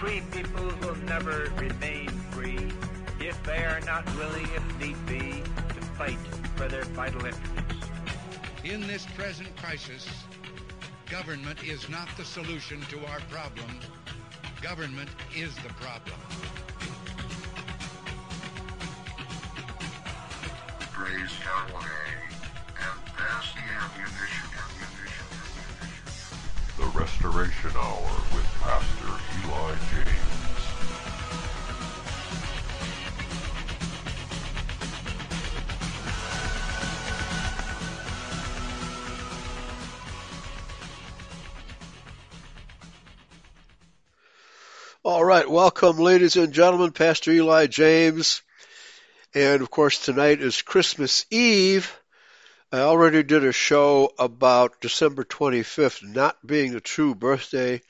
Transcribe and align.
free 0.00 0.22
people 0.32 0.64
will 0.80 0.96
never 1.04 1.52
remain 1.58 2.08
free 2.30 2.72
if 3.20 3.40
they 3.44 3.62
are 3.64 3.80
not 3.82 4.02
willing, 4.16 4.48
if 4.56 4.80
need 4.80 4.96
be, 5.06 5.42
to 5.74 5.80
fight 5.98 6.16
for 6.56 6.68
their 6.68 6.84
vital 6.84 7.22
interests. 7.26 7.86
In 8.64 8.86
this 8.86 9.04
present 9.14 9.54
crisis, 9.56 10.08
government 11.10 11.62
is 11.62 11.86
not 11.90 12.08
the 12.16 12.24
solution 12.24 12.80
to 12.88 13.04
our 13.08 13.20
problems. 13.28 13.84
Government 14.62 15.10
is 15.36 15.54
the 15.56 15.68
problem. 15.74 16.16
Praise 20.92 21.30
Yahweh 21.44 21.82
and 22.80 23.04
pass 23.16 23.52
the 23.52 23.60
ammunition. 23.60 24.00
ammunition, 24.00 24.10
ammunition. 24.16 24.49
The 24.49 24.49
Restoration 27.00 27.70
Hour 27.76 28.10
with 28.34 28.44
Pastor 28.60 29.08
Eli 29.46 29.74
James. 29.90 30.10
All 45.02 45.24
right, 45.24 45.48
welcome, 45.50 45.96
ladies 45.96 46.36
and 46.36 46.52
gentlemen. 46.52 46.92
Pastor 46.92 47.30
Eli 47.30 47.66
James. 47.66 48.42
And 49.34 49.62
of 49.62 49.70
course, 49.70 50.04
tonight 50.04 50.42
is 50.42 50.60
Christmas 50.60 51.24
Eve. 51.30 51.90
I 52.72 52.82
already 52.82 53.24
did 53.24 53.44
a 53.44 53.50
show 53.50 54.12
about 54.16 54.80
December 54.80 55.24
25th 55.24 56.04
not 56.04 56.36
being 56.46 56.72
the 56.72 56.80
true 56.80 57.16
birthday 57.16 57.82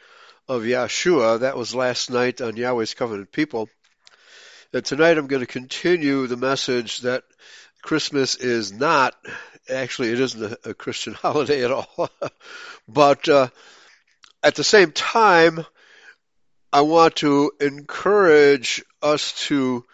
of 0.49 0.63
Yeshua. 0.63 1.41
That 1.41 1.59
was 1.59 1.75
last 1.75 2.11
night 2.11 2.41
on 2.41 2.57
Yahweh's 2.57 2.95
Covenant 2.95 3.31
People. 3.31 3.69
And 4.73 4.83
tonight 4.83 5.19
I'm 5.19 5.27
going 5.27 5.41
to 5.41 5.47
continue 5.47 6.27
the 6.27 6.39
message 6.39 7.01
that 7.01 7.25
Christmas 7.83 8.37
is 8.37 8.73
not, 8.73 9.15
actually, 9.69 10.13
it 10.13 10.21
isn't 10.21 10.59
a, 10.65 10.71
a 10.71 10.73
Christian 10.73 11.13
holiday 11.23 11.63
at 11.63 11.73
all. 11.73 12.09
but 12.89 13.29
uh, 13.29 13.49
at 14.43 14.55
the 14.55 14.65
same 14.65 14.93
time, 14.93 15.63
I 16.73 16.81
want 16.81 17.17
to 17.17 17.53
encourage 17.61 18.83
us 19.03 19.35
to 19.49 19.85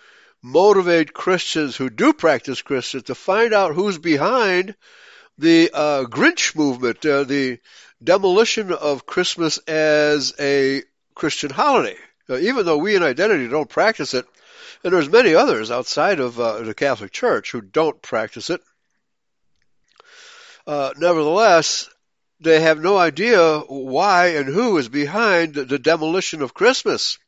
motivate 0.47 1.13
Christians 1.13 1.75
who 1.75 1.91
do 1.91 2.13
practice 2.13 2.63
Christians 2.63 3.03
to 3.05 3.17
find 3.17 3.53
out 3.53 3.75
who's 3.75 3.99
behind 3.99 4.77
the 5.39 5.71
uh, 5.75 6.05
Grinch 6.05 6.55
movement, 6.55 7.05
uh, 7.05 7.25
the 7.25 7.59
demolition 8.03 8.71
of 8.71 9.07
Christmas 9.07 9.59
as 9.59 10.33
a 10.39 10.85
Christian 11.17 11.51
holiday. 11.51 11.97
Uh, 12.31 12.37
even 12.37 12.65
though 12.65 12.79
we 12.79 12.95
in 12.95 13.03
Identity 13.03 13.49
don't 13.49 13.69
practice 13.69 14.15
it, 14.15 14.25
and 14.85 14.93
there's 14.93 15.11
many 15.11 15.35
others 15.35 15.73
outside 15.73 16.21
of 16.21 16.39
uh, 16.39 16.61
the 16.61 16.75
Catholic 16.75 17.11
Church 17.11 17.51
who 17.51 17.61
don't 17.61 18.01
practice 18.01 18.49
it. 18.49 18.61
Uh, 20.65 20.93
nevertheless, 20.97 21.91
they 22.39 22.61
have 22.61 22.81
no 22.81 22.97
idea 22.97 23.59
why 23.61 24.29
and 24.29 24.47
who 24.47 24.79
is 24.79 24.89
behind 24.89 25.55
the 25.55 25.79
demolition 25.79 26.41
of 26.41 26.55
Christmas, 26.55 27.19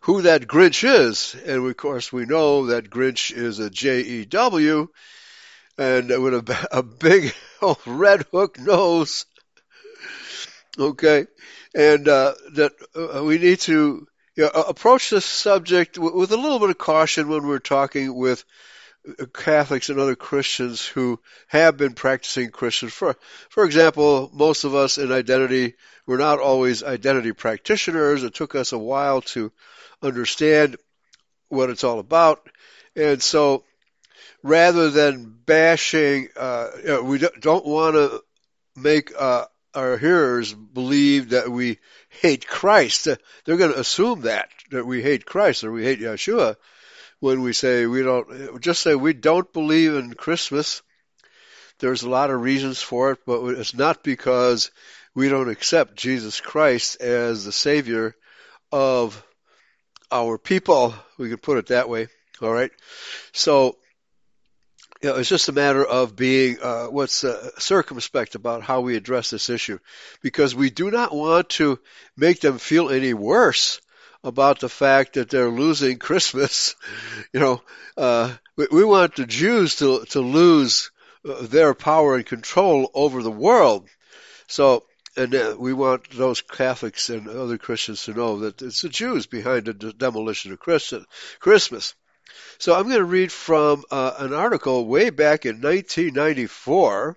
who 0.00 0.22
that 0.22 0.42
Grinch 0.42 0.84
is. 0.84 1.34
And 1.46 1.66
of 1.66 1.76
course, 1.76 2.12
we 2.12 2.26
know 2.26 2.66
that 2.66 2.90
Grinch 2.90 3.32
is 3.36 3.58
a 3.58 3.70
J 3.70 4.00
E 4.00 4.24
W 4.24 4.88
and 5.78 6.08
with 6.22 6.48
a, 6.48 6.68
a 6.78 6.82
big 6.82 7.34
old 7.60 7.78
red 7.86 8.26
hook 8.32 8.58
nose. 8.58 9.26
Okay. 10.78 11.26
And 11.74 12.08
uh, 12.08 12.34
that 12.52 12.72
uh, 12.94 13.22
we 13.24 13.38
need 13.38 13.60
to 13.60 14.06
you 14.36 14.42
know, 14.44 14.50
approach 14.50 15.10
this 15.10 15.24
subject 15.24 15.98
with 15.98 16.32
a 16.32 16.36
little 16.36 16.58
bit 16.58 16.70
of 16.70 16.78
caution 16.78 17.28
when 17.28 17.46
we're 17.46 17.58
talking 17.58 18.14
with 18.14 18.44
Catholics 19.32 19.88
and 19.88 20.00
other 20.00 20.16
Christians 20.16 20.84
who 20.84 21.20
have 21.48 21.76
been 21.76 21.94
practicing 21.94 22.50
Christian. 22.50 22.88
For, 22.88 23.16
for 23.48 23.64
example, 23.64 24.30
most 24.32 24.64
of 24.64 24.74
us 24.74 24.98
in 24.98 25.12
identity, 25.12 25.74
we're 26.06 26.16
not 26.16 26.40
always 26.40 26.82
identity 26.82 27.32
practitioners. 27.32 28.24
It 28.24 28.34
took 28.34 28.54
us 28.54 28.72
a 28.72 28.78
while 28.78 29.22
to 29.22 29.52
understand 30.02 30.76
what 31.48 31.70
it's 31.70 31.84
all 31.84 31.98
about. 31.98 32.48
And 32.94 33.22
so 33.22 33.64
rather 34.42 34.90
than 34.90 35.34
bashing, 35.44 36.28
uh, 36.36 36.68
we 37.02 37.18
don't 37.18 37.66
want 37.66 37.94
to 37.94 38.22
make 38.74 39.12
uh, 39.18 39.46
our 39.74 39.98
hearers 39.98 40.52
believe 40.54 41.30
that 41.30 41.50
we 41.50 41.78
hate 42.08 42.46
Christ. 42.46 43.04
They're 43.44 43.56
going 43.56 43.72
to 43.72 43.80
assume 43.80 44.22
that, 44.22 44.48
that 44.70 44.86
we 44.86 45.02
hate 45.02 45.26
Christ 45.26 45.64
or 45.64 45.72
we 45.72 45.84
hate 45.84 46.00
Yeshua 46.00 46.56
when 47.20 47.42
we 47.42 47.52
say 47.52 47.86
we 47.86 48.02
don't, 48.02 48.60
just 48.60 48.82
say 48.82 48.94
we 48.94 49.12
don't 49.12 49.52
believe 49.52 49.94
in 49.94 50.14
Christmas. 50.14 50.82
There's 51.78 52.02
a 52.02 52.10
lot 52.10 52.30
of 52.30 52.40
reasons 52.40 52.80
for 52.80 53.12
it, 53.12 53.18
but 53.26 53.44
it's 53.50 53.74
not 53.74 54.02
because 54.02 54.70
we 55.14 55.28
don't 55.28 55.50
accept 55.50 55.96
Jesus 55.96 56.40
Christ 56.40 57.00
as 57.00 57.44
the 57.44 57.52
Savior 57.52 58.14
of 58.72 59.22
our 60.10 60.38
people. 60.38 60.94
We 61.18 61.28
can 61.28 61.38
put 61.38 61.58
it 61.58 61.66
that 61.68 61.88
way. 61.88 62.08
All 62.42 62.52
right. 62.52 62.70
So, 63.32 63.76
you 65.02 65.10
know, 65.10 65.16
it's 65.16 65.28
just 65.28 65.48
a 65.48 65.52
matter 65.52 65.84
of 65.84 66.16
being 66.16 66.58
uh, 66.60 66.86
what's 66.86 67.24
uh, 67.24 67.50
circumspect 67.58 68.34
about 68.34 68.62
how 68.62 68.80
we 68.80 68.96
address 68.96 69.30
this 69.30 69.50
issue, 69.50 69.78
because 70.22 70.54
we 70.54 70.70
do 70.70 70.90
not 70.90 71.14
want 71.14 71.50
to 71.50 71.78
make 72.16 72.40
them 72.40 72.58
feel 72.58 72.90
any 72.90 73.14
worse 73.14 73.80
about 74.24 74.60
the 74.60 74.68
fact 74.68 75.14
that 75.14 75.30
they're 75.30 75.48
losing 75.48 75.98
Christmas. 76.08 76.74
You 77.32 77.40
know, 77.40 77.62
uh, 77.96 78.34
we, 78.56 78.66
we, 78.70 78.84
want 78.84 79.16
the 79.16 79.26
Jews 79.26 79.76
to 79.76 80.04
to 80.06 80.20
lose 80.20 80.90
uh, 81.28 81.42
their 81.42 81.74
power 81.74 82.16
and 82.16 82.26
control 82.26 82.90
over 82.94 83.22
the 83.22 83.30
world. 83.30 83.88
So, 84.48 84.84
and 85.16 85.34
uh, 85.34 85.56
we 85.58 85.72
want 85.72 86.10
those 86.10 86.42
Catholics 86.42 87.08
and 87.10 87.28
other 87.28 87.58
Christians 87.58 88.04
to 88.04 88.12
know 88.12 88.40
that 88.40 88.60
it's 88.62 88.82
the 88.82 88.88
Jews 88.88 89.26
behind 89.26 89.66
the 89.66 89.92
demolition 89.92 90.52
of 90.52 90.60
Christmas. 90.60 91.94
So 92.58 92.74
I'm 92.74 92.84
going 92.84 92.96
to 92.96 93.04
read 93.04 93.32
from 93.32 93.84
uh, 93.90 94.14
an 94.18 94.34
article 94.34 94.86
way 94.86 95.10
back 95.10 95.46
in 95.46 95.56
1994 95.56 97.16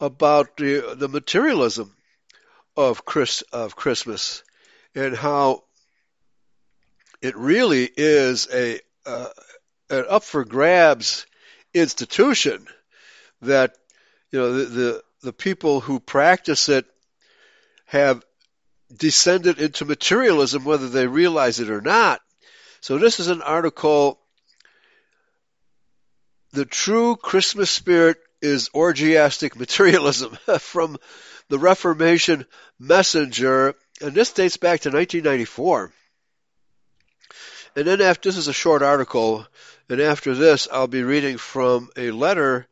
about 0.00 0.56
the, 0.56 0.94
the 0.96 1.08
materialism 1.08 1.94
of, 2.76 3.04
Chris, 3.04 3.42
of 3.52 3.76
Christmas 3.76 4.42
and 4.94 5.16
how 5.16 5.64
it 7.22 7.36
really 7.36 7.88
is 7.96 8.48
a 8.52 8.80
uh, 9.06 9.28
an 9.90 10.04
up 10.08 10.24
for 10.24 10.44
grabs 10.44 11.26
institution 11.72 12.66
that 13.42 13.76
you 14.30 14.38
know 14.38 14.52
the, 14.52 14.64
the 14.64 15.02
the 15.24 15.32
people 15.32 15.80
who 15.80 15.98
practice 15.98 16.68
it 16.68 16.86
have 17.86 18.22
descended 18.94 19.58
into 19.58 19.84
materialism 19.84 20.64
whether 20.64 20.88
they 20.88 21.06
realize 21.06 21.58
it 21.58 21.70
or 21.70 21.80
not. 21.80 22.20
So 22.80 22.98
this 22.98 23.18
is 23.18 23.28
an 23.28 23.42
article 23.42 24.20
The 26.52 26.66
True 26.66 27.16
Christmas 27.16 27.70
Spirit 27.70 28.18
is 28.40 28.68
Orgiastic 28.74 29.56
Materialism 29.56 30.36
from 30.60 30.98
the 31.48 31.58
Reformation 31.58 32.46
Messenger 32.78 33.74
and 34.00 34.14
this 34.14 34.32
dates 34.32 34.56
back 34.56 34.80
to 34.80 34.90
1994. 34.90 35.92
And 37.76 37.86
then 37.86 38.00
after 38.00 38.28
this 38.28 38.36
is 38.36 38.48
a 38.48 38.52
short 38.52 38.82
article, 38.82 39.46
and 39.88 40.00
after 40.00 40.34
this 40.34 40.68
I'll 40.70 40.86
be 40.86 41.02
reading 41.02 41.38
from 41.38 41.88
a 41.96 42.10
letter 42.10 42.66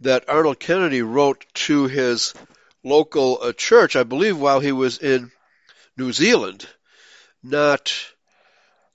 that 0.00 0.28
Arnold 0.28 0.58
Kennedy 0.58 1.02
wrote 1.02 1.44
to 1.54 1.86
his 1.86 2.34
local 2.84 3.38
uh, 3.40 3.52
church, 3.52 3.96
I 3.96 4.02
believe 4.02 4.38
while 4.38 4.60
he 4.60 4.72
was 4.72 4.98
in 4.98 5.30
New 5.96 6.12
Zealand, 6.12 6.66
not 7.42 7.94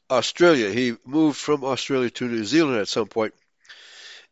Australia. 0.09 0.69
He 0.69 0.95
moved 1.05 1.37
from 1.37 1.63
Australia 1.63 2.09
to 2.11 2.27
New 2.27 2.45
Zealand 2.45 2.79
at 2.79 2.87
some 2.87 3.07
point. 3.07 3.33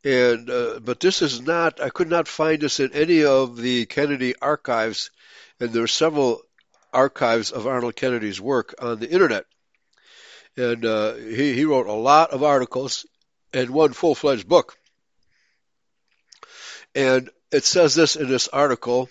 And 0.04 0.50
uh, 0.50 0.80
but 0.80 1.02
this 1.02 1.22
is 1.22 1.42
not. 1.42 1.82
I 1.82 1.90
could 1.90 2.10
not 2.10 2.28
find 2.28 2.62
this 2.62 2.80
in 2.80 2.94
any 2.94 3.26
of 3.26 3.58
the 3.58 3.86
Kennedy 3.86 4.34
archives, 4.42 5.12
and 5.60 5.72
there 5.72 5.84
are 5.84 5.88
several 5.88 6.42
archives 6.94 7.52
of 7.52 7.68
Arnold 7.68 7.98
Kennedy's 7.98 8.40
work 8.40 8.76
on 8.82 9.00
the 9.00 9.10
internet 9.10 9.46
and 10.60 10.86
uh, 10.86 11.14
he 11.14 11.54
he 11.54 11.66
wrote 11.66 11.88
a 11.88 11.94
lot 11.94 12.32
of 12.32 12.44
articles 12.44 13.06
and 13.54 13.70
one 13.70 13.94
full 13.94 14.16
fledged 14.16 14.48
book. 14.48 14.78
And 16.96 17.30
it 17.52 17.64
says 17.64 17.96
this 17.96 18.16
in 18.16 18.28
this 18.30 18.48
article. 18.48 19.10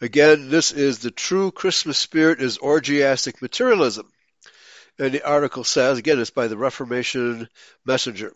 Again, 0.00 0.48
this 0.48 0.72
is 0.72 0.98
the 0.98 1.10
true 1.10 1.50
Christmas 1.50 1.98
spirit 1.98 2.40
is 2.40 2.58
orgiastic 2.58 3.42
materialism. 3.42 4.10
And 4.98 5.12
the 5.12 5.26
article 5.26 5.64
says, 5.64 5.98
again, 5.98 6.18
it's 6.18 6.30
by 6.30 6.46
the 6.48 6.56
Reformation 6.56 7.48
Messenger. 7.84 8.34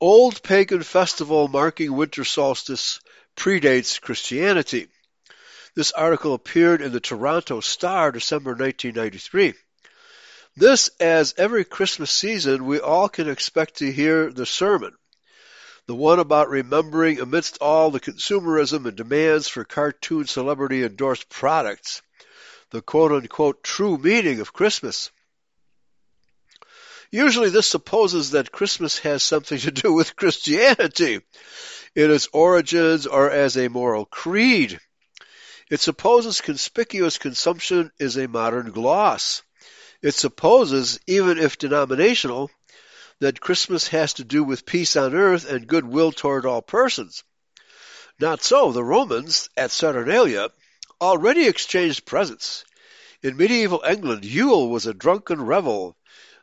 Old 0.00 0.42
pagan 0.42 0.82
festival 0.82 1.48
marking 1.48 1.94
winter 1.94 2.24
solstice 2.24 3.00
predates 3.36 4.00
Christianity. 4.00 4.88
This 5.74 5.92
article 5.92 6.34
appeared 6.34 6.82
in 6.82 6.92
the 6.92 7.00
Toronto 7.00 7.60
Star, 7.60 8.12
December 8.12 8.50
1993. 8.50 9.54
This, 10.56 10.90
as 11.00 11.34
every 11.36 11.64
Christmas 11.64 12.10
season, 12.10 12.64
we 12.64 12.78
all 12.78 13.08
can 13.08 13.28
expect 13.28 13.78
to 13.78 13.90
hear 13.90 14.30
the 14.30 14.46
sermon. 14.46 14.92
The 15.86 15.94
one 15.94 16.18
about 16.18 16.48
remembering 16.48 17.20
amidst 17.20 17.58
all 17.60 17.90
the 17.90 18.00
consumerism 18.00 18.86
and 18.86 18.96
demands 18.96 19.48
for 19.48 19.64
cartoon 19.64 20.26
celebrity 20.26 20.82
endorsed 20.82 21.28
products, 21.28 22.00
the 22.70 22.80
quote 22.80 23.12
unquote 23.12 23.62
true 23.62 23.98
meaning 23.98 24.40
of 24.40 24.54
Christmas. 24.54 25.10
Usually 27.10 27.50
this 27.50 27.66
supposes 27.66 28.30
that 28.30 28.50
Christmas 28.50 28.98
has 29.00 29.22
something 29.22 29.58
to 29.58 29.70
do 29.70 29.92
with 29.92 30.16
Christianity 30.16 31.20
in 31.94 32.10
its 32.10 32.28
origins 32.32 33.06
or 33.06 33.30
as 33.30 33.56
a 33.56 33.68
moral 33.68 34.06
creed. 34.06 34.80
It 35.70 35.80
supposes 35.80 36.40
conspicuous 36.40 37.18
consumption 37.18 37.92
is 37.98 38.16
a 38.16 38.26
modern 38.26 38.70
gloss. 38.70 39.42
It 40.02 40.14
supposes, 40.14 40.98
even 41.06 41.38
if 41.38 41.58
denominational, 41.58 42.50
that 43.20 43.40
Christmas 43.40 43.88
has 43.88 44.14
to 44.14 44.24
do 44.24 44.44
with 44.44 44.66
peace 44.66 44.96
on 44.96 45.14
earth 45.14 45.48
and 45.48 45.66
goodwill 45.66 46.12
toward 46.12 46.46
all 46.46 46.62
persons. 46.62 47.24
Not 48.20 48.42
so. 48.42 48.72
The 48.72 48.84
Romans 48.84 49.50
at 49.56 49.70
Saturnalia 49.70 50.50
already 51.00 51.46
exchanged 51.46 52.06
presents. 52.06 52.64
In 53.22 53.36
medieval 53.36 53.82
England, 53.88 54.24
Yule 54.24 54.68
was 54.68 54.86
a 54.86 54.94
drunken 54.94 55.42
revel. 55.42 55.96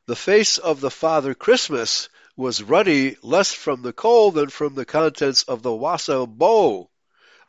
The 0.08 0.16
face 0.16 0.58
of 0.58 0.82
the 0.82 0.92
Father 0.92 1.34
Christmas 1.34 2.10
was 2.36 2.64
ruddy 2.64 3.18
less 3.22 3.54
from 3.54 3.82
the 3.82 3.94
cold 3.94 4.36
than 4.36 4.50
from 4.50 4.76
the 4.76 4.86
contents 4.86 5.44
of 5.44 5.62
the 5.62 5.74
wassail 5.74 6.28
bowl. 6.28 6.92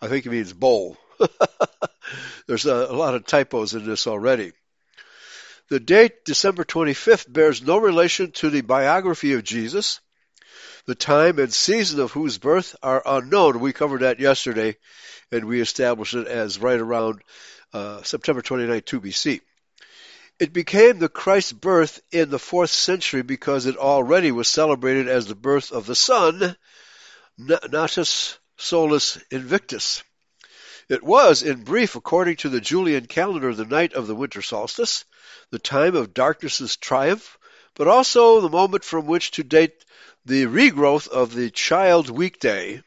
I 0.01 0.09
think 0.09 0.27
it 0.27 0.31
means 0.31 0.53
bowl. 0.53 0.99
There's 2.47 2.67
a, 2.67 2.75
a 2.75 2.97
lot 2.97 3.15
of 3.15 3.25
typos 3.25 3.75
in 3.75 3.87
this 3.87 4.07
already. 4.07 4.53
The 5.73 5.81
date, 5.81 6.27
December 6.27 6.65
25th, 6.65 7.33
bears 7.33 7.63
no 7.63 7.79
relation 7.79 8.31
to 8.33 8.51
the 8.51 8.61
biography 8.61 9.33
of 9.33 9.43
Jesus. 9.43 10.01
The 10.85 10.95
time 10.95 11.39
and 11.39 11.51
season 11.51 11.99
of 12.01 12.13
whose 12.13 12.37
birth 12.37 12.77
are 12.83 13.03
unknown. 13.07 13.59
We 13.59 13.73
covered 13.73 14.03
that 14.03 14.21
yesterday, 14.21 14.77
and 15.31 15.47
we 15.47 15.63
established 15.63 16.13
it 16.13 16.27
as 16.27 16.59
right 16.59 16.79
around 16.79 17.23
uh, 17.73 18.03
September 18.03 18.43
29, 18.43 18.83
2 18.83 19.01
BC. 19.01 19.41
It 20.39 20.53
became 20.53 20.99
the 20.99 21.09
Christ's 21.09 21.53
birth 21.53 22.03
in 22.11 22.29
the 22.29 22.39
fourth 22.39 22.69
century 22.69 23.23
because 23.23 23.65
it 23.65 23.79
already 23.79 24.31
was 24.31 24.49
celebrated 24.49 25.09
as 25.09 25.27
the 25.27 25.35
birth 25.35 25.73
of 25.73 25.87
the 25.87 25.97
Sun, 25.97 26.55
Natus 27.39 28.39
Solis 28.59 29.19
Invictus. 29.31 30.05
It 30.91 31.03
was, 31.03 31.43
in 31.43 31.65
brief, 31.65 31.95
according 31.95 32.37
to 32.37 32.51
the 32.51 32.61
Julian 32.61 33.07
calendar, 33.07 33.55
the 33.55 33.65
night 33.65 33.95
of 33.95 34.07
the 34.07 34.15
winter 34.15 34.43
solstice, 34.43 35.07
the 35.53 35.59
time 35.59 35.95
of 35.95 36.15
darkness's 36.15 36.79
triumph, 36.79 37.39
but 37.75 37.87
also 37.87 38.41
the 38.41 38.49
moment 38.49 38.83
from 38.83 39.07
which 39.07 39.33
to 39.33 39.45
date 39.45 39.85
the 40.25 40.47
regrowth 40.47 41.09
of 41.09 41.35
the 41.35 41.51
child 41.51 42.09
weekday. 42.09 42.83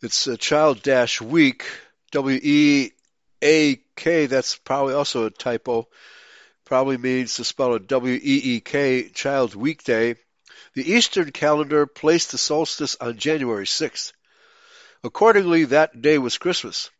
It's 0.00 0.26
a 0.26 0.38
child 0.38 0.82
dash 0.82 1.20
week, 1.20 1.66
W 2.10 2.40
E 2.42 2.90
A 3.42 3.76
K, 3.96 4.26
that's 4.26 4.56
probably 4.56 4.94
also 4.94 5.26
a 5.26 5.30
typo. 5.30 5.88
Probably 6.64 6.96
means 6.96 7.34
to 7.34 7.44
spell 7.44 7.74
it 7.74 7.86
W 7.86 8.14
E 8.14 8.56
E 8.56 8.60
K, 8.60 9.10
child 9.10 9.54
weekday. 9.54 10.16
The 10.74 10.90
Eastern 10.90 11.32
calendar 11.32 11.86
placed 11.86 12.32
the 12.32 12.38
solstice 12.38 12.96
on 12.98 13.18
January 13.18 13.66
6th. 13.66 14.14
Accordingly, 15.04 15.66
that 15.66 16.00
day 16.00 16.16
was 16.16 16.38
Christmas. 16.38 16.90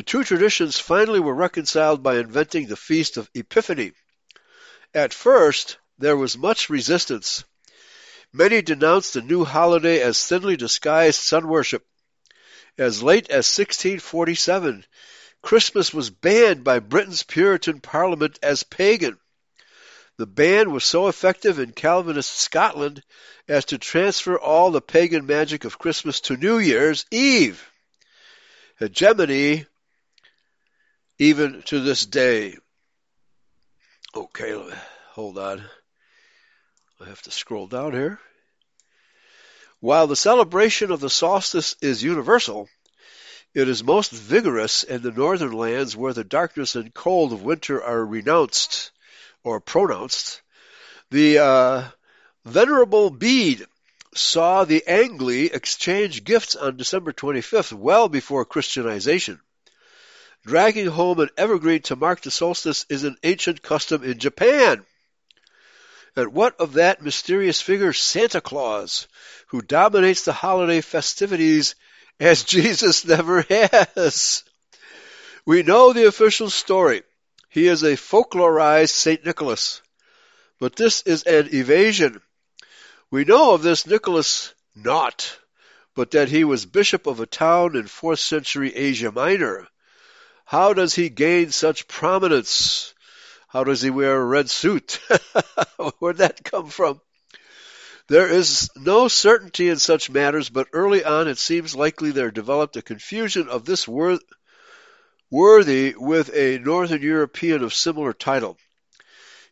The 0.00 0.04
two 0.04 0.24
traditions 0.24 0.78
finally 0.78 1.20
were 1.20 1.34
reconciled 1.34 2.02
by 2.02 2.16
inventing 2.16 2.66
the 2.68 2.76
Feast 2.78 3.18
of 3.18 3.28
Epiphany. 3.34 3.92
At 4.94 5.12
first, 5.12 5.76
there 5.98 6.16
was 6.16 6.38
much 6.38 6.70
resistance. 6.70 7.44
Many 8.32 8.62
denounced 8.62 9.12
the 9.12 9.20
new 9.20 9.44
holiday 9.44 10.00
as 10.00 10.24
thinly 10.24 10.56
disguised 10.56 11.20
sun 11.20 11.48
worship. 11.48 11.84
As 12.78 13.02
late 13.02 13.28
as 13.28 13.44
1647, 13.54 14.86
Christmas 15.42 15.92
was 15.92 16.08
banned 16.08 16.64
by 16.64 16.78
Britain's 16.78 17.22
Puritan 17.22 17.82
Parliament 17.82 18.38
as 18.42 18.62
pagan. 18.62 19.18
The 20.16 20.26
ban 20.26 20.70
was 20.70 20.82
so 20.82 21.08
effective 21.08 21.58
in 21.58 21.72
Calvinist 21.72 22.34
Scotland 22.34 23.02
as 23.46 23.66
to 23.66 23.76
transfer 23.76 24.38
all 24.38 24.70
the 24.70 24.80
pagan 24.80 25.26
magic 25.26 25.66
of 25.66 25.78
Christmas 25.78 26.20
to 26.22 26.38
New 26.38 26.56
Year's 26.56 27.04
Eve. 27.10 27.70
Hogmanay 28.80 29.66
even 31.20 31.60
to 31.66 31.80
this 31.80 32.06
day. 32.06 32.56
Okay, 34.16 34.58
hold 35.10 35.36
on. 35.36 35.62
I 36.98 37.04
have 37.04 37.20
to 37.22 37.30
scroll 37.30 37.66
down 37.66 37.92
here. 37.92 38.18
While 39.80 40.06
the 40.06 40.16
celebration 40.16 40.90
of 40.90 41.00
the 41.00 41.10
solstice 41.10 41.76
is 41.82 42.02
universal, 42.02 42.70
it 43.52 43.68
is 43.68 43.84
most 43.84 44.12
vigorous 44.12 44.82
in 44.82 45.02
the 45.02 45.10
northern 45.10 45.52
lands 45.52 45.94
where 45.94 46.14
the 46.14 46.24
darkness 46.24 46.74
and 46.74 46.94
cold 46.94 47.34
of 47.34 47.42
winter 47.42 47.84
are 47.84 48.04
renounced 48.04 48.90
or 49.44 49.60
pronounced. 49.60 50.40
The 51.10 51.38
uh, 51.38 51.88
Venerable 52.46 53.10
Bede 53.10 53.66
saw 54.14 54.64
the 54.64 54.86
Angli 54.86 55.52
exchange 55.52 56.24
gifts 56.24 56.56
on 56.56 56.78
December 56.78 57.12
25th, 57.12 57.74
well 57.74 58.08
before 58.08 58.46
Christianization. 58.46 59.38
Dragging 60.46 60.86
home 60.86 61.20
an 61.20 61.28
evergreen 61.36 61.82
to 61.82 61.96
mark 61.96 62.22
the 62.22 62.30
solstice 62.30 62.86
is 62.88 63.04
an 63.04 63.16
ancient 63.22 63.62
custom 63.62 64.02
in 64.02 64.18
Japan. 64.18 64.86
And 66.16 66.32
what 66.32 66.58
of 66.58 66.72
that 66.74 67.02
mysterious 67.02 67.60
figure, 67.60 67.92
Santa 67.92 68.40
Claus, 68.40 69.06
who 69.48 69.60
dominates 69.60 70.24
the 70.24 70.32
holiday 70.32 70.80
festivities 70.80 71.74
as 72.18 72.44
Jesus 72.56 73.04
never 73.04 73.42
has? 73.42 74.42
We 75.44 75.62
know 75.62 75.92
the 75.92 76.06
official 76.06 76.48
story. 76.48 77.02
He 77.50 77.66
is 77.66 77.82
a 77.82 77.96
folklorized 77.96 78.90
St. 78.90 79.24
Nicholas. 79.24 79.82
But 80.58 80.76
this 80.76 81.02
is 81.02 81.22
an 81.24 81.54
evasion. 81.54 82.20
We 83.10 83.24
know 83.24 83.52
of 83.52 83.62
this 83.62 83.86
Nicholas 83.86 84.54
not, 84.74 85.38
but 85.94 86.12
that 86.12 86.28
he 86.28 86.44
was 86.44 86.64
bishop 86.64 87.06
of 87.06 87.20
a 87.20 87.26
town 87.26 87.76
in 87.76 87.84
4th 87.84 88.20
century 88.20 88.74
Asia 88.74 89.10
Minor. 89.10 89.68
How 90.50 90.72
does 90.72 90.96
he 90.96 91.10
gain 91.10 91.52
such 91.52 91.86
prominence? 91.86 92.92
How 93.46 93.62
does 93.62 93.82
he 93.82 93.90
wear 93.90 94.20
a 94.20 94.24
red 94.24 94.50
suit? 94.50 94.98
Where'd 96.00 96.16
that 96.16 96.42
come 96.42 96.70
from? 96.70 97.00
There 98.08 98.26
is 98.26 98.68
no 98.74 99.06
certainty 99.06 99.68
in 99.68 99.78
such 99.78 100.10
matters, 100.10 100.50
but 100.50 100.66
early 100.72 101.04
on 101.04 101.28
it 101.28 101.38
seems 101.38 101.76
likely 101.76 102.10
there 102.10 102.32
developed 102.32 102.76
a 102.76 102.82
confusion 102.82 103.48
of 103.48 103.64
this 103.64 103.86
worthy 103.86 105.94
with 105.96 106.34
a 106.34 106.58
Northern 106.58 107.00
European 107.00 107.62
of 107.62 107.72
similar 107.72 108.12
title. 108.12 108.58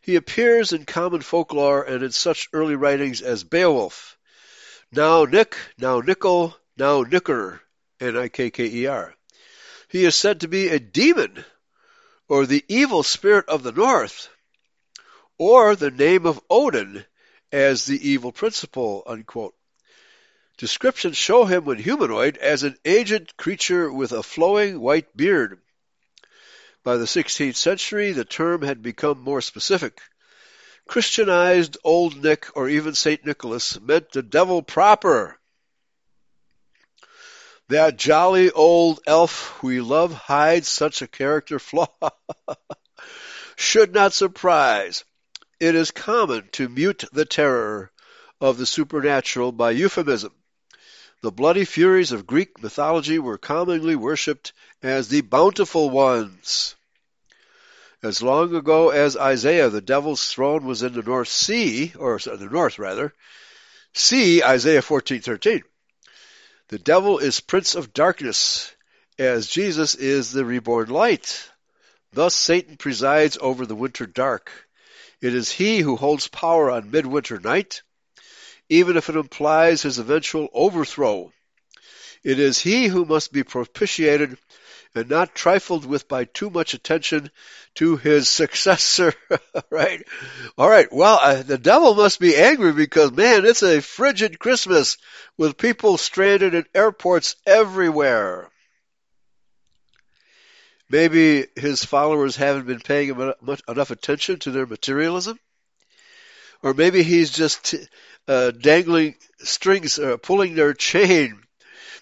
He 0.01 0.17
appears 0.17 0.73
in 0.73 0.83
common 0.83 1.21
folklore 1.21 1.81
and 1.81 2.03
in 2.03 2.11
such 2.11 2.49
early 2.51 2.75
writings 2.75 3.21
as 3.21 3.45
Beowulf, 3.45 4.17
now 4.91 5.23
Nick, 5.23 5.55
now 5.77 6.01
Nickel, 6.01 6.57
now 6.75 7.03
Nicker, 7.03 7.61
N-I-K-K-E-R. 8.01 9.15
He 9.89 10.05
is 10.05 10.15
said 10.15 10.41
to 10.41 10.47
be 10.47 10.69
a 10.69 10.79
demon, 10.79 11.43
or 12.27 12.45
the 12.45 12.63
evil 12.67 13.01
spirit 13.01 13.49
of 13.49 13.63
the 13.63 13.71
north, 13.71 14.29
or 15.39 15.75
the 15.75 15.89
name 15.89 16.27
of 16.27 16.39
Odin 16.47 17.05
as 17.51 17.85
the 17.85 18.07
evil 18.07 18.31
principle, 18.31 19.01
unquote. 19.07 19.55
Descriptions 20.59 21.17
show 21.17 21.45
him 21.45 21.65
when 21.65 21.79
humanoid 21.79 22.37
as 22.37 22.61
an 22.61 22.77
aged 22.85 23.35
creature 23.35 23.91
with 23.91 24.11
a 24.11 24.21
flowing 24.21 24.79
white 24.79 25.17
beard. 25.17 25.59
By 26.83 26.97
the 26.97 27.05
16th 27.05 27.55
century, 27.55 28.11
the 28.11 28.25
term 28.25 28.61
had 28.61 28.83
become 28.83 29.19
more 29.19 29.41
specific. 29.41 30.01
Christianized 30.87 31.77
Old 31.83 32.21
Nick 32.21 32.45
or 32.55 32.69
even 32.69 32.93
St. 32.93 33.25
Nicholas 33.25 33.79
meant 33.79 34.11
the 34.11 34.21
devil 34.21 34.61
proper. 34.61 35.38
That 37.69 37.97
jolly 37.97 38.49
old 38.49 38.99
elf 39.05 39.61
we 39.61 39.79
love 39.79 40.11
hides 40.11 40.67
such 40.67 41.03
a 41.03 41.07
character 41.07 41.59
flaw. 41.59 41.87
Should 43.55 43.93
not 43.93 44.11
surprise. 44.11 45.03
It 45.59 45.75
is 45.75 45.91
common 45.91 46.49
to 46.53 46.67
mute 46.67 47.03
the 47.13 47.25
terror 47.25 47.91
of 48.41 48.57
the 48.57 48.65
supernatural 48.65 49.51
by 49.51 49.69
euphemism. 49.69 50.33
The 51.21 51.31
bloody 51.31 51.63
furies 51.63 52.11
of 52.11 52.25
Greek 52.25 52.59
mythology 52.59 53.19
were 53.19 53.37
commonly 53.37 53.95
worshipped 53.95 54.51
as 54.81 55.09
the 55.09 55.21
bountiful 55.21 55.91
ones. 55.91 56.75
As 58.01 58.23
long 58.23 58.55
ago 58.55 58.89
as 58.89 59.15
Isaiah, 59.15 59.69
the 59.69 59.79
devil's 59.79 60.27
throne 60.27 60.65
was 60.65 60.81
in 60.81 60.93
the 60.93 61.03
North 61.03 61.27
Sea, 61.27 61.93
or 61.99 62.17
the 62.17 62.49
North 62.51 62.79
rather. 62.79 63.13
See 63.93 64.41
Isaiah 64.41 64.81
14:13. 64.81 65.61
The 66.69 66.77
devil 66.77 67.17
is 67.17 67.39
prince 67.39 67.73
of 67.73 67.93
darkness, 67.93 68.71
as 69.17 69.47
Jesus 69.47 69.95
is 69.95 70.31
the 70.31 70.45
reborn 70.45 70.89
light. 70.89 71.49
Thus 72.13 72.35
Satan 72.35 72.77
presides 72.77 73.39
over 73.41 73.65
the 73.65 73.75
winter 73.75 74.05
dark. 74.05 74.51
It 75.19 75.33
is 75.33 75.51
he 75.51 75.79
who 75.79 75.95
holds 75.95 76.27
power 76.27 76.69
on 76.69 76.91
midwinter 76.91 77.39
night, 77.39 77.81
even 78.69 78.97
if 78.97 79.09
it 79.09 79.15
implies 79.15 79.81
his 79.81 79.97
eventual 79.97 80.47
overthrow. 80.53 81.33
It 82.23 82.39
is 82.39 82.59
he 82.59 82.85
who 82.85 83.03
must 83.03 83.33
be 83.33 83.43
propitiated 83.43 84.37
and 84.95 85.09
not 85.09 85.35
trifled 85.35 85.85
with 85.85 86.07
by 86.07 86.25
too 86.25 86.49
much 86.49 86.73
attention 86.73 87.29
to 87.75 87.97
his 87.97 88.27
successor. 88.27 89.13
right? 89.69 90.03
All 90.57 90.69
right. 90.69 90.91
Well, 90.91 91.19
uh, 91.21 91.43
the 91.43 91.57
devil 91.57 91.95
must 91.95 92.19
be 92.19 92.35
angry 92.35 92.73
because, 92.73 93.11
man, 93.11 93.45
it's 93.45 93.63
a 93.63 93.81
frigid 93.81 94.39
Christmas 94.39 94.97
with 95.37 95.57
people 95.57 95.97
stranded 95.97 96.55
in 96.55 96.65
airports 96.73 97.35
everywhere. 97.45 98.49
Maybe 100.89 101.45
his 101.55 101.85
followers 101.85 102.35
haven't 102.35 102.65
been 102.65 102.79
paying 102.79 103.09
enough 103.09 103.91
attention 103.91 104.39
to 104.39 104.51
their 104.51 104.65
materialism. 104.65 105.39
Or 106.63 106.73
maybe 106.73 107.03
he's 107.03 107.29
just 107.29 107.75
uh, 108.27 108.51
dangling 108.51 109.15
strings, 109.39 109.99
uh, 109.99 110.17
pulling 110.17 110.55
their 110.55 110.73
chain, 110.73 111.39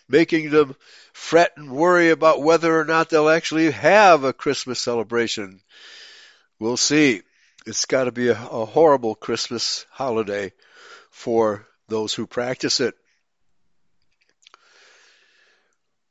making 0.07 0.49
them 0.49 0.75
fret 1.17 1.51
and 1.57 1.71
worry 1.71 2.11
about 2.11 2.43
whether 2.43 2.79
or 2.79 2.85
not 2.85 3.09
they'll 3.09 3.27
actually 3.27 3.71
have 3.71 4.23
a 4.23 4.31
Christmas 4.31 4.79
celebration. 4.79 5.59
We'll 6.59 6.77
see. 6.77 7.23
It's 7.65 7.85
got 7.85 8.05
to 8.05 8.11
be 8.11 8.29
a, 8.29 8.33
a 8.33 8.65
horrible 8.65 9.15
Christmas 9.15 9.85
holiday 9.89 10.53
for 11.09 11.67
those 11.89 12.13
who 12.13 12.27
practice 12.27 12.79
it. 12.79 12.93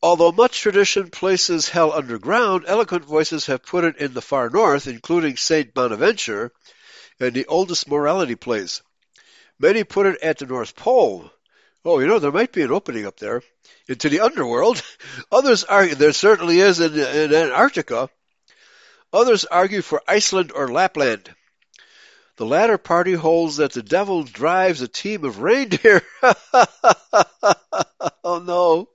Although 0.02 0.32
much 0.32 0.60
tradition 0.60 1.08
places 1.08 1.68
hell 1.68 1.92
underground, 1.92 2.64
eloquent 2.66 3.04
voices 3.04 3.46
have 3.46 3.64
put 3.64 3.84
it 3.84 3.96
in 3.96 4.12
the 4.12 4.20
far 4.20 4.50
north, 4.50 4.86
including 4.86 5.36
St. 5.36 5.72
Bonaventure 5.72 6.52
and 7.20 7.32
the 7.32 7.46
oldest 7.46 7.88
morality 7.88 8.34
plays. 8.34 8.82
Many 9.58 9.84
put 9.84 10.06
it 10.06 10.20
at 10.20 10.38
the 10.38 10.46
North 10.46 10.76
Pole. 10.76 11.30
Oh, 11.88 12.00
you 12.00 12.08
know, 12.08 12.18
there 12.18 12.32
might 12.32 12.50
be 12.50 12.62
an 12.62 12.72
opening 12.72 13.06
up 13.06 13.16
there 13.20 13.44
into 13.86 14.08
the 14.08 14.18
underworld. 14.18 14.82
Others 15.32 15.62
argue 15.62 15.94
there 15.94 16.12
certainly 16.12 16.58
is 16.58 16.80
in, 16.80 16.98
in 16.98 17.32
Antarctica. 17.32 18.10
Others 19.12 19.44
argue 19.44 19.82
for 19.82 20.02
Iceland 20.08 20.50
or 20.52 20.66
Lapland. 20.66 21.32
The 22.38 22.44
latter 22.44 22.76
party 22.76 23.12
holds 23.12 23.58
that 23.58 23.72
the 23.72 23.84
devil 23.84 24.24
drives 24.24 24.82
a 24.82 24.88
team 24.88 25.24
of 25.24 25.40
reindeer. 25.40 26.02
oh 28.24 28.42
no. 28.44 28.88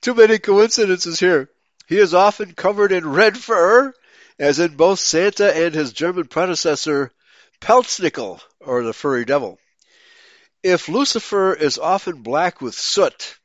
Too 0.00 0.14
many 0.14 0.40
coincidences 0.40 1.20
here. 1.20 1.50
He 1.86 1.98
is 1.98 2.14
often 2.14 2.54
covered 2.54 2.90
in 2.90 3.08
red 3.08 3.38
fur, 3.38 3.94
as 4.40 4.58
in 4.58 4.74
both 4.74 4.98
Santa 4.98 5.56
and 5.56 5.72
his 5.72 5.92
German 5.92 6.26
predecessor, 6.26 7.12
Pelznickel, 7.60 8.40
or 8.58 8.82
the 8.82 8.92
furry 8.92 9.24
devil. 9.24 9.60
If 10.66 10.88
Lucifer 10.88 11.54
is 11.54 11.78
often 11.78 12.22
black 12.22 12.60
with 12.60 12.74
soot, 12.74 13.38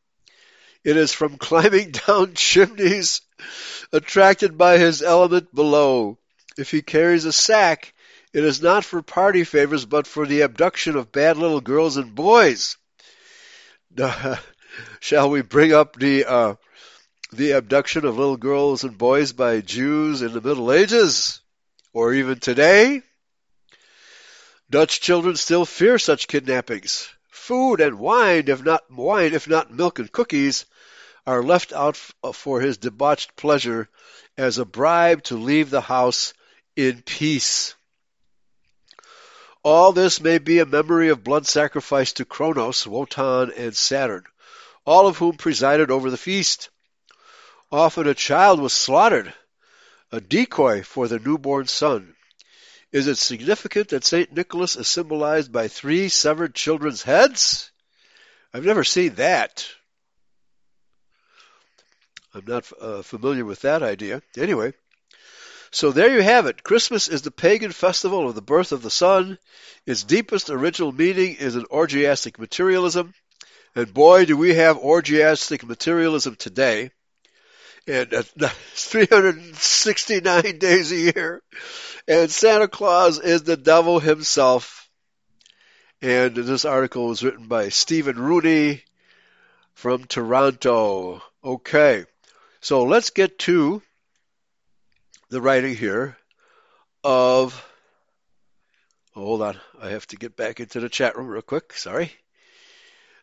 it 0.83 0.97
is 0.97 1.13
from 1.13 1.37
climbing 1.47 1.91
down 1.91 2.33
chimneys, 2.33 3.21
attracted 3.93 4.57
by 4.57 4.79
his 4.79 5.03
element 5.03 5.53
below. 5.53 6.17
If 6.57 6.71
he 6.71 6.81
carries 6.81 7.25
a 7.25 7.31
sack, 7.31 7.93
it 8.33 8.43
is 8.43 8.59
not 8.59 8.83
for 8.83 9.03
party 9.03 9.43
favors, 9.43 9.85
but 9.85 10.07
for 10.07 10.25
the 10.25 10.41
abduction 10.41 10.95
of 10.95 11.11
bad 11.11 11.37
little 11.37 11.61
girls 11.61 11.95
and 11.97 12.15
boys. 12.15 12.75
Shall 14.99 15.29
we 15.29 15.43
bring 15.43 15.73
up 15.73 15.97
the 15.97 16.25
uh, 16.25 16.55
the 17.31 17.51
abduction 17.51 18.03
of 18.03 18.17
little 18.17 18.37
girls 18.37 18.83
and 18.83 18.97
boys 18.97 19.31
by 19.31 19.61
Jews 19.61 20.23
in 20.23 20.33
the 20.33 20.41
Middle 20.41 20.71
Ages, 20.71 21.39
or 21.93 22.15
even 22.15 22.39
today? 22.39 23.03
Dutch 24.71 25.01
children 25.01 25.35
still 25.35 25.65
fear 25.65 25.99
such 25.99 26.29
kidnappings. 26.29 27.09
Food 27.27 27.81
and 27.81 27.99
wine, 27.99 28.45
if 28.47 28.63
not 28.63 28.89
wine, 28.89 29.33
if 29.33 29.45
not 29.45 29.73
milk 29.73 29.99
and 29.99 30.09
cookies, 30.09 30.65
are 31.27 31.43
left 31.43 31.73
out 31.73 31.99
uh, 32.23 32.31
for 32.31 32.61
his 32.61 32.77
debauched 32.77 33.35
pleasure 33.35 33.89
as 34.37 34.57
a 34.57 34.63
bribe 34.63 35.23
to 35.23 35.35
leave 35.35 35.69
the 35.69 35.81
house 35.81 36.33
in 36.77 37.01
peace. 37.01 37.75
All 39.61 39.91
this 39.91 40.21
may 40.21 40.37
be 40.37 40.59
a 40.59 40.65
memory 40.65 41.09
of 41.09 41.21
blood 41.21 41.45
sacrifice 41.45 42.13
to 42.13 42.23
Kronos, 42.23 42.87
Wotan, 42.87 43.51
and 43.51 43.75
Saturn, 43.75 44.23
all 44.85 45.05
of 45.05 45.17
whom 45.17 45.35
presided 45.35 45.91
over 45.91 46.09
the 46.09 46.15
feast. 46.15 46.69
Often 47.73 48.07
a 48.07 48.13
child 48.13 48.61
was 48.61 48.71
slaughtered, 48.71 49.33
a 50.13 50.21
decoy 50.21 50.81
for 50.81 51.09
the 51.09 51.19
newborn 51.19 51.67
son. 51.67 52.15
Is 52.91 53.07
it 53.07 53.17
significant 53.17 53.89
that 53.89 54.03
St. 54.03 54.33
Nicholas 54.33 54.75
is 54.75 54.87
symbolized 54.87 55.51
by 55.51 55.67
three 55.67 56.09
severed 56.09 56.53
children's 56.53 57.03
heads? 57.03 57.71
I've 58.53 58.65
never 58.65 58.83
seen 58.83 59.15
that. 59.15 59.65
I'm 62.33 62.45
not 62.45 62.71
uh, 62.79 63.01
familiar 63.01 63.45
with 63.45 63.61
that 63.61 63.81
idea. 63.81 64.21
Anyway, 64.37 64.73
so 65.71 65.91
there 65.91 66.13
you 66.13 66.21
have 66.21 66.47
it. 66.47 66.63
Christmas 66.63 67.07
is 67.07 67.21
the 67.21 67.31
pagan 67.31 67.71
festival 67.71 68.27
of 68.27 68.35
the 68.35 68.41
birth 68.41 68.73
of 68.73 68.81
the 68.81 68.91
sun. 68.91 69.37
Its 69.85 70.03
deepest 70.03 70.49
original 70.49 70.91
meaning 70.91 71.35
is 71.35 71.55
an 71.55 71.65
orgiastic 71.71 72.39
materialism. 72.39 73.13
And 73.73 73.93
boy, 73.93 74.25
do 74.25 74.35
we 74.35 74.55
have 74.55 74.77
orgiastic 74.77 75.63
materialism 75.63 76.35
today. 76.35 76.91
And 77.87 78.13
uh, 78.13 78.21
369 78.73 80.57
days 80.59 80.91
a 80.91 80.95
year. 80.95 81.41
And 82.07 82.29
Santa 82.29 82.67
Claus 82.67 83.19
is 83.19 83.43
the 83.43 83.57
devil 83.57 83.99
himself. 83.99 84.89
And 86.01 86.35
this 86.35 86.65
article 86.65 87.07
was 87.07 87.23
written 87.23 87.47
by 87.47 87.69
Stephen 87.69 88.17
Rooney 88.17 88.83
from 89.73 90.05
Toronto. 90.05 91.21
Okay, 91.43 92.05
so 92.59 92.83
let's 92.83 93.09
get 93.11 93.39
to 93.39 93.81
the 95.29 95.41
writing 95.41 95.75
here 95.75 96.17
of. 97.03 97.67
Oh, 99.15 99.21
hold 99.21 99.41
on, 99.41 99.59
I 99.81 99.89
have 99.89 100.07
to 100.07 100.15
get 100.15 100.37
back 100.37 100.59
into 100.59 100.79
the 100.79 100.87
chat 100.87 101.17
room 101.17 101.27
real 101.27 101.41
quick. 101.41 101.73
Sorry. 101.73 102.11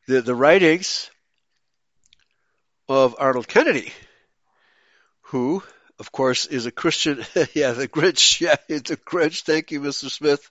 The 0.07 0.21
the 0.21 0.35
writings 0.35 1.11
of 2.89 3.17
Arnold 3.19 3.49
Kennedy, 3.49 3.93
who 5.29 5.63
of 5.99 6.13
course, 6.13 6.47
is 6.47 6.67
a 6.67 6.71
Christian. 6.71 7.19
yeah, 7.55 7.73
the 7.73 7.89
Grinch. 7.89 8.41
Yeah, 8.49 8.57
it's 8.69 8.91
a 8.91 8.97
Grinch. 8.97 9.43
Thank 9.43 9.71
you, 9.71 9.81
Mr. 9.81 10.11
Smith. 10.11 10.49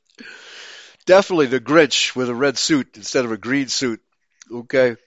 Definitely 1.06 1.48
the 1.48 1.62
Grinch 1.62 2.16
with 2.16 2.30
a 2.30 2.36
red 2.36 2.58
suit 2.58 2.98
instead 2.98 3.26
of 3.26 3.32
a 3.32 3.38
green 3.38 3.70
suit. 3.70 4.02
Okay. 4.52 4.98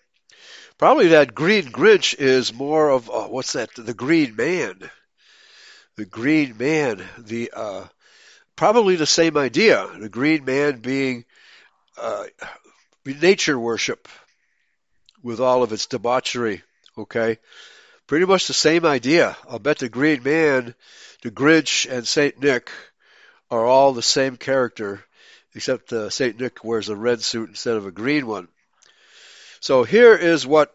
Probably 0.79 1.09
that 1.09 1.35
green 1.35 1.65
Grinch 1.65 2.19
is 2.19 2.55
more 2.55 2.89
of 2.89 3.11
uh, 3.11 3.27
what's 3.27 3.53
that? 3.53 3.71
The 3.77 3.93
Green 3.93 4.35
Man. 4.35 4.79
The 5.97 6.07
Green 6.07 6.57
Man. 6.57 7.05
The 7.19 7.53
uh, 7.55 7.85
probably 8.57 8.97
the 8.97 9.07
same 9.07 9.37
idea. 9.37 9.87
The 9.99 10.09
Green 10.09 10.47
Man 10.47 10.81
being 10.81 11.27
uh, 12.01 12.25
nature 13.05 13.59
worship 13.59 14.09
with 15.23 15.39
all 15.39 15.63
of 15.63 15.73
its 15.73 15.87
debauchery. 15.87 16.63
Okay 16.97 17.37
pretty 18.11 18.27
much 18.27 18.49
the 18.49 18.53
same 18.53 18.85
idea. 18.85 19.37
I'll 19.49 19.61
bet 19.61 19.79
the 19.79 19.89
Green 19.89 20.25
Man, 20.25 20.75
the 21.23 21.31
Grinch, 21.31 21.89
and 21.89 22.05
Saint 22.05 22.43
Nick 22.43 22.69
are 23.53 23.65
all 23.65 23.93
the 23.93 24.03
same 24.03 24.37
character, 24.37 25.05
except 25.55 25.93
uh, 25.93 26.11
Saint 26.11 26.41
Nick 26.41 26.65
wears 26.65 26.89
a 26.89 26.97
red 26.97 27.23
suit 27.23 27.51
instead 27.51 27.77
of 27.77 27.87
a 27.87 27.93
green 27.93 28.27
one. 28.27 28.49
So 29.61 29.85
here 29.85 30.17
is 30.17 30.45
what. 30.45 30.75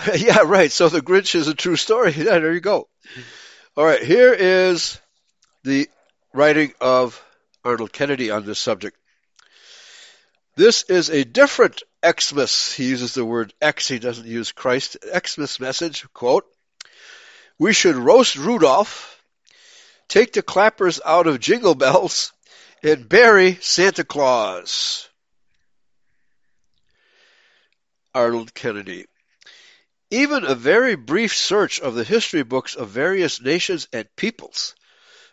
yeah, 0.16 0.40
right. 0.44 0.72
So 0.72 0.88
the 0.88 1.00
Grinch 1.00 1.36
is 1.36 1.46
a 1.46 1.54
true 1.54 1.76
story. 1.76 2.12
Yeah, 2.16 2.40
there 2.40 2.52
you 2.52 2.58
go. 2.58 2.88
All 3.76 3.84
right, 3.84 4.02
here 4.02 4.32
is 4.32 5.00
the 5.62 5.88
writing 6.34 6.72
of 6.80 7.24
Arnold 7.64 7.92
Kennedy 7.92 8.32
on 8.32 8.44
this 8.44 8.58
subject. 8.58 8.96
This 10.56 10.82
is 10.82 11.08
a 11.08 11.22
different 11.22 11.84
Xmas. 12.04 12.72
He 12.72 12.88
uses 12.88 13.14
the 13.14 13.24
word 13.24 13.52
X. 13.60 13.88
He 13.88 13.98
doesn't 13.98 14.26
use 14.26 14.52
Christ. 14.52 14.96
Xmas 15.04 15.60
message, 15.60 16.06
quote, 16.14 16.46
We 17.58 17.72
should 17.72 17.96
roast 17.96 18.36
Rudolph, 18.36 19.22
take 20.08 20.32
the 20.32 20.42
clappers 20.42 21.00
out 21.04 21.26
of 21.26 21.40
Jingle 21.40 21.74
Bells, 21.74 22.32
and 22.82 23.08
bury 23.08 23.58
Santa 23.60 24.04
Claus. 24.04 25.08
Arnold 28.14 28.54
Kennedy. 28.54 29.06
Even 30.10 30.44
a 30.44 30.56
very 30.56 30.96
brief 30.96 31.36
search 31.36 31.80
of 31.80 31.94
the 31.94 32.02
history 32.02 32.42
books 32.42 32.74
of 32.74 32.88
various 32.88 33.40
nations 33.40 33.86
and 33.92 34.08
peoples 34.16 34.74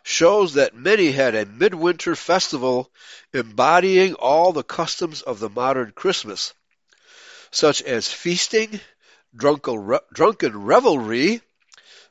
shows 0.04 0.54
that 0.54 0.74
many 0.74 1.10
had 1.10 1.34
a 1.34 1.44
midwinter 1.44 2.14
festival 2.14 2.90
embodying 3.32 4.14
all 4.14 4.52
the 4.52 4.62
customs 4.62 5.22
of 5.22 5.40
the 5.40 5.50
modern 5.50 5.90
Christmas, 5.90 6.54
such 7.50 7.82
as 7.82 8.08
feasting, 8.08 8.80
drunken 9.34 10.64
revelry, 10.64 11.40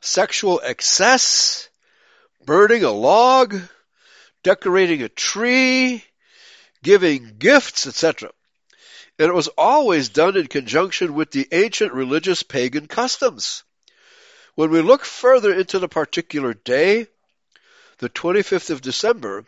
sexual 0.01 0.61
excess, 0.63 1.69
burning 2.45 2.83
a 2.83 2.91
log, 2.91 3.59
decorating 4.43 5.01
a 5.03 5.09
tree, 5.09 6.03
giving 6.83 7.35
gifts, 7.37 7.87
etc. 7.87 8.31
And 9.19 9.29
it 9.29 9.33
was 9.33 9.47
always 9.49 10.09
done 10.09 10.37
in 10.37 10.47
conjunction 10.47 11.13
with 11.13 11.31
the 11.31 11.47
ancient 11.51 11.91
religious 11.93 12.43
pagan 12.43 12.87
customs. 12.87 13.63
When 14.55 14.69
we 14.69 14.81
look 14.81 15.05
further 15.05 15.53
into 15.53 15.79
the 15.79 15.89
particular 15.89 16.53
day, 16.53 17.07
the 17.99 18.09
25th 18.09 18.69
of 18.69 18.81
December, 18.81 19.45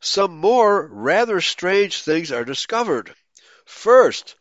some 0.00 0.36
more 0.36 0.86
rather 0.86 1.40
strange 1.40 2.02
things 2.02 2.30
are 2.30 2.44
discovered. 2.44 3.14
First, 3.64 4.34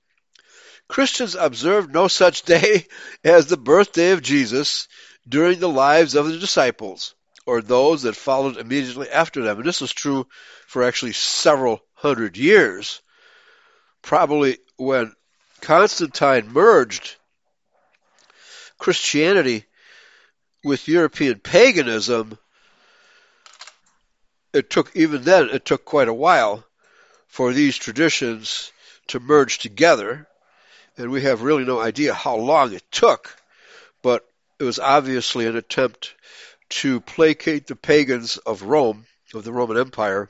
Christians 0.88 1.36
observed 1.36 1.94
no 1.94 2.08
such 2.08 2.44
day 2.44 2.88
as 3.24 3.48
the 3.48 3.58
birthday 3.58 4.12
of 4.12 4.22
Jesus 4.22 4.88
during 5.28 5.60
the 5.60 5.70
lives 5.70 6.16
of 6.16 6.28
the 6.28 6.38
disciples 6.38 7.16
or 7.46 7.62
those 7.62 8.04
that 8.04 8.16
followed 8.16 8.58
immediately 8.58 9.10
after 9.10 9.42
them. 9.44 9.58
And 9.58 9.66
this 9.66 9.82
was 9.82 9.94
true 9.94 10.28
for 10.68 10.84
actually 10.84 11.14
several 11.14 11.82
hundred 11.94 12.38
years. 12.38 13.02
Probably 14.02 14.58
when 14.78 15.14
Constantine 15.62 16.52
merged 16.52 17.16
Christianity 18.78 19.66
with 20.64 20.88
European 20.88 21.40
paganism, 21.40 22.38
it 24.54 24.70
took, 24.70 24.96
even 24.96 25.24
then, 25.24 25.50
it 25.50 25.66
took 25.66 25.86
quite 25.86 26.08
a 26.08 26.14
while 26.14 26.64
for 27.28 27.54
these 27.54 27.78
traditions 27.78 28.72
to 29.08 29.20
merge 29.20 29.60
together. 29.60 30.28
And 30.98 31.12
we 31.12 31.22
have 31.24 31.42
really 31.42 31.66
no 31.66 31.80
idea 31.80 32.14
how 32.14 32.38
long 32.38 32.74
it 32.74 32.84
took, 32.92 33.36
but 34.02 34.26
it 34.60 34.64
was 34.64 34.80
obviously 34.80 35.46
an 35.46 35.58
attempt 35.58 36.16
to 36.70 37.02
placate 37.02 37.68
the 37.68 37.76
pagans 37.76 38.38
of 38.38 38.64
Rome, 38.64 39.06
of 39.34 39.44
the 39.44 39.52
Roman 39.52 39.78
Empire, 39.78 40.30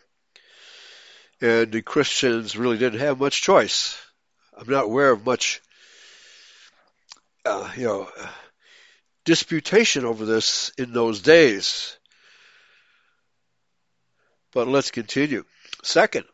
and 1.39 1.71
the 1.71 1.81
Christians 1.81 2.57
really 2.57 2.77
didn't 2.77 2.99
have 2.99 3.19
much 3.19 3.41
choice. 3.41 3.97
I'm 4.57 4.69
not 4.69 4.85
aware 4.85 5.11
of 5.11 5.25
much, 5.25 5.61
uh, 7.45 7.69
you 7.75 7.85
know, 7.85 8.09
disputation 9.25 10.05
over 10.05 10.25
this 10.25 10.71
in 10.77 10.93
those 10.93 11.21
days. 11.21 11.97
But 14.53 14.67
let's 14.67 14.91
continue. 14.91 15.43
Second, 15.83 16.25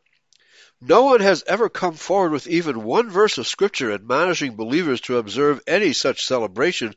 no 0.82 1.04
one 1.04 1.20
has 1.20 1.44
ever 1.46 1.70
come 1.70 1.94
forward 1.94 2.32
with 2.32 2.48
even 2.48 2.84
one 2.84 3.08
verse 3.08 3.38
of 3.38 3.48
scripture 3.48 3.92
admonishing 3.92 4.56
believers 4.56 5.00
to 5.02 5.18
observe 5.18 5.62
any 5.68 5.94
such 5.94 6.26
celebration 6.26 6.96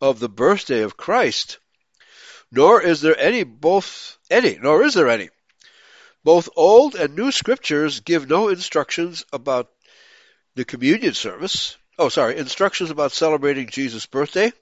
of 0.00 0.18
the 0.18 0.28
birthday 0.28 0.80
of 0.80 0.96
Christ. 0.96 1.58
Nor 2.50 2.80
is 2.80 3.02
there 3.02 3.18
any 3.18 3.44
both 3.44 4.16
any, 4.30 4.56
nor 4.56 4.82
is 4.82 4.94
there 4.94 5.10
any. 5.10 5.28
Both 6.24 6.48
old 6.56 6.94
and 6.94 7.14
new 7.14 7.30
scriptures 7.30 8.00
give 8.00 8.26
no 8.26 8.48
instructions 8.48 9.24
about 9.32 9.70
the 10.54 10.64
communion 10.64 11.12
service. 11.12 11.76
Oh, 11.98 12.08
sorry, 12.08 12.38
instructions 12.38 12.90
about 12.90 13.12
celebrating 13.12 13.68
Jesus' 13.68 14.06
birthday. 14.06 14.52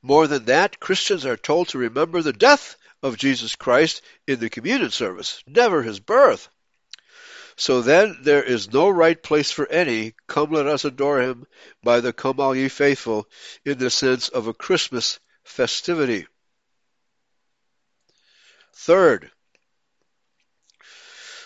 More 0.00 0.28
than 0.28 0.44
that, 0.44 0.78
Christians 0.78 1.26
are 1.26 1.36
told 1.36 1.68
to 1.68 1.78
remember 1.78 2.22
the 2.22 2.32
death 2.32 2.76
of 3.02 3.16
Jesus 3.16 3.56
Christ 3.56 4.00
in 4.26 4.38
the 4.38 4.48
communion 4.48 4.90
service, 4.90 5.42
never 5.46 5.82
his 5.82 5.98
birth. 5.98 6.48
So 7.60 7.82
then 7.82 8.16
there 8.22 8.42
is 8.42 8.72
no 8.72 8.88
right 8.88 9.22
place 9.22 9.50
for 9.50 9.66
any, 9.66 10.14
come 10.26 10.50
let 10.50 10.66
us 10.66 10.86
adore 10.86 11.20
him 11.20 11.46
by 11.82 12.00
the 12.00 12.10
come 12.10 12.40
all 12.40 12.56
ye 12.56 12.70
faithful, 12.70 13.28
in 13.66 13.76
the 13.76 13.90
sense 13.90 14.30
of 14.30 14.46
a 14.46 14.54
Christmas 14.54 15.20
festivity. 15.44 16.26
Third, 18.74 19.30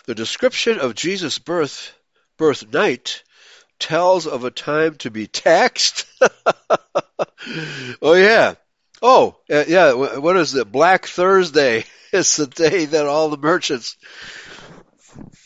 the 0.07 0.14
description 0.14 0.79
of 0.79 0.94
Jesus' 0.94 1.40
birth, 1.40 1.92
birth 2.37 2.72
night 2.72 3.24
tells 3.81 4.29
of 4.29 4.44
a 4.44 4.53
time 4.53 4.94
to 4.98 5.11
be 5.11 5.27
taxed. 5.27 6.07
oh 8.00 8.14
yeah. 8.14 8.55
Oh, 9.03 9.37
uh, 9.50 9.64
yeah, 9.66 9.92
what 9.94 10.37
is 10.37 10.55
it? 10.55 10.70
Black 10.70 11.07
Thursday 11.07 11.87
is 12.12 12.37
the 12.37 12.46
day 12.46 12.85
that 12.85 13.07
all 13.07 13.31
the 13.31 13.37
merchants 13.37 13.96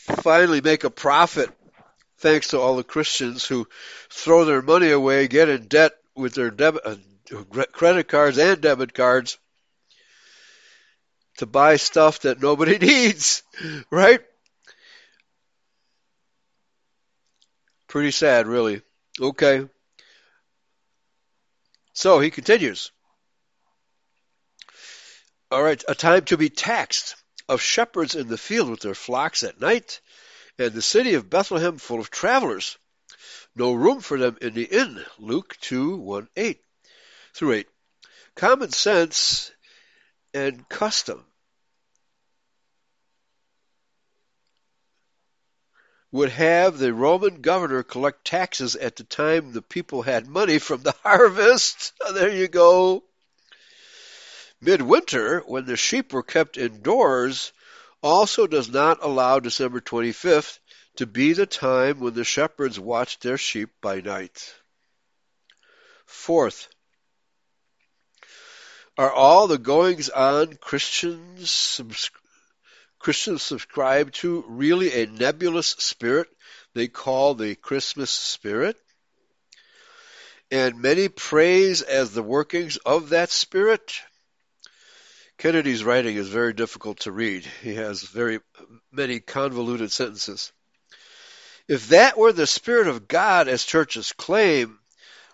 finally 0.09 0.61
make 0.61 0.83
a 0.83 0.89
profit 0.89 1.49
thanks 2.19 2.49
to 2.49 2.59
all 2.59 2.75
the 2.75 2.83
Christians 2.83 3.45
who 3.45 3.67
throw 4.09 4.45
their 4.45 4.61
money 4.61 4.91
away, 4.91 5.27
get 5.27 5.49
in 5.49 5.67
debt 5.67 5.93
with 6.15 6.33
their 6.33 6.51
debit, 6.51 6.81
uh, 6.85 6.95
credit 7.71 8.07
cards 8.07 8.37
and 8.37 8.59
debit 8.61 8.93
cards 8.93 9.37
to 11.37 11.45
buy 11.45 11.77
stuff 11.77 12.21
that 12.21 12.41
nobody 12.41 12.77
needs, 12.85 13.43
right? 13.89 14.21
Pretty 17.87 18.11
sad, 18.11 18.47
really. 18.47 18.81
Okay. 19.19 19.67
So 21.93 22.19
he 22.19 22.29
continues. 22.29 22.91
All 25.51 25.63
right, 25.63 25.83
a 25.87 25.95
time 25.95 26.25
to 26.25 26.37
be 26.37 26.49
taxed 26.49 27.15
of 27.49 27.61
shepherds 27.61 28.15
in 28.15 28.27
the 28.27 28.37
field 28.37 28.69
with 28.69 28.81
their 28.81 28.95
flocks 28.95 29.41
at 29.43 29.59
night, 29.59 29.99
and 30.59 30.71
the 30.71 30.81
city 30.81 31.15
of 31.15 31.29
Bethlehem 31.29 31.79
full 31.79 31.99
of 31.99 32.11
travelers. 32.11 32.77
No 33.55 33.73
room 33.73 34.01
for 34.01 34.17
them 34.17 34.37
in 34.39 34.53
the 34.53 34.63
inn. 34.63 35.03
Luke 35.17 35.57
2 35.61 35.97
1 35.97 36.29
8 36.37 36.61
through 37.33 37.53
8. 37.53 37.67
Common 38.35 38.71
sense 38.71 39.51
and 40.33 40.69
custom 40.69 41.25
would 46.11 46.29
have 46.29 46.77
the 46.77 46.93
Roman 46.93 47.41
governor 47.41 47.83
collect 47.83 48.25
taxes 48.25 48.75
at 48.75 48.95
the 48.95 49.03
time 49.03 49.51
the 49.51 49.61
people 49.61 50.03
had 50.03 50.27
money 50.27 50.59
from 50.59 50.81
the 50.81 50.95
harvest. 51.03 51.93
There 52.13 52.33
you 52.33 52.47
go. 52.47 53.03
Midwinter, 54.61 55.39
when 55.41 55.65
the 55.65 55.77
sheep 55.77 56.11
were 56.11 56.23
kept 56.23 56.57
indoors, 56.57 57.53
also 58.01 58.47
does 58.47 58.69
not 58.69 59.03
allow 59.03 59.39
December 59.39 59.79
25th 59.81 60.59
to 60.97 61.05
be 61.05 61.33
the 61.33 61.45
time 61.45 61.99
when 61.99 62.13
the 62.13 62.23
shepherds 62.23 62.79
watch 62.79 63.19
their 63.19 63.37
sheep 63.37 63.69
by 63.81 64.01
night. 64.01 64.53
Fourth, 66.05 66.67
are 68.97 69.11
all 69.11 69.47
the 69.47 69.57
goings 69.57 70.09
on 70.09 70.55
Christians 70.55 71.79
Christians 72.99 73.41
subscribe 73.41 74.11
to 74.11 74.43
really 74.49 75.01
a 75.01 75.07
nebulous 75.07 75.69
spirit 75.69 76.27
they 76.73 76.89
call 76.89 77.33
the 77.33 77.55
Christmas 77.55 78.11
spirit? 78.11 78.75
And 80.51 80.81
many 80.81 81.07
praise 81.07 81.81
as 81.81 82.13
the 82.13 82.23
workings 82.23 82.75
of 82.77 83.09
that 83.09 83.29
spirit? 83.29 84.01
Kennedy's 85.39 85.85
writing 85.85 86.17
is 86.17 86.27
very 86.27 86.51
difficult 86.51 86.99
to 86.99 87.13
read. 87.13 87.45
He 87.63 87.75
has 87.75 88.01
very 88.01 88.41
many 88.91 89.21
convoluted 89.21 89.89
sentences. 89.89 90.51
If 91.69 91.87
that 91.89 92.17
were 92.17 92.33
the 92.33 92.45
Spirit 92.45 92.87
of 92.87 93.07
God, 93.07 93.47
as 93.47 93.63
churches 93.63 94.11
claim, 94.11 94.79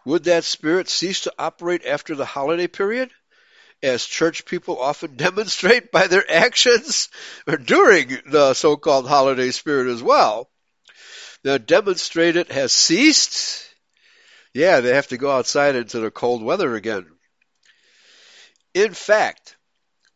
would 0.06 0.26
that 0.26 0.44
Spirit 0.44 0.90
cease 0.90 1.22
to 1.22 1.34
operate 1.40 1.88
after 1.88 2.14
the 2.14 2.24
holiday 2.24 2.68
period? 2.68 3.10
As 3.82 4.06
church 4.06 4.46
people 4.46 4.80
often 4.80 5.16
demonstrate 5.16 5.92
by 5.92 6.06
their 6.06 6.30
actions 6.32 7.10
or 7.48 7.58
during 7.58 8.10
the 8.28 8.54
so-called 8.54 9.08
holiday 9.08 9.50
spirit 9.50 9.88
as 9.88 10.04
well. 10.04 10.52
Now 11.44 11.58
demonstrate 11.58 12.36
it 12.36 12.52
has 12.52 12.72
ceased. 12.72 13.68
Yeah, 14.54 14.82
they 14.82 14.94
have 14.94 15.08
to 15.08 15.18
go 15.18 15.32
outside 15.32 15.76
into 15.76 16.00
the 16.00 16.12
cold 16.12 16.44
weather 16.44 16.76
again. 16.76 17.08
In 18.76 18.94
fact, 18.94 19.56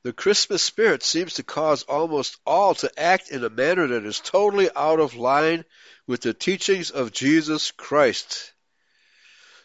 the 0.03 0.13
Christmas 0.13 0.63
spirit 0.63 1.03
seems 1.03 1.33
to 1.35 1.43
cause 1.43 1.83
almost 1.83 2.37
all 2.45 2.73
to 2.75 2.91
act 2.99 3.31
in 3.31 3.43
a 3.43 3.49
manner 3.49 3.87
that 3.87 4.05
is 4.05 4.19
totally 4.19 4.69
out 4.75 4.99
of 4.99 5.15
line 5.15 5.65
with 6.07 6.21
the 6.21 6.33
teachings 6.33 6.89
of 6.89 7.11
Jesus 7.11 7.71
Christ. 7.71 8.53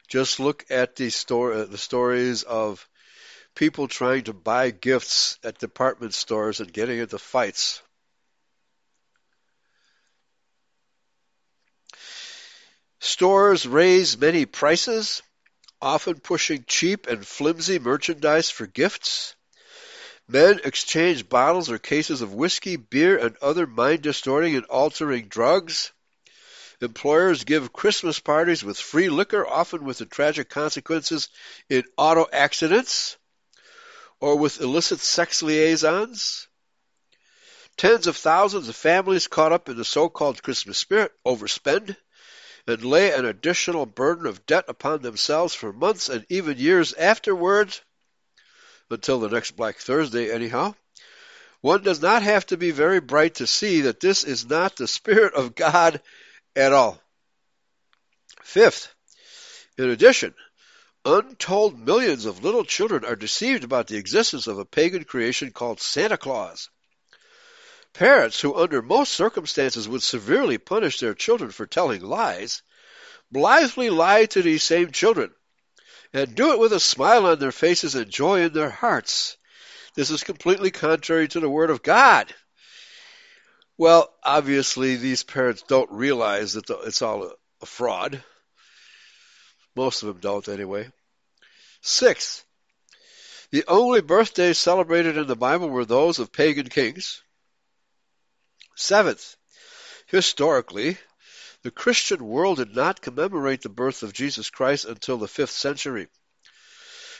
Just 0.09 0.41
look 0.41 0.65
at 0.71 0.97
the, 0.97 1.11
story, 1.11 1.61
uh, 1.61 1.65
the 1.65 1.79
stories 1.79 2.43
of 2.43 2.87
people 3.55 3.87
trying 3.87 4.25
to 4.25 4.33
buy 4.33 4.71
gifts 4.71 5.39
at 5.45 5.59
department 5.59 6.15
stores 6.15 6.61
and 6.61 6.73
getting 6.73 6.99
into 6.99 7.19
fights. 7.19 7.81
Stores 12.99 13.67
raise 13.67 14.19
many 14.19 14.47
prices, 14.47 15.23
often 15.81 16.19
pushing 16.19 16.65
cheap 16.67 17.07
and 17.07 17.25
flimsy 17.25 17.79
merchandise 17.79 18.51
for 18.51 18.67
gifts. 18.67 19.37
Men 20.27 20.61
exchange 20.65 21.29
bottles 21.29 21.71
or 21.71 21.79
cases 21.79 22.23
of 22.23 22.33
whiskey, 22.33 22.77
beer, 22.77 23.19
and 23.19 23.37
other 23.43 23.67
mind-distorting 23.67 24.57
and 24.57 24.65
altering 24.67 25.29
drugs. 25.29 25.93
Employers 26.81 27.45
give 27.45 27.73
Christmas 27.73 28.21
parties 28.21 28.65
with 28.65 28.79
free 28.79 29.09
liquor, 29.09 29.47
often 29.47 29.85
with 29.85 29.99
the 29.99 30.07
tragic 30.07 30.49
consequences 30.49 31.29
in 31.69 31.85
auto 31.97 32.27
accidents. 32.33 33.17
or 34.21 34.37
with 34.37 34.61
illicit 34.61 35.01
sex 35.01 35.43
liaisons. 35.43 36.49
Tens 37.77 38.07
of 38.07 38.17
thousands 38.17 38.69
of 38.69 38.77
families 38.77 39.27
caught 39.27 39.53
up 39.53 39.69
in 39.69 39.77
the 39.77 39.85
so-called 39.85 40.43
Christmas 40.43 40.79
spirit 40.79 41.13
overspend 41.27 41.97
and 42.67 42.85
lay 42.85 43.13
an 43.13 43.27
additional 43.27 43.85
burden 43.85 44.27
of 44.27 44.47
debt 44.47 44.65
upon 44.69 45.03
themselves 45.03 45.55
for 45.55 45.73
months 45.73 46.09
and 46.09 46.25
even 46.31 46.57
years 46.57 46.95
afterwards, 46.95 47.83
until 48.91 49.21
the 49.21 49.29
next 49.29 49.53
Black 49.53 49.77
Thursday 49.77 50.33
anyhow. 50.33 50.75
One 51.61 51.83
does 51.83 52.03
not 52.03 52.23
have 52.23 52.45
to 52.47 52.57
be 52.57 52.73
very 52.73 53.01
bright 53.01 53.37
to 53.37 53.47
see 53.47 53.83
that 53.83 54.01
this 54.01 54.25
is 54.25 54.47
not 54.47 54.77
the 54.77 54.87
Spirit 54.87 55.35
of 55.35 55.55
God 55.55 56.03
at 56.55 56.73
all. 56.73 57.01
Fifth, 58.43 58.95
in 59.79 59.89
addition, 59.89 60.35
untold 61.05 61.79
millions 61.79 62.27
of 62.27 62.45
little 62.45 62.65
children 62.65 63.05
are 63.05 63.17
deceived 63.17 63.65
about 63.65 63.87
the 63.87 63.97
existence 63.97 64.47
of 64.47 64.59
a 64.59 64.65
pagan 64.65 65.05
creation 65.05 65.51
called 65.51 65.81
Santa 65.81 66.17
Claus. 66.17 66.69
Parents 67.95 68.41
who 68.41 68.57
under 68.57 68.83
most 68.83 69.13
circumstances 69.13 69.89
would 69.89 70.03
severely 70.03 70.59
punish 70.59 70.99
their 71.01 71.15
children 71.15 71.51
for 71.51 71.67
telling 71.67 72.03
lies, 72.03 72.63
blithely 73.31 73.89
lie 73.89 74.27
to 74.27 74.43
these 74.43 74.63
same 74.63 74.91
children, 74.91 75.33
and 76.15 76.35
do 76.37 76.53
it 76.53 76.61
with 76.61 76.73
a 76.73 76.81
smile 76.81 77.27
on 77.27 77.41
their 77.41 77.53
faces 77.53 77.97
and 77.97 78.09
joy 78.09 78.43
in 78.43 78.53
their 78.53 78.71
hearts. 78.71 79.37
This 79.97 80.11
is 80.11 80.23
completely 80.23 80.71
contrary 80.71 81.27
to 81.29 81.41
the 81.41 81.51
Word 81.51 81.71
of 81.71 81.83
God. 81.83 82.33
Well, 83.77 84.09
obviously, 84.23 84.95
these 84.95 85.25
parents 85.25 85.63
don't 85.63 85.91
realize 85.91 86.53
that 86.53 86.71
it's 86.87 87.03
all 87.03 87.33
a 87.61 87.67
fraud. 87.67 88.23
Most 89.75 90.03
of 90.03 90.09
them 90.09 90.19
don't, 90.21 90.49
anyway. 90.49 90.89
Sixth, 91.83 92.45
the 93.51 93.65
only 93.67 94.01
birthdays 94.01 94.59
celebrated 94.59 95.17
in 95.17 95.27
the 95.27 95.37
Bible 95.37 95.69
were 95.69 95.85
those 95.85 96.21
of 96.21 96.33
pagan 96.33 96.69
kings. 96.69 97.23
Seventh, 98.77 99.37
historically, 100.07 100.97
the 101.65 101.71
Christian 101.71 102.23
world 102.23 102.59
did 102.59 102.77
not 102.77 103.01
commemorate 103.01 103.63
the 103.63 103.71
birth 103.71 104.03
of 104.03 104.13
Jesus 104.13 104.51
Christ 104.51 104.85
until 104.85 105.17
the 105.17 105.27
5th 105.27 105.49
century. 105.49 106.09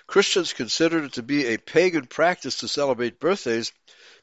Christians 0.07 0.53
considered 0.53 1.05
it 1.05 1.13
to 1.15 1.23
be 1.23 1.47
a 1.47 1.57
pagan 1.57 2.07
practice 2.07 2.59
to 2.59 2.69
celebrate 2.69 3.19
birthdays 3.19 3.73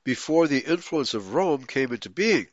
before 0.03 0.47
the 0.47 0.59
influence 0.59 1.15
of 1.15 1.33
Rome 1.33 1.65
came 1.65 1.91
into 1.91 2.11
being. 2.11 2.47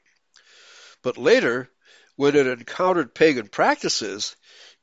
But 1.03 1.19
later, 1.19 1.71
when 2.17 2.35
it 2.37 2.47
encountered 2.47 3.15
pagan 3.15 3.49
practices, 3.49 4.35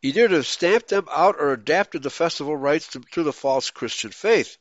it 0.04 0.16
either 0.16 0.44
stamped 0.44 0.90
them 0.90 1.08
out 1.10 1.38
or 1.40 1.54
adapted 1.54 2.04
the 2.04 2.12
festival 2.12 2.56
rites 2.56 2.90
to, 2.90 3.00
to 3.14 3.24
the 3.24 3.34
false 3.34 3.72
Christian 3.72 4.12
faith. 4.12 4.58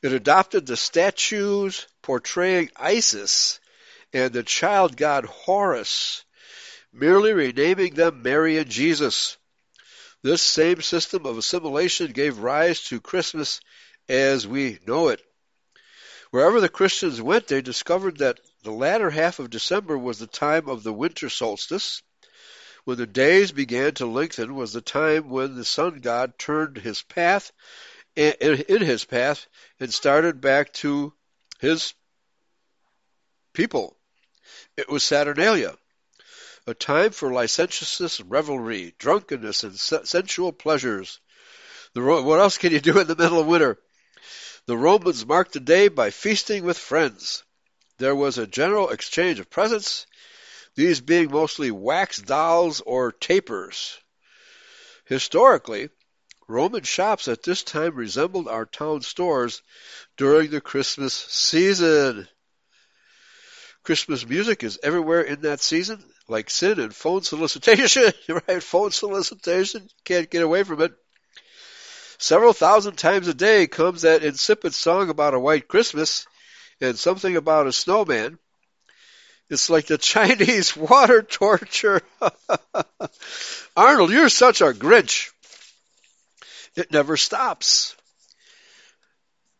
It 0.00 0.12
adopted 0.12 0.64
the 0.64 0.76
statues 0.76 1.88
portraying 2.02 2.70
Isis 2.76 3.58
and 4.12 4.32
the 4.32 4.44
child 4.44 4.96
god 4.96 5.24
Horus, 5.24 6.24
merely 6.92 7.32
renaming 7.32 7.94
them 7.94 8.22
Mary 8.22 8.58
and 8.58 8.68
Jesus. 8.68 9.36
This 10.22 10.42
same 10.42 10.82
system 10.82 11.24
of 11.24 11.38
assimilation 11.38 12.12
gave 12.12 12.38
rise 12.38 12.82
to 12.84 13.00
Christmas 13.00 13.60
as 14.08 14.46
we 14.46 14.78
know 14.86 15.08
it. 15.08 15.20
Wherever 16.30 16.60
the 16.60 16.68
Christians 16.68 17.20
went, 17.20 17.48
they 17.48 17.62
discovered 17.62 18.18
that 18.18 18.38
the 18.62 18.70
latter 18.70 19.10
half 19.10 19.38
of 19.38 19.50
December 19.50 19.96
was 19.96 20.18
the 20.18 20.26
time 20.26 20.68
of 20.68 20.82
the 20.82 20.92
winter 20.92 21.28
solstice. 21.28 22.02
When 22.84 22.98
the 22.98 23.06
days 23.06 23.52
began 23.52 23.94
to 23.94 24.06
lengthen 24.06 24.54
was 24.54 24.72
the 24.72 24.80
time 24.80 25.28
when 25.28 25.56
the 25.56 25.64
sun 25.64 26.00
god 26.00 26.38
turned 26.38 26.76
his 26.76 27.02
path 27.02 27.52
eh, 28.16 28.32
in 28.40 28.82
his 28.82 29.04
path 29.04 29.46
and 29.78 29.92
started 29.92 30.40
back 30.40 30.72
to 30.74 31.12
his 31.58 31.94
people. 33.52 33.96
It 34.76 34.88
was 34.88 35.02
Saturnalia, 35.02 35.76
a 36.70 36.74
time 36.74 37.10
for 37.10 37.32
licentiousness, 37.32 38.20
revelry, 38.20 38.94
drunkenness, 38.98 39.64
and 39.64 39.78
sensual 39.78 40.52
pleasures. 40.52 41.18
The, 41.94 42.00
what 42.00 42.40
else 42.40 42.58
can 42.58 42.72
you 42.72 42.80
do 42.80 42.98
in 43.00 43.08
the 43.08 43.16
middle 43.16 43.40
of 43.40 43.46
winter? 43.46 43.78
The 44.66 44.76
Romans 44.76 45.26
marked 45.26 45.52
the 45.52 45.60
day 45.60 45.88
by 45.88 46.10
feasting 46.10 46.64
with 46.64 46.78
friends. 46.78 47.42
There 47.98 48.14
was 48.14 48.38
a 48.38 48.46
general 48.46 48.90
exchange 48.90 49.40
of 49.40 49.50
presents, 49.50 50.06
these 50.76 51.00
being 51.00 51.30
mostly 51.30 51.70
wax 51.70 52.18
dolls 52.18 52.80
or 52.80 53.10
tapers. 53.10 53.98
Historically, 55.04 55.90
Roman 56.46 56.84
shops 56.84 57.26
at 57.26 57.42
this 57.42 57.62
time 57.64 57.94
resembled 57.94 58.48
our 58.48 58.64
town 58.64 59.02
stores 59.02 59.62
during 60.16 60.50
the 60.50 60.60
Christmas 60.60 61.14
season. 61.14 62.28
Christmas 63.82 64.28
music 64.28 64.62
is 64.62 64.78
everywhere 64.82 65.22
in 65.22 65.42
that 65.42 65.60
season, 65.60 66.02
like 66.28 66.50
sin 66.50 66.78
and 66.78 66.94
phone 66.94 67.22
solicitation, 67.22 68.12
right? 68.28 68.62
Phone 68.62 68.90
solicitation, 68.90 69.88
can't 70.04 70.30
get 70.30 70.42
away 70.42 70.62
from 70.64 70.82
it. 70.82 70.92
Several 72.18 72.52
thousand 72.52 72.96
times 72.96 73.28
a 73.28 73.34
day 73.34 73.66
comes 73.66 74.02
that 74.02 74.22
insipid 74.22 74.74
song 74.74 75.08
about 75.08 75.32
a 75.32 75.40
white 75.40 75.68
Christmas 75.68 76.26
and 76.80 76.98
something 76.98 77.36
about 77.36 77.66
a 77.66 77.72
snowman. 77.72 78.38
It's 79.48 79.70
like 79.70 79.86
the 79.86 79.98
Chinese 80.14 80.76
water 80.76 81.22
torture. 81.22 82.02
Arnold, 83.76 84.10
you're 84.10 84.28
such 84.28 84.60
a 84.60 84.72
Grinch. 84.72 85.30
It 86.76 86.92
never 86.92 87.16
stops. 87.16 87.96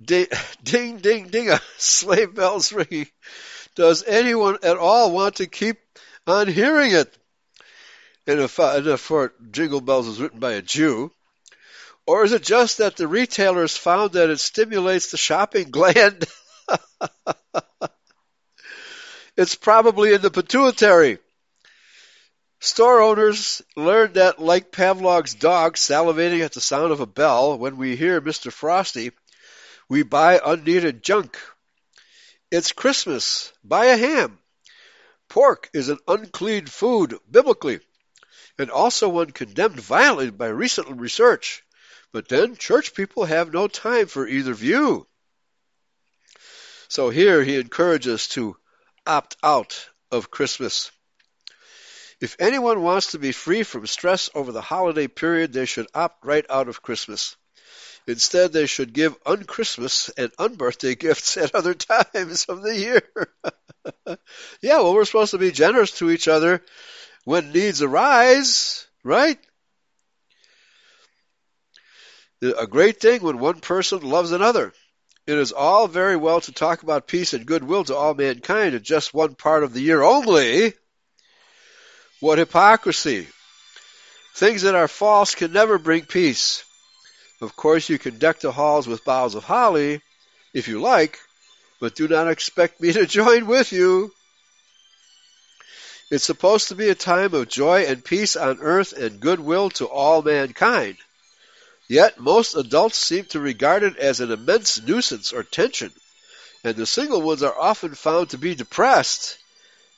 Ding, 0.02 0.26
ding, 0.62 0.98
ding, 0.98 1.28
ding, 1.28 1.50
sleigh 1.78 2.26
bells 2.26 2.72
ringing. 2.72 3.08
Does 3.80 4.04
anyone 4.06 4.58
at 4.62 4.76
all 4.76 5.10
want 5.10 5.36
to 5.36 5.46
keep 5.46 5.78
on 6.26 6.48
hearing 6.48 6.90
it? 6.90 7.16
And 8.26 8.38
if, 8.40 8.60
uh, 8.60 8.74
and 8.76 8.86
if 8.86 9.10
Jingle 9.50 9.80
Bells 9.80 10.06
was 10.06 10.20
written 10.20 10.38
by 10.38 10.52
a 10.52 10.60
Jew, 10.60 11.10
or 12.06 12.22
is 12.22 12.32
it 12.32 12.42
just 12.42 12.76
that 12.76 12.98
the 12.98 13.08
retailers 13.08 13.74
found 13.78 14.12
that 14.12 14.28
it 14.28 14.38
stimulates 14.38 15.10
the 15.10 15.16
shopping 15.16 15.70
gland? 15.70 16.26
it's 19.34 19.54
probably 19.54 20.12
in 20.12 20.20
the 20.20 20.30
pituitary. 20.30 21.16
Store 22.60 23.00
owners 23.00 23.62
learned 23.76 24.16
that, 24.16 24.38
like 24.38 24.72
Pavlov's 24.72 25.32
dog 25.32 25.76
salivating 25.76 26.44
at 26.44 26.52
the 26.52 26.60
sound 26.60 26.92
of 26.92 27.00
a 27.00 27.06
bell, 27.06 27.56
when 27.56 27.78
we 27.78 27.96
hear 27.96 28.20
Mr. 28.20 28.52
Frosty, 28.52 29.12
we 29.88 30.02
buy 30.02 30.38
unneeded 30.44 31.02
junk. 31.02 31.38
It's 32.50 32.72
Christmas. 32.72 33.52
Buy 33.62 33.86
a 33.86 33.96
ham. 33.96 34.40
Pork 35.28 35.70
is 35.72 35.88
an 35.88 35.98
unclean 36.08 36.66
food, 36.66 37.16
biblically, 37.30 37.78
and 38.58 38.72
also 38.72 39.08
one 39.08 39.30
condemned 39.30 39.78
violently 39.78 40.30
by 40.30 40.48
recent 40.48 41.00
research. 41.00 41.62
But 42.12 42.28
then 42.28 42.56
church 42.56 42.92
people 42.94 43.24
have 43.24 43.52
no 43.52 43.68
time 43.68 44.08
for 44.08 44.26
either 44.26 44.52
view. 44.52 45.06
So 46.88 47.08
here 47.08 47.44
he 47.44 47.54
encourages 47.54 48.26
to 48.28 48.56
opt 49.06 49.36
out 49.44 49.88
of 50.10 50.32
Christmas. 50.32 50.90
If 52.20 52.34
anyone 52.40 52.82
wants 52.82 53.12
to 53.12 53.20
be 53.20 53.30
free 53.30 53.62
from 53.62 53.86
stress 53.86 54.28
over 54.34 54.50
the 54.50 54.60
holiday 54.60 55.06
period, 55.06 55.52
they 55.52 55.66
should 55.66 55.86
opt 55.94 56.24
right 56.24 56.44
out 56.50 56.68
of 56.68 56.82
Christmas. 56.82 57.36
Instead, 58.10 58.52
they 58.52 58.66
should 58.66 58.92
give 58.92 59.22
unchristmas 59.22 60.10
and 60.18 60.32
unbirthday 60.32 60.98
gifts 60.98 61.36
at 61.36 61.54
other 61.54 61.74
times 62.14 62.44
of 62.46 62.60
the 62.60 62.76
year. 62.76 63.02
yeah, 64.60 64.78
well, 64.78 64.94
we're 64.94 65.04
supposed 65.04 65.30
to 65.30 65.38
be 65.38 65.52
generous 65.52 65.92
to 65.92 66.10
each 66.10 66.26
other 66.26 66.60
when 67.24 67.52
needs 67.52 67.82
arise, 67.82 68.84
right? 69.04 69.38
A 72.42 72.66
great 72.66 73.00
thing 73.00 73.22
when 73.22 73.38
one 73.38 73.60
person 73.60 74.00
loves 74.00 74.32
another. 74.32 74.72
It 75.28 75.38
is 75.38 75.52
all 75.52 75.86
very 75.86 76.16
well 76.16 76.40
to 76.40 76.52
talk 76.52 76.82
about 76.82 77.06
peace 77.06 77.32
and 77.32 77.46
goodwill 77.46 77.84
to 77.84 77.94
all 77.94 78.14
mankind 78.14 78.74
in 78.74 78.82
just 78.82 79.14
one 79.14 79.36
part 79.36 79.62
of 79.62 79.72
the 79.72 79.82
year 79.82 80.02
only. 80.02 80.72
What 82.18 82.38
hypocrisy! 82.38 83.28
Things 84.34 84.62
that 84.62 84.74
are 84.74 84.88
false 84.88 85.36
can 85.36 85.52
never 85.52 85.78
bring 85.78 86.06
peace. 86.06 86.64
Of 87.40 87.56
course, 87.56 87.88
you 87.88 87.98
can 87.98 88.18
deck 88.18 88.40
the 88.40 88.52
halls 88.52 88.86
with 88.86 89.04
boughs 89.04 89.34
of 89.34 89.44
holly, 89.44 90.02
if 90.52 90.68
you 90.68 90.80
like, 90.80 91.18
but 91.80 91.94
do 91.94 92.06
not 92.06 92.28
expect 92.28 92.80
me 92.80 92.92
to 92.92 93.06
join 93.18 93.46
with 93.46 93.72
you. 93.72 94.12
It's 96.10 96.24
supposed 96.24 96.68
to 96.68 96.74
be 96.74 96.90
a 96.90 96.94
time 96.94 97.32
of 97.34 97.48
joy 97.48 97.86
and 97.86 98.04
peace 98.04 98.36
on 98.36 98.58
earth 98.60 98.92
and 98.92 99.20
goodwill 99.20 99.70
to 99.70 99.86
all 99.86 100.20
mankind. 100.22 100.98
Yet 101.88 102.20
most 102.20 102.56
adults 102.56 102.98
seem 102.98 103.24
to 103.26 103.40
regard 103.40 103.84
it 103.84 103.96
as 103.96 104.20
an 104.20 104.30
immense 104.30 104.82
nuisance 104.82 105.32
or 105.32 105.42
tension, 105.42 105.92
and 106.62 106.76
the 106.76 106.86
single 106.86 107.22
ones 107.22 107.42
are 107.42 107.58
often 107.58 107.94
found 107.94 108.30
to 108.30 108.38
be 108.38 108.54
depressed. 108.54 109.38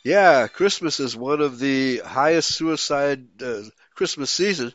Yeah, 0.05 0.47
Christmas 0.47 1.01
is 1.01 1.17
one 1.17 1.41
of 1.41 1.59
the 1.59 1.99
highest 1.99 2.55
suicide, 2.55 3.43
uh, 3.43 3.63
Christmas 3.95 4.31
season 4.31 4.73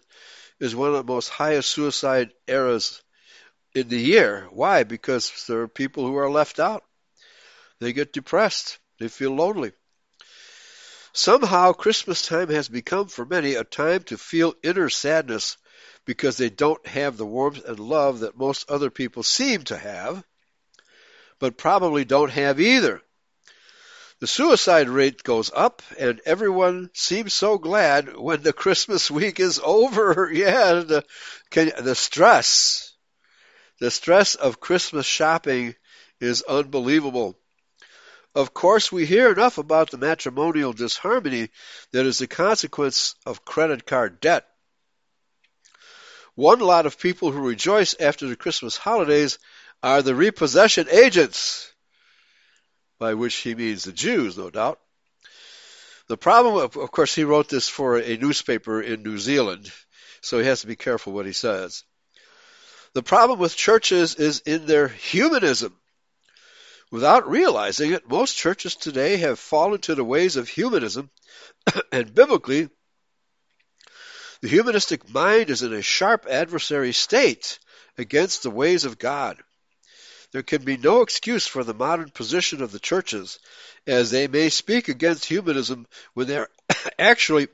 is 0.60 0.76
one 0.76 0.90
of 0.90 0.96
the 0.96 1.14
most 1.14 1.30
highest 1.30 1.70
suicide 1.70 2.32
eras 2.48 3.02
in 3.74 3.88
the 3.90 4.00
year. 4.00 4.48
Why? 4.52 4.84
Because 4.84 5.46
there 5.48 5.62
are 5.62 5.68
people 5.68 6.06
who 6.06 6.18
are 6.18 6.30
left 6.30 6.60
out. 6.60 6.84
They 7.80 7.94
get 7.94 8.14
depressed. 8.14 8.80
They 9.00 9.08
feel 9.08 9.36
lonely. 9.36 9.72
Somehow, 11.14 11.74
Christmas 11.74 12.22
time 12.22 12.50
has 12.50 12.70
become 12.70 13.08
for 13.08 13.26
many 13.26 13.56
a 13.56 13.64
time 13.64 14.04
to 14.04 14.18
feel 14.18 14.54
inner 14.64 14.90
sadness 14.90 15.58
because 16.06 16.38
they 16.38 16.50
don't 16.50 16.86
have 16.88 17.18
the 17.18 17.26
warmth 17.26 17.64
and 17.66 17.80
love 17.80 18.20
that 18.20 18.38
most 18.38 18.70
other 18.70 18.90
people 18.90 19.24
seem 19.24 19.64
to 19.64 19.78
have, 19.78 20.24
but 21.40 21.58
probably 21.58 22.06
don't 22.06 22.32
have 22.32 22.60
either. 22.60 23.02
The 24.20 24.28
suicide 24.28 24.90
rate 24.90 25.22
goes 25.22 25.52
up, 25.54 25.84
and 26.00 26.20
everyone 26.26 26.90
seems 26.94 27.36
so 27.36 27.60
glad 27.60 28.18
when 28.18 28.42
the 28.42 28.52
Christmas 28.52 29.12
week 29.12 29.40
is 29.40 29.62
over. 29.64 30.30
yeah, 30.34 30.74
the, 30.74 31.06
can, 31.52 31.72
the 31.80 31.94
stress, 31.94 32.94
the 33.80 33.92
stress 33.92 34.34
of 34.34 34.60
Christmas 34.60 35.06
shopping 35.06 35.76
is 36.20 36.42
unbelievable. 36.42 37.38
Of 38.34 38.56
course, 38.56 38.92
we 38.92 39.06
hear 39.06 39.32
enough 39.32 39.60
about 39.60 39.92
the 39.92 40.00
matrimonial 40.00 40.74
disharmony 40.74 41.50
that 41.92 42.06
is 42.08 42.18
the 42.18 42.28
consequence 42.28 43.14
of 43.26 43.46
credit 43.46 43.86
card 43.86 44.20
debt. 44.20 44.48
One 46.34 46.60
lot 46.60 46.88
of 46.88 47.00
people 47.00 47.32
who 47.32 47.48
rejoice 47.48 47.96
after 48.00 48.28
the 48.28 48.36
Christmas 48.36 48.78
holidays 48.78 49.38
are 49.84 50.02
the 50.02 50.16
repossession 50.16 50.88
agents, 50.90 51.72
by 53.00 53.14
which 53.14 53.36
he 53.36 53.56
means 53.56 53.84
the 53.84 53.92
Jews, 53.92 54.38
no 54.38 54.50
doubt. 54.50 54.80
The 56.08 56.18
problem, 56.18 56.56
of, 56.56 56.92
course, 56.92 57.14
he 57.14 57.24
wrote 57.24 57.50
this 57.50 57.68
for 57.68 57.98
a 57.98 58.18
newspaper 58.18 58.82
in 58.82 59.04
New 59.04 59.18
Zealand, 59.18 59.72
so 60.22 60.40
he 60.40 60.46
has 60.46 60.62
to 60.62 60.68
be 60.68 60.76
careful 60.76 61.14
what 61.14 61.26
he 61.26 61.34
says. 61.34 61.84
The 62.94 63.04
problem 63.04 63.40
with 63.40 63.56
churches 63.56 64.16
is 64.16 64.40
in 64.40 64.66
their 64.66 64.88
humanism. 64.88 65.78
Without 66.90 67.30
realizing 67.30 67.92
it, 67.92 68.10
most 68.10 68.38
churches 68.38 68.76
today 68.76 69.18
have 69.18 69.38
fallen 69.38 69.82
to 69.82 69.96
the 69.96 70.06
ways 70.06 70.38
of 70.38 70.48
humanism, 70.48 71.10
and 71.92 72.16
biblically, 72.16 72.70
the 74.42 74.48
humanistic 74.48 75.10
mind 75.10 75.50
is 75.50 75.64
in 75.64 75.74
a 75.74 75.82
sharp 75.82 76.26
adversary 76.30 76.94
state 76.94 77.60
against 77.98 78.44
the 78.44 78.52
ways 78.52 78.86
of 78.86 79.00
God. 79.00 79.38
There 80.38 80.44
can 80.44 80.64
be 80.64 80.78
no 80.78 81.02
excuse 81.02 81.48
for 81.48 81.64
the 81.64 81.74
modern 81.74 82.12
position 82.12 82.62
of 82.62 82.72
the 82.72 82.78
churches, 82.78 83.40
as 83.88 84.12
they 84.12 84.28
may 84.28 84.50
speak 84.50 84.88
against 84.88 85.26
humanism 85.26 85.88
when 86.14 86.28
they're 86.28 86.48
actually 87.00 87.48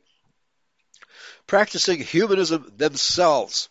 practicing 1.47 2.01
humanism 2.01 2.73
themselves. 2.75 3.69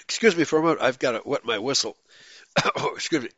Excuse 0.00 0.34
me 0.34 0.42
for 0.42 0.58
a 0.58 0.62
moment, 0.62 0.82
I've 0.82 0.98
got 0.98 1.12
to 1.12 1.22
wet 1.24 1.44
my 1.44 1.58
whistle. 1.58 1.96
oh, 2.76 2.96
excuse 2.96 3.22
me. 3.22 3.30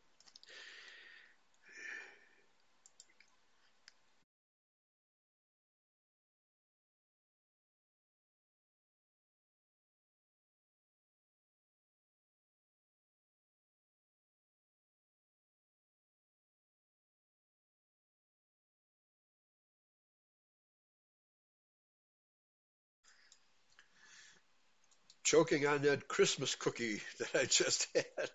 Choking 25.26 25.66
on 25.66 25.82
that 25.82 26.06
Christmas 26.06 26.54
cookie 26.54 27.00
that 27.18 27.34
I 27.34 27.44
just 27.44 27.88
had. 27.94 28.30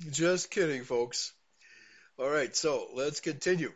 just 0.10 0.50
kidding, 0.50 0.84
folks. 0.84 1.32
All 2.18 2.30
right, 2.30 2.54
so 2.54 2.88
let's 2.94 3.20
continue. 3.20 3.72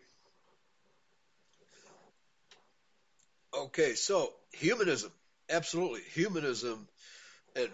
Okay, 3.56 3.94
so 3.94 4.30
humanism, 4.52 5.10
absolutely 5.48 6.02
humanism, 6.12 6.86
and 7.56 7.70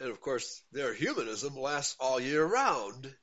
and 0.00 0.10
of 0.10 0.20
course 0.22 0.62
their 0.72 0.94
humanism 0.94 1.56
lasts 1.56 1.94
all 2.00 2.18
year 2.18 2.44
round. 2.44 3.14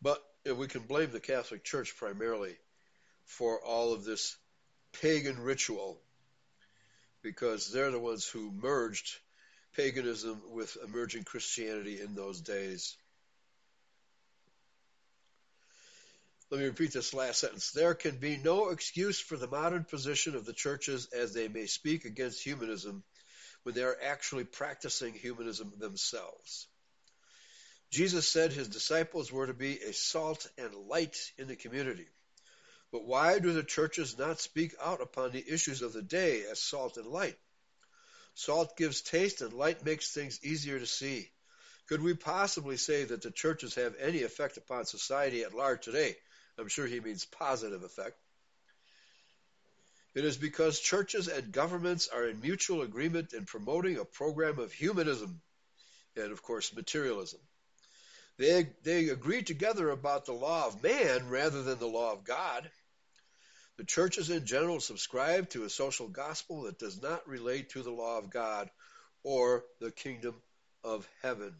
But 0.00 0.22
we 0.56 0.68
can 0.68 0.82
blame 0.82 1.10
the 1.10 1.20
Catholic 1.20 1.64
Church 1.64 1.96
primarily 1.96 2.56
for 3.26 3.60
all 3.62 3.92
of 3.92 4.04
this 4.04 4.36
pagan 4.92 5.40
ritual 5.40 6.00
because 7.28 7.70
they're 7.70 7.90
the 7.90 7.98
ones 7.98 8.26
who 8.26 8.50
merged 8.50 9.18
paganism 9.76 10.40
with 10.50 10.78
emerging 10.82 11.24
Christianity 11.24 12.00
in 12.00 12.14
those 12.14 12.40
days. 12.40 12.96
Let 16.50 16.60
me 16.60 16.66
repeat 16.66 16.94
this 16.94 17.12
last 17.12 17.40
sentence. 17.40 17.72
There 17.72 17.92
can 17.92 18.16
be 18.16 18.38
no 18.38 18.70
excuse 18.70 19.20
for 19.20 19.36
the 19.36 19.46
modern 19.46 19.84
position 19.84 20.36
of 20.36 20.46
the 20.46 20.54
churches 20.54 21.06
as 21.14 21.34
they 21.34 21.48
may 21.48 21.66
speak 21.66 22.06
against 22.06 22.42
humanism 22.42 23.04
when 23.62 23.74
they 23.74 23.82
are 23.82 23.98
actually 24.02 24.44
practicing 24.44 25.12
humanism 25.12 25.74
themselves. 25.76 26.66
Jesus 27.90 28.26
said 28.26 28.52
his 28.54 28.68
disciples 28.68 29.30
were 29.30 29.48
to 29.48 29.54
be 29.54 29.78
a 29.80 29.92
salt 29.92 30.48
and 30.56 30.74
light 30.88 31.18
in 31.36 31.46
the 31.46 31.56
community. 31.56 32.06
But 32.90 33.04
why 33.04 33.38
do 33.38 33.52
the 33.52 33.62
churches 33.62 34.16
not 34.16 34.40
speak 34.40 34.74
out 34.82 35.02
upon 35.02 35.32
the 35.32 35.44
issues 35.46 35.82
of 35.82 35.92
the 35.92 36.02
day 36.02 36.44
as 36.50 36.60
salt 36.60 36.96
and 36.96 37.06
light? 37.06 37.38
Salt 38.34 38.76
gives 38.76 39.02
taste 39.02 39.42
and 39.42 39.52
light 39.52 39.84
makes 39.84 40.12
things 40.12 40.38
easier 40.42 40.78
to 40.78 40.86
see. 40.86 41.30
Could 41.88 42.02
we 42.02 42.14
possibly 42.14 42.76
say 42.76 43.04
that 43.04 43.22
the 43.22 43.30
churches 43.30 43.74
have 43.74 43.96
any 43.98 44.22
effect 44.22 44.56
upon 44.56 44.86
society 44.86 45.42
at 45.42 45.54
large 45.54 45.84
today? 45.84 46.16
I'm 46.58 46.68
sure 46.68 46.86
he 46.86 47.00
means 47.00 47.24
positive 47.24 47.82
effect. 47.82 48.16
It 50.14 50.24
is 50.24 50.36
because 50.36 50.80
churches 50.80 51.28
and 51.28 51.52
governments 51.52 52.08
are 52.08 52.26
in 52.26 52.40
mutual 52.40 52.82
agreement 52.82 53.32
in 53.32 53.44
promoting 53.44 53.98
a 53.98 54.04
program 54.04 54.58
of 54.58 54.72
humanism 54.72 55.40
and, 56.16 56.32
of 56.32 56.42
course, 56.42 56.74
materialism. 56.74 57.40
They, 58.36 58.68
they 58.82 59.08
agree 59.08 59.42
together 59.42 59.90
about 59.90 60.26
the 60.26 60.32
law 60.32 60.66
of 60.66 60.82
man 60.82 61.28
rather 61.28 61.62
than 61.62 61.78
the 61.78 61.86
law 61.86 62.12
of 62.12 62.24
God. 62.24 62.70
The 63.78 63.84
churches 63.84 64.28
in 64.28 64.44
general 64.44 64.80
subscribe 64.80 65.50
to 65.50 65.62
a 65.62 65.70
social 65.70 66.08
gospel 66.08 66.62
that 66.62 66.80
does 66.80 67.00
not 67.00 67.28
relate 67.28 67.70
to 67.70 67.82
the 67.84 67.92
law 67.92 68.18
of 68.18 68.28
God 68.28 68.68
or 69.22 69.64
the 69.78 69.92
kingdom 69.92 70.34
of 70.82 71.08
heaven. 71.22 71.54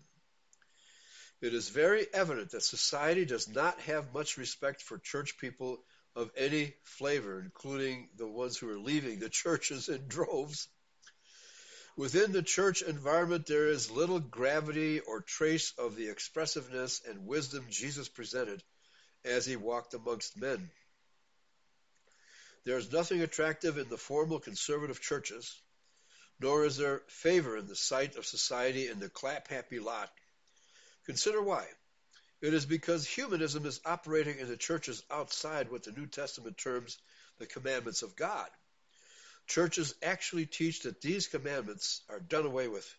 It 1.40 1.54
is 1.54 1.68
very 1.68 2.12
evident 2.12 2.50
that 2.50 2.64
society 2.64 3.24
does 3.24 3.48
not 3.48 3.80
have 3.82 4.12
much 4.12 4.36
respect 4.36 4.82
for 4.82 4.98
church 4.98 5.38
people 5.38 5.84
of 6.16 6.32
any 6.36 6.74
flavor, 6.82 7.40
including 7.40 8.08
the 8.16 8.26
ones 8.26 8.56
who 8.56 8.68
are 8.68 8.80
leaving 8.80 9.20
the 9.20 9.28
churches 9.44 9.88
in 9.88 10.08
droves. 10.08 10.66
Within 11.96 12.32
the 12.32 12.42
church 12.42 12.82
environment, 12.82 13.46
there 13.46 13.68
is 13.68 13.92
little 13.92 14.18
gravity 14.18 14.98
or 14.98 15.20
trace 15.20 15.72
of 15.78 15.94
the 15.94 16.08
expressiveness 16.08 17.00
and 17.08 17.28
wisdom 17.28 17.66
Jesus 17.70 18.08
presented 18.08 18.60
as 19.24 19.46
he 19.46 19.54
walked 19.54 19.94
amongst 19.94 20.36
men. 20.36 20.68
There 22.68 22.76
is 22.76 22.92
nothing 22.92 23.22
attractive 23.22 23.78
in 23.78 23.88
the 23.88 23.96
formal 23.96 24.40
conservative 24.40 25.00
churches, 25.00 25.58
nor 26.38 26.66
is 26.66 26.76
there 26.76 27.00
favor 27.08 27.56
in 27.56 27.66
the 27.66 27.74
sight 27.74 28.16
of 28.16 28.26
society 28.26 28.88
in 28.88 29.00
the 29.00 29.08
clap 29.08 29.48
happy 29.48 29.80
lot. 29.80 30.12
Consider 31.06 31.40
why. 31.40 31.66
It 32.42 32.52
is 32.52 32.66
because 32.66 33.06
humanism 33.06 33.64
is 33.64 33.80
operating 33.86 34.38
in 34.38 34.48
the 34.48 34.58
churches 34.58 35.02
outside 35.10 35.70
what 35.70 35.84
the 35.84 35.92
New 35.92 36.06
Testament 36.06 36.58
terms 36.58 36.98
the 37.38 37.46
commandments 37.46 38.02
of 38.02 38.14
God. 38.16 38.50
Churches 39.46 39.94
actually 40.02 40.44
teach 40.44 40.82
that 40.82 41.00
these 41.00 41.26
commandments 41.26 42.02
are 42.10 42.20
done 42.20 42.44
away 42.44 42.68
with, 42.68 42.94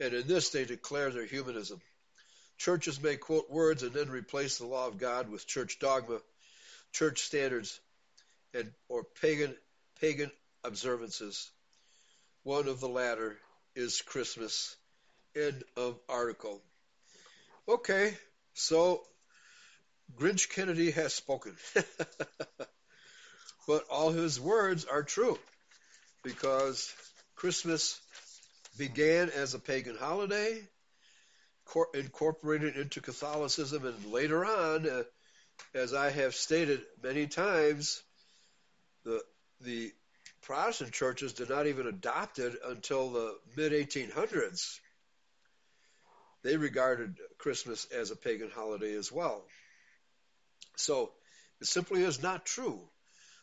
and 0.00 0.12
in 0.12 0.26
this 0.26 0.50
they 0.50 0.64
declare 0.64 1.10
their 1.10 1.24
humanism. 1.24 1.80
Churches 2.56 3.00
may 3.00 3.16
quote 3.16 3.48
words 3.48 3.84
and 3.84 3.92
then 3.92 4.10
replace 4.10 4.58
the 4.58 4.66
law 4.66 4.88
of 4.88 4.98
God 4.98 5.30
with 5.30 5.46
church 5.46 5.78
dogma, 5.78 6.20
church 6.90 7.20
standards, 7.20 7.78
and 8.54 8.70
or 8.88 9.04
pagan 9.20 9.54
pagan 10.00 10.30
observances. 10.64 11.50
One 12.42 12.68
of 12.68 12.80
the 12.80 12.88
latter 12.88 13.36
is 13.74 14.00
Christmas. 14.02 14.76
End 15.36 15.62
of 15.76 15.98
article. 16.08 16.62
Okay, 17.68 18.16
so 18.54 19.02
Grinch 20.16 20.48
Kennedy 20.48 20.90
has 20.90 21.14
spoken. 21.14 21.54
but 23.66 23.84
all 23.90 24.10
his 24.10 24.40
words 24.40 24.86
are 24.86 25.02
true 25.02 25.38
because 26.24 26.92
Christmas 27.36 28.00
began 28.78 29.30
as 29.30 29.54
a 29.54 29.58
pagan 29.58 29.96
holiday, 29.96 30.62
incorporated 31.94 32.76
into 32.76 33.00
Catholicism, 33.00 33.84
and 33.84 34.12
later 34.12 34.44
on, 34.44 34.88
uh, 34.88 35.02
as 35.74 35.92
I 35.92 36.10
have 36.10 36.34
stated 36.34 36.80
many 37.02 37.26
times, 37.26 38.02
the 39.08 39.22
the 39.62 39.92
Protestant 40.42 40.92
churches 40.92 41.32
did 41.32 41.48
not 41.48 41.66
even 41.66 41.86
adopt 41.86 42.38
it 42.38 42.54
until 42.64 43.10
the 43.10 43.34
mid 43.56 43.72
1800s. 43.72 44.78
They 46.42 46.56
regarded 46.56 47.16
Christmas 47.38 47.86
as 47.86 48.10
a 48.10 48.16
pagan 48.16 48.50
holiday 48.54 48.94
as 48.94 49.10
well. 49.10 49.42
So 50.76 51.10
it 51.60 51.66
simply 51.66 52.04
is 52.04 52.22
not 52.22 52.46
true 52.46 52.80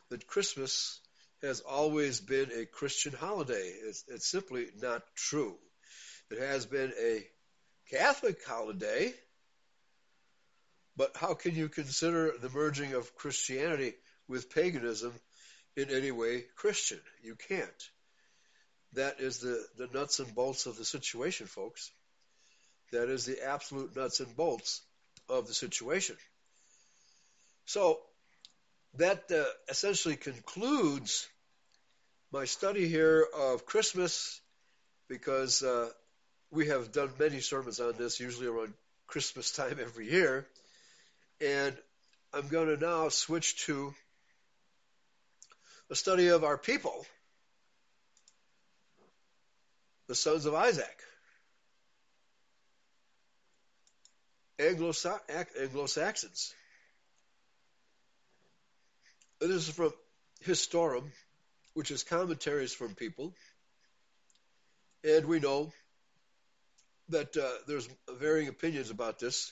that 0.09 0.25
Christmas 0.25 0.99
has 1.41 1.59
always 1.59 2.21
been 2.21 2.49
a 2.55 2.65
Christian 2.65 3.11
holiday. 3.11 3.73
It's, 3.83 4.05
it's 4.07 4.31
simply 4.31 4.67
not 4.81 5.03
true. 5.15 5.55
It 6.31 6.39
has 6.39 6.65
been 6.65 6.93
a 6.99 7.27
Catholic 7.91 8.43
holiday, 8.45 9.13
but 10.95 11.11
how 11.15 11.33
can 11.33 11.55
you 11.55 11.67
consider 11.67 12.31
the 12.39 12.49
merging 12.49 12.93
of 12.93 13.15
Christianity 13.15 13.93
with 14.27 14.53
paganism 14.53 15.13
in 15.75 15.89
any 15.89 16.11
way 16.11 16.43
Christian? 16.55 16.99
You 17.23 17.35
can't. 17.35 17.89
That 18.93 19.19
is 19.19 19.39
the, 19.39 19.65
the 19.77 19.87
nuts 19.93 20.19
and 20.19 20.33
bolts 20.33 20.65
of 20.65 20.77
the 20.77 20.85
situation, 20.85 21.47
folks. 21.47 21.91
That 22.91 23.09
is 23.09 23.25
the 23.25 23.45
absolute 23.45 23.95
nuts 23.95 24.19
and 24.19 24.35
bolts 24.35 24.81
of 25.27 25.47
the 25.47 25.53
situation. 25.53 26.15
So 27.65 27.99
that 28.97 29.29
uh, 29.31 29.43
essentially 29.69 30.15
concludes 30.15 31.27
my 32.31 32.45
study 32.45 32.87
here 32.87 33.25
of 33.35 33.65
Christmas 33.65 34.39
because 35.09 35.61
uh, 35.61 35.89
we 36.51 36.67
have 36.67 36.91
done 36.91 37.11
many 37.19 37.41
sermons 37.41 37.79
on 37.79 37.93
this, 37.97 38.19
usually 38.19 38.47
around 38.47 38.73
Christmas 39.07 39.51
time 39.51 39.77
every 39.81 40.09
year. 40.09 40.45
And 41.41 41.75
I'm 42.33 42.47
going 42.47 42.67
to 42.67 42.77
now 42.77 43.09
switch 43.09 43.65
to 43.65 43.93
a 45.89 45.95
study 45.95 46.27
of 46.29 46.43
our 46.43 46.57
people, 46.57 47.05
the 50.07 50.15
sons 50.15 50.45
of 50.45 50.53
Isaac. 50.53 50.97
Anglo-Saxons. 54.59 56.53
This 59.41 59.49
is 59.49 59.69
from 59.69 59.91
Historum, 60.45 61.11
which 61.73 61.91
is 61.91 62.03
commentaries 62.03 62.73
from 62.73 62.95
people. 62.95 63.33
And 65.03 65.25
we 65.25 65.39
know 65.39 65.71
that 67.09 67.35
uh, 67.37 67.49
there's 67.67 67.87
varying 68.09 68.47
opinions 68.47 68.89
about 68.89 69.19
this. 69.19 69.51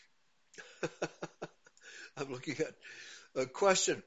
I'm 2.17 2.31
looking 2.31 2.55
at 2.59 2.73
a 3.35 3.45
question. 3.45 4.01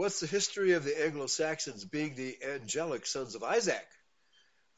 What's 0.00 0.20
the 0.20 0.26
history 0.26 0.72
of 0.72 0.84
the 0.84 1.04
Anglo-Saxons 1.04 1.84
being 1.84 2.14
the 2.14 2.34
angelic 2.42 3.04
sons 3.04 3.34
of 3.34 3.42
Isaac? 3.42 3.86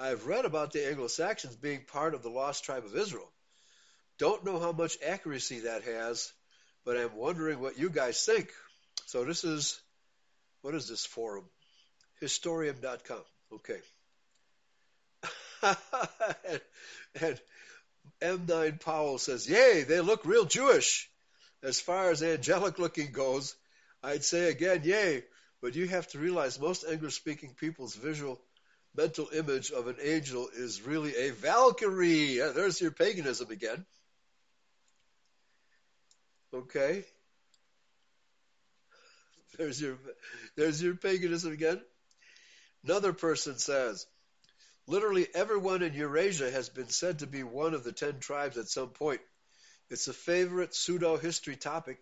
I've 0.00 0.26
read 0.26 0.46
about 0.46 0.72
the 0.72 0.88
Anglo-Saxons 0.88 1.54
being 1.54 1.84
part 1.84 2.14
of 2.14 2.24
the 2.24 2.28
lost 2.28 2.64
tribe 2.64 2.84
of 2.84 2.96
Israel. 2.96 3.30
Don't 4.18 4.44
know 4.44 4.58
how 4.58 4.72
much 4.72 4.98
accuracy 5.06 5.60
that 5.60 5.84
has, 5.84 6.32
but 6.84 6.96
I'm 6.96 7.14
wondering 7.14 7.60
what 7.60 7.78
you 7.78 7.88
guys 7.88 8.24
think. 8.24 8.48
So 9.06 9.24
this 9.24 9.44
is, 9.44 9.80
what 10.62 10.74
is 10.74 10.88
this 10.88 11.06
forum? 11.06 11.44
Historium.com. 12.20 13.22
Okay. 13.52 13.78
and, 17.20 17.38
and 18.20 18.40
M9 18.48 18.80
Powell 18.80 19.18
says, 19.18 19.48
Yay, 19.48 19.84
they 19.84 20.00
look 20.00 20.26
real 20.26 20.46
Jewish. 20.46 21.08
As 21.62 21.80
far 21.80 22.10
as 22.10 22.24
angelic 22.24 22.80
looking 22.80 23.12
goes, 23.12 23.54
I'd 24.02 24.24
say 24.24 24.48
again, 24.48 24.82
yay, 24.84 25.22
but 25.60 25.76
you 25.76 25.86
have 25.86 26.08
to 26.08 26.18
realize 26.18 26.58
most 26.58 26.84
English 26.84 27.14
speaking 27.14 27.54
people's 27.54 27.94
visual 27.94 28.40
mental 28.96 29.28
image 29.32 29.70
of 29.70 29.86
an 29.86 29.96
angel 30.02 30.48
is 30.54 30.82
really 30.82 31.14
a 31.16 31.30
Valkyrie. 31.30 32.36
There's 32.36 32.80
your 32.80 32.90
paganism 32.90 33.50
again. 33.50 33.84
Okay. 36.52 37.04
There's 39.56 39.80
your 39.80 39.98
there's 40.56 40.82
your 40.82 40.94
paganism 40.94 41.52
again. 41.52 41.80
Another 42.84 43.12
person 43.12 43.58
says, 43.58 44.06
literally 44.86 45.28
everyone 45.34 45.82
in 45.82 45.94
Eurasia 45.94 46.50
has 46.50 46.68
been 46.68 46.88
said 46.88 47.20
to 47.20 47.26
be 47.26 47.42
one 47.42 47.74
of 47.74 47.84
the 47.84 47.92
ten 47.92 48.18
tribes 48.18 48.58
at 48.58 48.68
some 48.68 48.88
point. 48.88 49.20
It's 49.90 50.08
a 50.08 50.12
favorite 50.12 50.74
pseudo 50.74 51.16
history 51.16 51.56
topic 51.56 51.98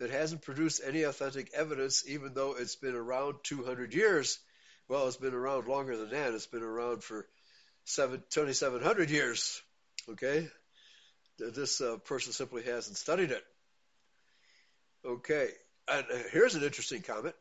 that 0.00 0.10
hasn't 0.10 0.42
produced 0.42 0.80
any 0.84 1.02
authentic 1.02 1.52
evidence, 1.54 2.04
even 2.08 2.34
though 2.34 2.56
it's 2.58 2.76
been 2.76 2.96
around 2.96 3.36
200 3.44 3.94
years. 3.94 4.38
Well, 4.88 5.06
it's 5.06 5.18
been 5.18 5.34
around 5.34 5.68
longer 5.68 5.96
than 5.96 6.10
that. 6.10 6.34
It's 6.34 6.46
been 6.46 6.62
around 6.62 7.04
for 7.04 7.28
2,700 7.86 9.10
years. 9.10 9.60
Okay? 10.08 10.48
This 11.38 11.80
uh, 11.80 11.98
person 11.98 12.32
simply 12.32 12.62
hasn't 12.62 12.96
studied 12.96 13.30
it. 13.30 13.44
Okay, 15.04 15.48
and 15.88 16.04
uh, 16.12 16.18
here's 16.30 16.54
an 16.54 16.62
interesting 16.62 17.00
comment. 17.00 17.34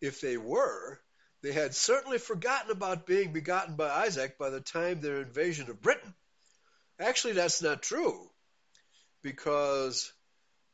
If 0.00 0.20
they 0.20 0.36
were, 0.36 0.98
they 1.42 1.52
had 1.52 1.74
certainly 1.74 2.18
forgotten 2.18 2.72
about 2.72 3.06
being 3.06 3.32
begotten 3.32 3.76
by 3.76 3.88
Isaac 3.88 4.36
by 4.36 4.50
the 4.50 4.60
time 4.60 5.00
their 5.00 5.22
invasion 5.22 5.70
of 5.70 5.80
Britain. 5.80 6.14
Actually, 6.98 7.34
that's 7.34 7.62
not 7.62 7.82
true, 7.82 8.28
because 9.22 10.12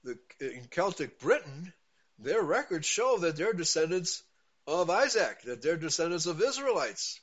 the, 0.05 0.19
in 0.41 0.67
Celtic 0.71 1.19
Britain, 1.19 1.73
their 2.19 2.43
records 2.43 2.87
show 2.87 3.19
that 3.19 3.37
they're 3.37 3.53
descendants 3.53 4.23
of 4.67 4.91
Isaac, 4.91 5.43
that 5.43 5.63
they're 5.63 5.77
descendants 5.77 6.27
of 6.27 6.41
Israelites. 6.41 7.21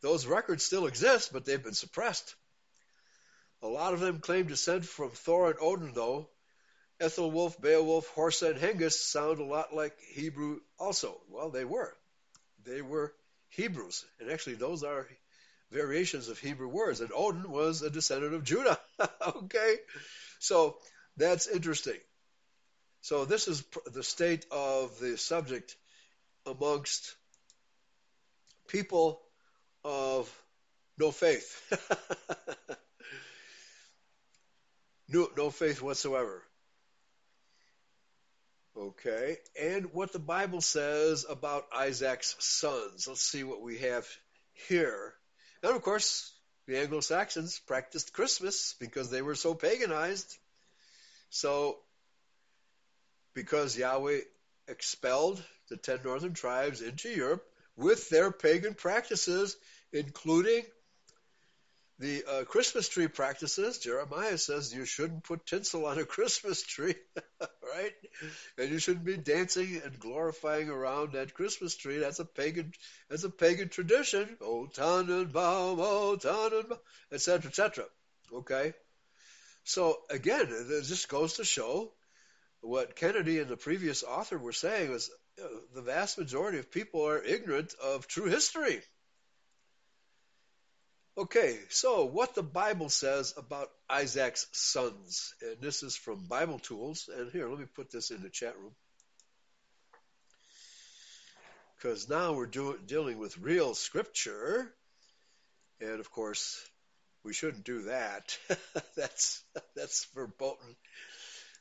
Those 0.00 0.26
records 0.26 0.64
still 0.64 0.86
exist, 0.86 1.32
but 1.32 1.44
they've 1.44 1.62
been 1.62 1.74
suppressed. 1.74 2.34
A 3.62 3.68
lot 3.68 3.94
of 3.94 4.00
them 4.00 4.20
claim 4.20 4.46
descent 4.46 4.84
from 4.84 5.10
Thor 5.10 5.48
and 5.50 5.58
Odin, 5.60 5.92
though. 5.94 6.28
Ethelwulf, 7.00 7.60
Beowulf, 7.60 8.14
Horsa, 8.14 8.50
and 8.50 8.60
Hengist 8.60 9.10
sound 9.10 9.40
a 9.40 9.44
lot 9.44 9.74
like 9.74 9.98
Hebrew 10.00 10.60
also. 10.78 11.20
Well, 11.30 11.50
they 11.50 11.64
were. 11.64 11.92
They 12.64 12.82
were 12.82 13.14
Hebrews. 13.48 14.04
And 14.20 14.30
actually, 14.30 14.56
those 14.56 14.84
are 14.84 15.08
variations 15.74 16.28
of 16.28 16.38
Hebrew 16.38 16.68
words. 16.68 17.00
And 17.00 17.10
Odin 17.12 17.50
was 17.50 17.82
a 17.82 17.90
descendant 17.90 18.32
of 18.34 18.44
Judah. 18.44 18.78
okay? 19.26 19.76
So 20.38 20.76
that's 21.16 21.48
interesting. 21.48 21.98
So 23.00 23.24
this 23.24 23.48
is 23.48 23.64
the 23.92 24.02
state 24.02 24.46
of 24.50 24.98
the 24.98 25.18
subject 25.18 25.76
amongst 26.46 27.14
people 28.68 29.20
of 29.84 30.30
no 30.98 31.10
faith. 31.10 31.60
no, 35.08 35.28
no 35.36 35.50
faith 35.50 35.82
whatsoever. 35.82 36.42
Okay, 38.76 39.36
and 39.60 39.92
what 39.92 40.12
the 40.12 40.18
Bible 40.18 40.60
says 40.60 41.24
about 41.28 41.66
Isaac's 41.72 42.34
sons. 42.40 43.06
Let's 43.06 43.20
see 43.20 43.44
what 43.44 43.62
we 43.62 43.78
have 43.78 44.04
here. 44.68 45.14
And 45.64 45.74
of 45.74 45.80
course, 45.80 46.30
the 46.66 46.78
Anglo 46.78 47.00
Saxons 47.00 47.58
practiced 47.58 48.12
Christmas 48.12 48.74
because 48.78 49.08
they 49.08 49.22
were 49.22 49.34
so 49.34 49.54
paganized. 49.54 50.36
So, 51.30 51.78
because 53.32 53.74
Yahweh 53.74 54.20
expelled 54.68 55.42
the 55.70 55.78
ten 55.78 56.00
northern 56.04 56.34
tribes 56.34 56.82
into 56.82 57.08
Europe 57.08 57.46
with 57.76 58.10
their 58.10 58.30
pagan 58.30 58.74
practices, 58.74 59.56
including 59.90 60.64
the 61.98 62.24
uh, 62.24 62.44
Christmas 62.44 62.88
tree 62.88 63.08
practices, 63.08 63.78
Jeremiah 63.78 64.38
says 64.38 64.74
you 64.74 64.84
shouldn't 64.84 65.24
put 65.24 65.46
tinsel 65.46 65.86
on 65.86 65.98
a 65.98 66.04
Christmas 66.16 66.62
tree, 66.62 66.96
right? 67.40 67.92
And 68.58 68.70
you 68.70 68.78
shouldn't 68.78 69.04
be 69.04 69.16
dancing 69.16 69.80
and 69.84 69.98
glorifying 69.98 70.68
around 70.68 71.12
that 71.12 71.34
Christmas 71.34 71.76
tree. 71.76 71.98
That's 71.98 72.18
a 72.18 72.24
pagan, 72.24 72.72
that's 73.08 73.24
a 73.24 73.30
pagan 73.30 73.68
tradition. 73.68 74.36
O 74.40 74.66
Tannenbaum, 74.66 75.78
O 75.80 76.16
Tannenbaum, 76.16 76.78
etc., 77.12 77.48
etc. 77.48 77.84
Okay, 78.32 78.72
so 79.64 79.98
again, 80.10 80.48
this 80.48 81.06
goes 81.06 81.34
to 81.34 81.44
show 81.44 81.92
what 82.60 82.96
Kennedy 82.96 83.38
and 83.38 83.48
the 83.48 83.56
previous 83.56 84.02
author 84.02 84.38
were 84.38 84.52
saying 84.52 84.90
was 84.90 85.10
know, 85.38 85.60
the 85.74 85.82
vast 85.82 86.18
majority 86.18 86.58
of 86.58 86.70
people 86.70 87.06
are 87.06 87.22
ignorant 87.22 87.74
of 87.82 88.06
true 88.06 88.26
history. 88.26 88.82
Okay, 91.16 91.60
so 91.68 92.06
what 92.06 92.34
the 92.34 92.42
Bible 92.42 92.88
says 92.88 93.34
about 93.36 93.70
Isaac's 93.88 94.48
sons, 94.50 95.32
and 95.42 95.60
this 95.60 95.84
is 95.84 95.94
from 95.94 96.26
Bible 96.26 96.58
Tools. 96.58 97.08
And 97.16 97.30
here, 97.30 97.48
let 97.48 97.60
me 97.60 97.66
put 97.66 97.92
this 97.92 98.10
in 98.10 98.20
the 98.20 98.28
chat 98.28 98.58
room. 98.58 98.74
Because 101.76 102.08
now 102.08 102.32
we're 102.32 102.46
do- 102.46 102.80
dealing 102.84 103.18
with 103.18 103.38
real 103.38 103.74
scripture, 103.74 104.74
and 105.80 106.00
of 106.00 106.10
course, 106.10 106.60
we 107.22 107.32
shouldn't 107.32 107.64
do 107.64 107.82
that. 107.82 108.36
that's 108.96 109.44
that's 109.76 110.06
verboten. 110.16 110.74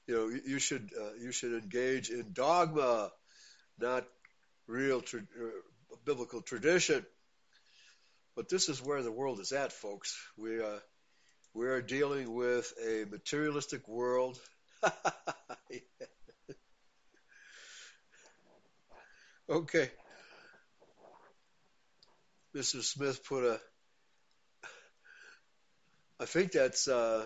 You 0.08 0.16
know, 0.16 0.40
you 0.48 0.58
should 0.58 0.90
uh, 1.00 1.14
you 1.22 1.32
should 1.32 1.62
engage 1.62 2.10
in 2.10 2.34
dogma, 2.34 3.12
not 3.78 4.06
real 4.66 5.02
tra- 5.02 5.20
uh, 5.20 5.96
biblical 6.06 6.42
tradition. 6.42 7.06
But 8.36 8.50
this 8.50 8.68
is 8.70 8.82
where 8.82 9.04
the 9.04 9.12
world 9.12 9.40
is 9.40 9.52
at, 9.52 9.72
folks. 9.72 10.18
We 10.38 10.62
uh, 10.62 10.80
we 11.54 11.68
are 11.68 11.82
dealing 11.82 12.34
with 12.34 12.74
a 12.84 13.06
materialistic 13.10 13.88
world. 13.88 14.40
okay. 19.50 19.92
Mr. 22.56 22.82
Smith 22.84 23.24
put 23.24 23.44
a. 23.44 23.60
I 26.20 26.26
think 26.26 26.52
that's 26.54 26.88
uh, 26.88 27.26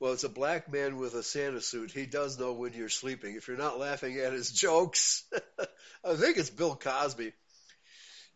well, 0.00 0.12
it's 0.12 0.24
a 0.24 0.28
black 0.28 0.70
man 0.72 0.96
with 0.96 1.14
a 1.14 1.22
Santa 1.22 1.60
suit. 1.60 1.90
He 1.90 2.06
does 2.06 2.38
know 2.38 2.52
when 2.52 2.72
you're 2.72 2.88
sleeping. 2.88 3.36
If 3.36 3.48
you're 3.48 3.56
not 3.56 3.78
laughing 3.78 4.16
at 4.18 4.32
his 4.32 4.50
jokes, 4.64 5.24
I 6.04 6.14
think 6.14 6.36
it's 6.36 6.50
Bill 6.50 6.76
Cosby, 6.76 7.32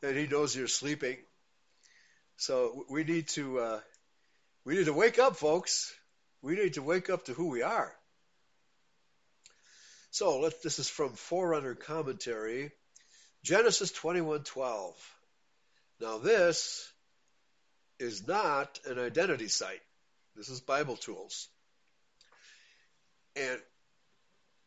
and 0.03 0.17
he 0.17 0.27
knows 0.27 0.57
you're 0.57 0.67
sleeping. 0.67 1.19
So 2.39 2.87
we 2.89 3.03
need 3.03 3.27
to 3.31 3.59
uh, 3.59 3.81
we 4.65 4.77
need 4.77 4.87
to 4.87 4.93
wake 4.93 5.19
up, 5.19 5.37
folks. 5.37 5.93
We 6.41 6.55
need 6.55 6.75
to 6.75 6.83
wake 6.83 7.11
up 7.11 7.25
to 7.25 7.35
who 7.35 7.49
we 7.49 7.63
are. 7.63 7.93
So 10.13 10.39
let 10.39 10.63
this 10.63 10.79
is 10.79 10.89
from 10.89 11.15
Forerunner 11.15 11.75
Commentary, 11.75 12.71
Genesis 13.43 13.91
21:12. 13.91 14.95
Now 16.01 16.19
this 16.19 16.89
is 17.99 18.29
not 18.29 18.79
an 18.87 19.01
identity 19.01 19.49
site. 19.49 19.83
This 20.37 20.49
is 20.49 20.61
Bible 20.61 20.97
tools. 20.97 21.49
And 23.35 23.61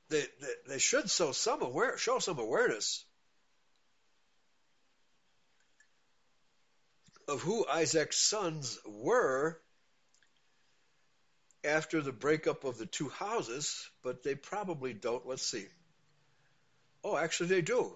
they, 0.10 0.26
they, 0.42 0.54
they 0.68 0.80
should 0.80 1.10
show 1.10 1.32
some 1.32 1.62
aware 1.62 1.98
show 1.98 2.20
some 2.20 2.38
awareness 2.38 3.06
of 7.32 7.42
who 7.42 7.66
Isaac's 7.66 8.18
sons 8.18 8.78
were 8.86 9.58
after 11.64 12.02
the 12.02 12.12
breakup 12.12 12.66
of 12.66 12.78
the 12.78 12.86
two 12.86 13.08
houses, 13.08 13.90
but 14.04 14.22
they 14.22 14.36
probably 14.36 14.94
don't. 14.94 15.26
Let's 15.26 15.48
see. 15.48 15.66
Oh, 17.06 17.16
actually, 17.16 17.48
they 17.48 17.62
do. 17.62 17.94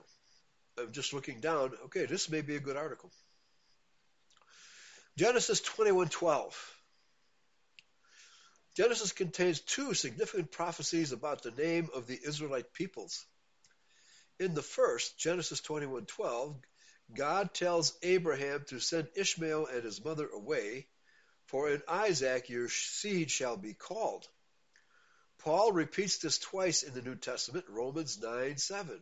I'm 0.79 0.93
just 0.93 1.11
looking 1.11 1.41
down. 1.41 1.73
Okay, 1.85 2.05
this 2.05 2.29
may 2.29 2.41
be 2.41 2.55
a 2.55 2.61
good 2.61 2.77
article. 2.77 3.11
Genesis 5.17 5.59
21:12. 5.61 6.53
Genesis 8.75 9.11
contains 9.11 9.59
two 9.59 9.93
significant 9.93 10.51
prophecies 10.51 11.11
about 11.11 11.43
the 11.43 11.51
name 11.51 11.89
of 11.93 12.07
the 12.07 12.19
Israelite 12.25 12.73
peoples. 12.73 13.25
In 14.39 14.53
the 14.53 14.61
first, 14.61 15.17
Genesis 15.17 15.59
21:12, 15.59 16.55
God 17.13 17.53
tells 17.53 17.97
Abraham 18.01 18.65
to 18.69 18.79
send 18.79 19.07
Ishmael 19.15 19.67
and 19.67 19.83
his 19.83 20.03
mother 20.03 20.27
away, 20.27 20.87
for 21.45 21.69
in 21.69 21.81
Isaac 21.87 22.49
your 22.49 22.69
seed 22.69 23.29
shall 23.29 23.57
be 23.57 23.73
called. 23.73 24.27
Paul 25.39 25.71
repeats 25.71 26.17
this 26.17 26.39
twice 26.39 26.83
in 26.83 26.93
the 26.93 27.01
New 27.01 27.15
Testament, 27.15 27.65
Romans 27.69 28.17
9:7 28.17 28.99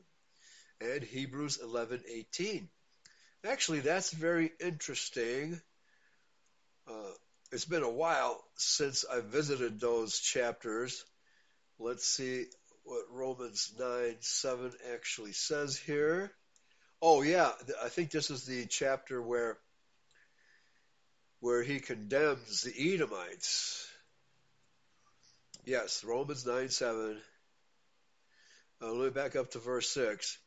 and 0.81 1.03
Hebrews 1.03 1.57
11:18. 1.57 2.69
Actually, 3.45 3.79
that's 3.79 4.11
very 4.11 4.51
interesting. 4.59 5.61
Uh, 6.87 7.13
it's 7.51 7.65
been 7.65 7.83
a 7.83 7.89
while 7.89 8.43
since 8.55 9.05
I 9.05 9.21
visited 9.21 9.79
those 9.79 10.19
chapters. 10.19 11.05
Let's 11.79 12.05
see 12.05 12.47
what 12.83 13.09
Romans 13.09 13.73
9 13.77 14.17
7 14.21 14.73
actually 14.91 15.33
says 15.33 15.77
here. 15.77 16.35
Oh 17.05 17.21
yeah, 17.21 17.51
I 17.83 17.89
think 17.89 18.11
this 18.11 18.31
is 18.31 18.45
the 18.45 18.65
chapter 18.65 19.21
where 19.21 19.57
where 21.41 21.61
he 21.61 21.81
condemns 21.81 22.61
the 22.61 22.93
Edomites. 22.93 23.85
Yes, 25.65 26.05
Romans 26.05 26.45
9 26.45 26.69
7. 26.69 27.21
Uh, 28.81 28.91
let 28.93 29.03
me 29.03 29.09
back 29.09 29.35
up 29.35 29.51
to 29.51 29.59
verse 29.59 29.89
6. 29.89 30.37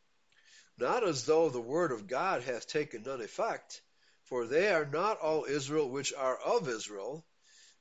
Not 0.78 1.06
as 1.06 1.26
though 1.26 1.50
the 1.50 1.60
word 1.60 1.92
of 1.92 2.06
God 2.06 2.42
hath 2.42 2.66
taken 2.66 3.02
none 3.02 3.20
effect, 3.20 3.82
for 4.24 4.46
they 4.46 4.72
are 4.72 4.86
not 4.86 5.20
all 5.20 5.44
Israel 5.44 5.90
which 5.90 6.14
are 6.14 6.38
of 6.38 6.70
Israel, 6.70 7.22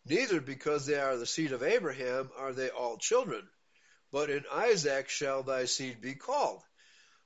neither 0.06 0.42
because 0.42 0.86
they 0.86 1.00
are 1.00 1.16
the 1.16 1.26
seed 1.26 1.54
of 1.54 1.64
Abraham 1.64 2.30
are 2.38 2.52
they 2.52 2.68
all 2.68 2.98
children, 2.98 3.48
but 4.12 4.30
in 4.30 4.44
Isaac 4.52 5.08
shall 5.08 5.44
thy 5.44 5.64
seed 5.64 6.02
be 6.02 6.16
called. 6.16 6.62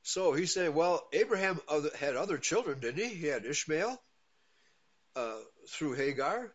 So 0.04 0.34
he 0.34 0.46
said, 0.46 0.74
well, 0.74 1.08
Abraham 1.14 1.60
had 2.00 2.16
other 2.16 2.38
children, 2.38 2.80
didn't 2.80 3.04
he? 3.04 3.16
He 3.16 3.28
had 3.28 3.46
Ishmael 3.46 4.02
uh, 5.16 5.38
through 5.70 5.94
Hagar, 5.94 6.52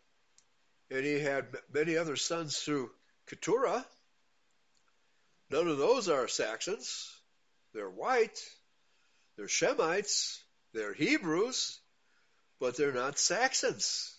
and 0.90 1.04
he 1.04 1.20
had 1.20 1.46
many 1.72 1.96
other 1.96 2.16
sons 2.16 2.58
through 2.58 2.90
Keturah. 3.28 3.84
None 5.50 5.68
of 5.68 5.78
those 5.78 6.08
are 6.08 6.26
Saxons. 6.26 7.10
They're 7.74 7.90
white. 7.90 8.40
They're 9.36 9.46
Shemites. 9.46 10.38
They're 10.72 10.94
Hebrews 10.94 11.78
but 12.64 12.76
they're 12.78 12.92
not 12.92 13.18
Saxons. 13.18 14.16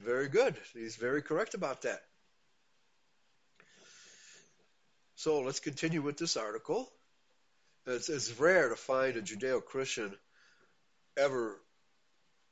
Very 0.00 0.28
good. 0.28 0.56
He's 0.74 0.96
very 0.96 1.22
correct 1.22 1.54
about 1.54 1.82
that. 1.82 2.00
So 5.14 5.40
let's 5.40 5.60
continue 5.60 6.02
with 6.02 6.18
this 6.18 6.36
article. 6.36 6.90
It's, 7.86 8.08
it's 8.08 8.38
rare 8.38 8.68
to 8.68 8.76
find 8.76 9.16
a 9.16 9.22
Judeo 9.22 9.64
Christian 9.64 10.14
ever 11.16 11.60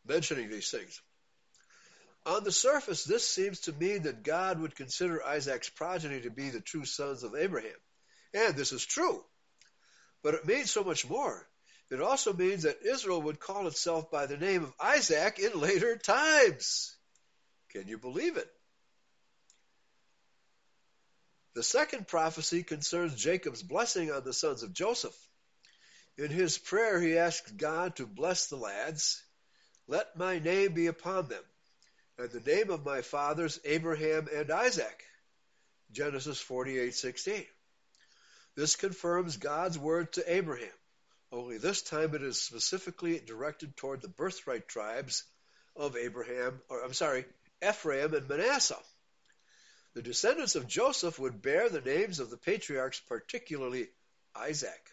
mentioning 0.06 0.50
these 0.50 0.70
things. 0.70 1.00
On 2.26 2.42
the 2.42 2.52
surface, 2.52 3.04
this 3.04 3.28
seems 3.28 3.60
to 3.60 3.72
mean 3.72 4.04
that 4.04 4.22
God 4.22 4.60
would 4.60 4.74
consider 4.74 5.24
Isaac's 5.24 5.68
progeny 5.68 6.22
to 6.22 6.30
be 6.30 6.50
the 6.50 6.60
true 6.60 6.84
sons 6.84 7.22
of 7.22 7.34
Abraham. 7.34 7.76
And 8.32 8.56
this 8.56 8.72
is 8.72 8.84
true. 8.84 9.22
But 10.22 10.34
it 10.34 10.46
means 10.46 10.70
so 10.70 10.82
much 10.82 11.06
more. 11.08 11.46
It 11.90 12.00
also 12.00 12.32
means 12.32 12.62
that 12.62 12.82
Israel 12.82 13.20
would 13.22 13.38
call 13.38 13.66
itself 13.66 14.10
by 14.10 14.26
the 14.26 14.38
name 14.38 14.64
of 14.64 14.72
Isaac 14.80 15.38
in 15.38 15.60
later 15.60 15.96
times. 15.96 16.96
Can 17.70 17.88
you 17.88 17.98
believe 17.98 18.36
it? 18.36 18.50
The 21.54 21.62
second 21.62 22.08
prophecy 22.08 22.62
concerns 22.62 23.14
Jacob's 23.14 23.62
blessing 23.62 24.10
on 24.12 24.24
the 24.24 24.32
sons 24.32 24.62
of 24.62 24.72
Joseph. 24.72 25.16
In 26.16 26.30
his 26.30 26.58
prayer, 26.58 27.00
he 27.00 27.18
asks 27.18 27.50
God 27.52 27.96
to 27.96 28.06
bless 28.06 28.46
the 28.46 28.56
lads. 28.56 29.22
Let 29.86 30.16
my 30.16 30.38
name 30.38 30.74
be 30.74 30.86
upon 30.86 31.28
them, 31.28 31.42
and 32.18 32.30
the 32.30 32.40
name 32.40 32.70
of 32.70 32.84
my 32.84 33.02
fathers 33.02 33.60
Abraham 33.64 34.28
and 34.32 34.50
Isaac. 34.50 35.04
Genesis 35.92 36.42
48:16. 36.42 37.46
This 38.56 38.76
confirms 38.76 39.36
God's 39.36 39.78
word 39.78 40.12
to 40.14 40.32
Abraham 40.32 40.72
only 41.34 41.58
this 41.58 41.82
time 41.82 42.14
it 42.14 42.22
is 42.22 42.40
specifically 42.40 43.18
directed 43.18 43.76
toward 43.76 44.00
the 44.00 44.08
birthright 44.08 44.68
tribes 44.68 45.24
of 45.74 45.96
Abraham, 45.96 46.60
or 46.68 46.84
I'm 46.84 46.92
sorry, 46.92 47.24
Ephraim 47.60 48.14
and 48.14 48.28
Manasseh. 48.28 48.78
The 49.94 50.02
descendants 50.02 50.56
of 50.56 50.66
Joseph 50.66 51.18
would 51.18 51.40
bear 51.40 51.68
the 51.68 51.80
names 51.80 52.18
of 52.18 52.28
the 52.30 52.36
patriarchs, 52.36 53.00
particularly 53.00 53.88
Isaac. 54.34 54.90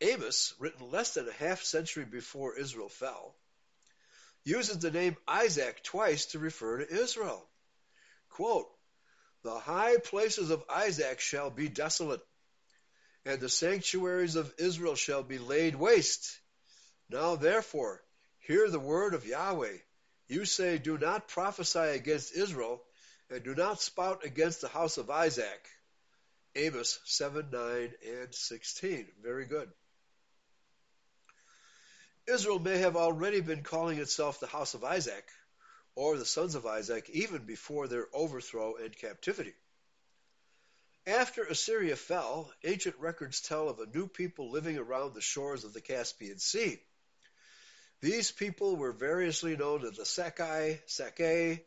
Amos, 0.00 0.52
written 0.58 0.90
less 0.90 1.14
than 1.14 1.28
a 1.28 1.32
half 1.32 1.62
century 1.62 2.04
before 2.04 2.58
Israel 2.58 2.88
fell, 2.88 3.36
uses 4.44 4.80
the 4.80 4.90
name 4.90 5.16
Isaac 5.26 5.82
twice 5.84 6.26
to 6.26 6.38
refer 6.38 6.78
to 6.78 6.92
Israel. 7.02 7.48
Quote, 8.30 8.68
the 9.44 9.58
high 9.58 9.98
places 9.98 10.50
of 10.50 10.64
Isaac 10.68 11.20
shall 11.20 11.50
be 11.50 11.68
desolate, 11.68 12.26
and 13.24 13.40
the 13.40 13.48
sanctuaries 13.48 14.36
of 14.36 14.52
Israel 14.58 14.96
shall 14.96 15.22
be 15.22 15.38
laid 15.38 15.74
waste. 15.76 16.40
Now 17.10 17.36
therefore, 17.36 18.02
hear 18.40 18.68
the 18.68 18.80
word 18.80 19.14
of 19.14 19.26
Yahweh. 19.26 19.76
You 20.28 20.46
say, 20.46 20.78
Do 20.78 20.98
not 20.98 21.28
prophesy 21.28 21.78
against 21.78 22.34
Israel, 22.34 22.82
and 23.30 23.42
do 23.42 23.54
not 23.54 23.80
spout 23.80 24.24
against 24.24 24.60
the 24.60 24.68
house 24.68 24.98
of 24.98 25.10
Isaac. 25.10 25.68
Amos 26.56 27.00
7, 27.04 27.48
9, 27.50 27.94
and 28.20 28.34
16. 28.34 29.06
Very 29.22 29.46
good. 29.46 29.70
Israel 32.26 32.58
may 32.58 32.78
have 32.78 32.96
already 32.96 33.40
been 33.40 33.62
calling 33.62 33.98
itself 33.98 34.40
the 34.40 34.46
house 34.46 34.74
of 34.74 34.84
Isaac, 34.84 35.28
or 35.94 36.16
the 36.16 36.24
sons 36.24 36.54
of 36.54 36.64
Isaac, 36.64 37.10
even 37.10 37.44
before 37.44 37.86
their 37.86 38.06
overthrow 38.12 38.76
and 38.76 38.96
captivity. 38.96 39.54
After 41.06 41.44
Assyria 41.44 41.96
fell, 41.96 42.50
ancient 42.62 42.96
records 42.98 43.42
tell 43.42 43.68
of 43.68 43.78
a 43.78 43.86
new 43.86 44.08
people 44.08 44.50
living 44.50 44.78
around 44.78 45.12
the 45.12 45.20
shores 45.20 45.64
of 45.64 45.74
the 45.74 45.82
Caspian 45.82 46.38
Sea. 46.38 46.80
These 48.00 48.32
people 48.32 48.76
were 48.76 48.92
variously 48.92 49.56
known 49.56 49.84
as 49.84 49.96
the 49.96 50.06
Sakai, 50.06 50.80
Sake, 50.86 51.66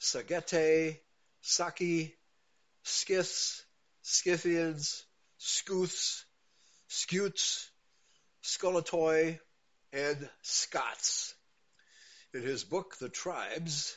Sagete, 0.00 0.98
Saki, 1.42 2.14
Scyths, 2.82 3.62
Scythians, 4.02 5.04
Scuths, 5.38 6.24
Scutes, 6.88 7.70
Scolatoi, 8.42 9.38
and 9.92 10.28
Scots. 10.42 11.34
In 12.32 12.42
his 12.42 12.64
book, 12.64 12.96
The 12.96 13.10
Tribes, 13.10 13.96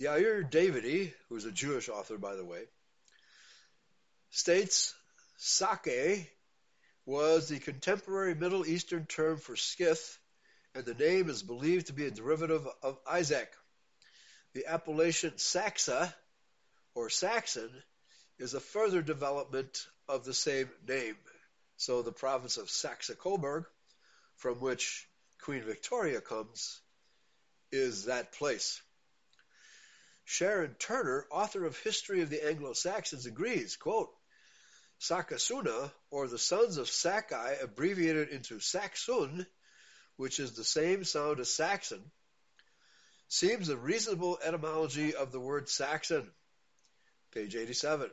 Yair 0.00 0.50
Davidi, 0.50 1.12
who's 1.28 1.44
a 1.44 1.52
Jewish 1.52 1.88
author, 1.88 2.16
by 2.16 2.34
the 2.34 2.44
way, 2.44 2.62
states 4.30 4.94
Sake 5.36 6.30
was 7.04 7.48
the 7.48 7.58
contemporary 7.58 8.34
Middle 8.34 8.66
Eastern 8.66 9.04
term 9.04 9.38
for 9.38 9.54
Scyth, 9.54 10.18
and 10.74 10.84
the 10.84 10.94
name 10.94 11.28
is 11.28 11.42
believed 11.42 11.88
to 11.88 11.92
be 11.92 12.06
a 12.06 12.10
derivative 12.10 12.66
of 12.82 12.98
Isaac. 13.06 13.52
The 14.56 14.72
appellation 14.72 15.36
Saxa, 15.36 16.16
or 16.94 17.10
Saxon, 17.10 17.70
is 18.38 18.54
a 18.54 18.60
further 18.60 19.02
development 19.02 19.86
of 20.08 20.24
the 20.24 20.32
same 20.32 20.70
name. 20.88 21.18
So 21.76 22.00
the 22.00 22.10
province 22.10 22.56
of 22.56 22.70
Saxe-Coburg, 22.70 23.66
from 24.36 24.58
which 24.60 25.06
Queen 25.42 25.62
Victoria 25.62 26.22
comes, 26.22 26.80
is 27.70 28.06
that 28.06 28.32
place. 28.32 28.80
Sharon 30.24 30.74
Turner, 30.78 31.26
author 31.30 31.66
of 31.66 31.78
History 31.80 32.22
of 32.22 32.30
the 32.30 32.48
Anglo-Saxons, 32.48 33.26
agrees, 33.26 33.76
quote, 33.76 34.08
Sakasuna, 35.02 35.92
or 36.10 36.28
the 36.28 36.38
sons 36.38 36.78
of 36.78 36.88
Sakai, 36.88 37.58
abbreviated 37.60 38.30
into 38.30 38.58
Saksun, 38.58 39.46
which 40.16 40.40
is 40.40 40.52
the 40.52 40.64
same 40.64 41.04
sound 41.04 41.40
as 41.40 41.52
Saxon, 41.52 42.10
seems 43.28 43.68
a 43.68 43.76
reasonable 43.76 44.38
etymology 44.42 45.14
of 45.14 45.32
the 45.32 45.40
word 45.40 45.68
Saxon. 45.68 46.30
Page 47.32 47.56
87. 47.56 48.10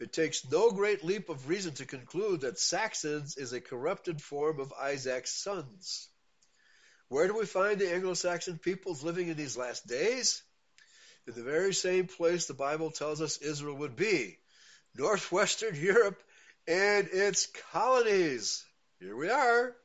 It 0.00 0.12
takes 0.12 0.50
no 0.50 0.70
great 0.70 1.04
leap 1.04 1.28
of 1.28 1.48
reason 1.48 1.74
to 1.74 1.86
conclude 1.86 2.40
that 2.40 2.58
Saxons 2.58 3.36
is 3.36 3.52
a 3.52 3.60
corrupted 3.60 4.20
form 4.20 4.60
of 4.60 4.72
Isaac's 4.72 5.32
sons. 5.32 6.08
Where 7.08 7.28
do 7.28 7.36
we 7.38 7.46
find 7.46 7.78
the 7.78 7.92
Anglo-Saxon 7.92 8.58
peoples 8.58 9.04
living 9.04 9.28
in 9.28 9.36
these 9.36 9.56
last 9.56 9.86
days? 9.86 10.42
In 11.26 11.34
the 11.34 11.42
very 11.42 11.72
same 11.72 12.06
place 12.06 12.46
the 12.46 12.54
Bible 12.54 12.90
tells 12.90 13.20
us 13.20 13.38
Israel 13.38 13.76
would 13.76 13.96
be, 13.96 14.38
northwestern 14.96 15.74
Europe 15.76 16.20
and 16.66 17.08
its 17.12 17.46
colonies. 17.72 18.64
Here 18.98 19.16
we 19.16 19.28
are. 19.28 19.76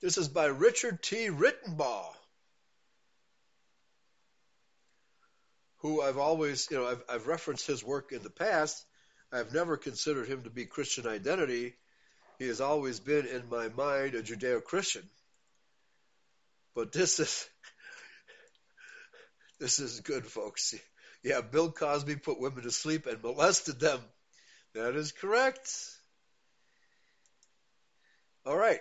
This 0.00 0.16
is 0.16 0.28
by 0.28 0.46
Richard 0.46 1.02
T. 1.02 1.28
Ritenbaugh, 1.28 2.12
who 5.78 6.00
I've 6.00 6.18
always, 6.18 6.68
you 6.70 6.76
know, 6.76 6.86
I've, 6.86 7.02
I've 7.08 7.26
referenced 7.26 7.66
his 7.66 7.82
work 7.82 8.12
in 8.12 8.22
the 8.22 8.30
past. 8.30 8.84
I've 9.32 9.52
never 9.52 9.76
considered 9.76 10.28
him 10.28 10.42
to 10.44 10.50
be 10.50 10.66
Christian 10.66 11.08
identity. 11.08 11.74
He 12.38 12.46
has 12.46 12.60
always 12.60 13.00
been 13.00 13.26
in 13.26 13.48
my 13.50 13.68
mind 13.68 14.14
a 14.14 14.22
Judeo-Christian. 14.22 15.02
But 16.76 16.92
this 16.92 17.18
is, 17.18 17.48
this 19.58 19.80
is 19.80 20.00
good, 20.00 20.26
folks. 20.26 20.76
Yeah, 21.24 21.40
Bill 21.40 21.72
Cosby 21.72 22.16
put 22.16 22.40
women 22.40 22.62
to 22.62 22.70
sleep 22.70 23.06
and 23.06 23.20
molested 23.20 23.80
them. 23.80 24.00
That 24.74 24.94
is 24.94 25.10
correct. 25.10 25.68
All 28.46 28.56
right. 28.56 28.80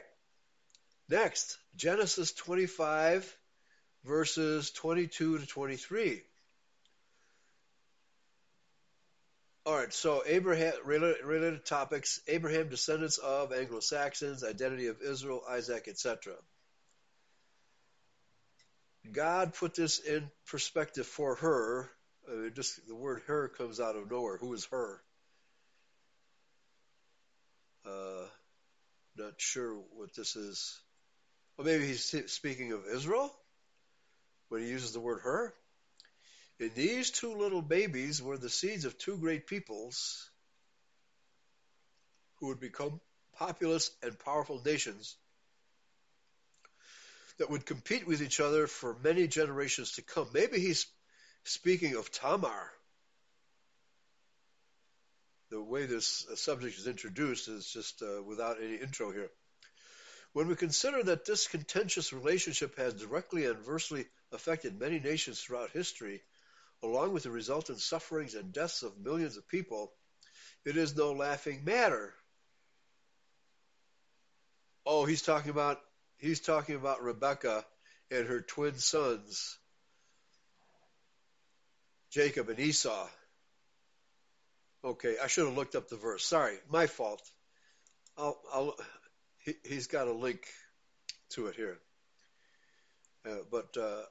Next, 1.09 1.57
Genesis 1.77 2.33
25, 2.33 3.37
verses 4.03 4.71
22 4.71 5.39
to 5.39 5.45
23. 5.45 6.21
All 9.65 9.75
right, 9.75 9.93
so 9.93 10.23
Abraham 10.25 10.73
related 10.85 11.65
topics: 11.65 12.21
Abraham, 12.27 12.69
descendants 12.69 13.17
of 13.17 13.51
Anglo-Saxons, 13.51 14.43
identity 14.43 14.87
of 14.87 15.01
Israel, 15.01 15.43
Isaac, 15.49 15.87
etc. 15.89 16.35
God 19.11 19.53
put 19.53 19.75
this 19.75 19.99
in 19.99 20.29
perspective 20.45 21.05
for 21.05 21.35
her. 21.35 21.89
I 22.29 22.35
mean, 22.35 22.53
just 22.53 22.85
the 22.87 22.95
word 22.95 23.23
"her" 23.27 23.49
comes 23.49 23.79
out 23.79 23.95
of 23.95 24.09
nowhere. 24.09 24.37
Who 24.37 24.53
is 24.53 24.65
her? 24.71 25.01
Uh, 27.85 28.25
not 29.17 29.33
sure 29.37 29.75
what 29.95 30.13
this 30.15 30.35
is. 30.35 30.79
Well, 31.57 31.65
maybe 31.65 31.87
he's 31.87 32.13
speaking 32.27 32.71
of 32.71 32.85
Israel 32.85 33.33
when 34.49 34.61
he 34.61 34.69
uses 34.69 34.93
the 34.93 34.99
word 34.99 35.21
"her." 35.21 35.53
In 36.59 36.71
these 36.75 37.11
two 37.11 37.35
little 37.35 37.61
babies 37.61 38.21
were 38.21 38.37
the 38.37 38.49
seeds 38.49 38.85
of 38.85 38.97
two 38.97 39.17
great 39.17 39.47
peoples 39.47 40.29
who 42.35 42.47
would 42.47 42.59
become 42.59 42.99
populous 43.33 43.91
and 44.03 44.17
powerful 44.19 44.61
nations 44.63 45.15
that 47.37 47.49
would 47.49 47.65
compete 47.65 48.07
with 48.07 48.21
each 48.21 48.39
other 48.39 48.67
for 48.67 48.95
many 49.03 49.27
generations 49.27 49.93
to 49.93 50.01
come. 50.01 50.27
Maybe 50.33 50.59
he's 50.59 50.85
speaking 51.43 51.95
of 51.95 52.11
Tamar. 52.11 52.71
The 55.49 55.61
way 55.61 55.85
this 55.85 56.25
subject 56.35 56.77
is 56.77 56.87
introduced 56.87 57.47
is 57.47 57.67
just 57.71 58.01
uh, 58.01 58.21
without 58.21 58.57
any 58.61 58.75
intro 58.75 59.11
here. 59.11 59.29
When 60.37 60.49
we 60.49 60.55
consider 60.55 61.01
that 61.01 61.25
this 61.25 61.47
contentious 61.47 62.13
relationship 62.13 62.77
has 62.77 62.93
directly 62.93 63.47
and 63.47 63.57
adversely 63.57 64.05
affected 64.31 64.79
many 64.79 64.99
nations 64.99 65.41
throughout 65.41 65.71
history, 65.71 66.21
along 66.83 67.13
with 67.13 67.23
the 67.23 67.31
resultant 67.31 67.79
sufferings 67.79 68.35
and 68.35 68.53
deaths 68.53 68.83
of 68.83 68.99
millions 68.99 69.37
of 69.37 69.47
people, 69.47 69.91
it 70.63 70.77
is 70.77 70.95
no 70.95 71.13
laughing 71.13 71.65
matter. 71.65 72.13
Oh, 74.85 75.05
he's 75.05 75.23
talking 75.23 75.49
about 75.49 75.79
he's 76.17 76.39
talking 76.39 76.75
about 76.75 77.01
Rebecca 77.01 77.65
and 78.11 78.27
her 78.27 78.41
twin 78.41 78.77
sons, 78.77 79.57
Jacob 82.11 82.49
and 82.49 82.59
Esau. 82.59 83.07
Okay, 84.85 85.15
I 85.17 85.25
should 85.25 85.47
have 85.47 85.57
looked 85.57 85.73
up 85.73 85.89
the 85.89 85.95
verse. 85.95 86.23
Sorry, 86.23 86.59
my 86.69 86.85
fault. 86.85 87.27
I'll, 88.15 88.39
I'll, 88.53 88.75
he, 89.47 89.75
has 89.75 89.87
got 89.87 90.07
a 90.07 90.13
link 90.13 90.45
to 91.29 91.47
it 91.47 91.55
here. 91.55 91.77
Uh, 93.25 93.43
but 93.49 93.75
uh, 93.77 94.01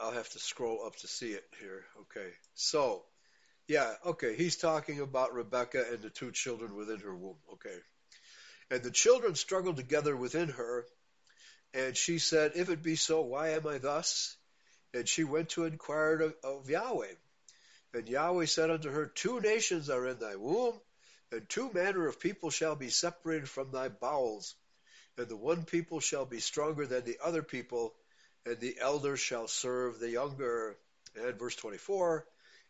I'll 0.00 0.12
have 0.12 0.28
to 0.30 0.38
scroll 0.38 0.84
up 0.86 0.96
to 0.96 1.08
see 1.08 1.32
it 1.32 1.44
here. 1.60 1.84
Okay. 2.02 2.30
So, 2.54 3.02
yeah, 3.66 3.94
okay. 4.06 4.36
He's 4.36 4.56
talking 4.56 5.00
about 5.00 5.34
Rebecca 5.34 5.84
and 5.92 6.00
the 6.02 6.10
two 6.10 6.30
children 6.30 6.76
within 6.76 7.00
her 7.00 7.14
womb. 7.14 7.36
Okay. 7.54 7.76
And 8.70 8.82
the 8.82 8.90
children 8.90 9.34
struggled 9.34 9.76
together 9.76 10.16
within 10.16 10.48
her. 10.50 10.84
And 11.74 11.96
she 11.96 12.18
said, 12.18 12.52
If 12.54 12.70
it 12.70 12.82
be 12.82 12.96
so, 12.96 13.22
why 13.22 13.50
am 13.50 13.66
I 13.66 13.78
thus? 13.78 14.36
And 14.94 15.08
she 15.08 15.24
went 15.24 15.50
to 15.50 15.64
inquire 15.64 16.20
of, 16.20 16.34
of 16.44 16.70
Yahweh. 16.70 17.14
And 17.94 18.08
Yahweh 18.08 18.46
said 18.46 18.70
unto 18.70 18.90
her, 18.90 19.06
Two 19.06 19.40
nations 19.40 19.90
are 19.90 20.06
in 20.06 20.18
thy 20.18 20.36
womb, 20.36 20.78
and 21.32 21.48
two 21.48 21.70
manner 21.72 22.06
of 22.06 22.20
people 22.20 22.50
shall 22.50 22.76
be 22.76 22.90
separated 22.90 23.48
from 23.48 23.70
thy 23.70 23.88
bowels. 23.88 24.54
And 25.18 25.28
the 25.28 25.36
one 25.36 25.64
people 25.64 25.98
shall 25.98 26.24
be 26.24 26.38
stronger 26.38 26.86
than 26.86 27.04
the 27.04 27.18
other 27.22 27.42
people, 27.42 27.92
and 28.46 28.58
the 28.60 28.76
elder 28.80 29.16
shall 29.16 29.48
serve 29.48 29.98
the 29.98 30.10
younger. 30.10 30.76
And 31.16 31.36
verse 31.38 31.56
24, 31.56 32.24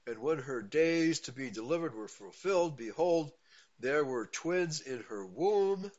and 0.07 0.19
when 0.21 0.39
her 0.39 0.63
days 0.63 1.21
to 1.21 1.33
be 1.33 1.51
delivered 1.51 1.95
were 1.95 2.09
fulfilled, 2.09 2.79
behold, 2.79 3.31
there 3.79 4.03
were 4.03 4.25
twins 4.25 4.81
in 4.81 5.05
her 5.11 5.27
womb. 5.27 5.93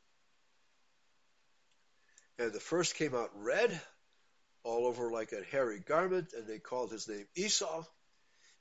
And 2.40 2.52
the 2.52 2.60
first 2.60 2.96
came 2.96 3.14
out 3.14 3.30
red, 3.36 3.80
all 4.64 4.88
over 4.88 5.12
like 5.12 5.32
a 5.34 5.44
hairy 5.52 5.80
garment, 5.80 6.34
and 6.36 6.48
they 6.48 6.58
called 6.58 6.92
his 6.92 7.08
name 7.08 7.28
Esau. 7.36 7.86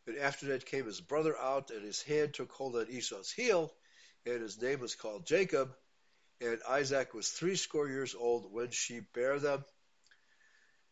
And 0.07 0.19
after 0.19 0.47
that 0.49 0.67
came 0.67 0.85
his 0.85 1.01
brother 1.01 1.39
out, 1.39 1.71
and 1.71 1.83
his 1.83 2.03
hand 2.03 2.35
took 2.35 2.53
hold 2.53 2.77
on 2.77 2.91
Esau's 2.91 3.33
heel, 3.33 3.73
and 4.27 4.43
his 4.43 4.61
name 4.61 4.81
was 4.81 4.95
called 4.95 5.25
Jacob. 5.25 5.75
And 6.41 6.59
Isaac 6.69 7.15
was 7.15 7.29
threescore 7.29 7.89
years 7.89 8.15
old 8.19 8.53
when 8.53 8.71
she 8.71 9.01
bare 9.15 9.39
them. 9.39 9.65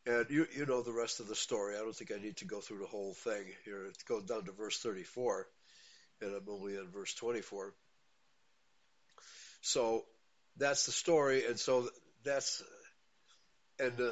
And 0.04 0.26
you, 0.30 0.46
you 0.56 0.66
know 0.66 0.82
the 0.82 0.92
rest 0.92 1.20
of 1.20 1.28
the 1.28 1.34
story. 1.34 1.76
I 1.76 1.80
don't 1.80 1.94
think 1.94 2.12
I 2.12 2.22
need 2.22 2.36
to 2.38 2.44
go 2.44 2.60
through 2.60 2.78
the 2.78 2.86
whole 2.86 3.14
thing 3.14 3.44
here. 3.64 3.86
It 3.86 3.96
goes 4.08 4.24
down 4.24 4.44
to 4.44 4.52
verse 4.52 4.78
34, 4.78 5.46
and 6.20 6.34
I'm 6.34 6.48
only 6.48 6.76
in 6.76 6.88
verse 6.92 7.12
24. 7.14 7.74
So 9.62 10.04
that's 10.56 10.86
the 10.86 10.92
story, 10.92 11.44
and 11.46 11.58
so 11.58 11.88
that's, 12.22 12.62
and 13.80 14.00
uh, 14.00 14.10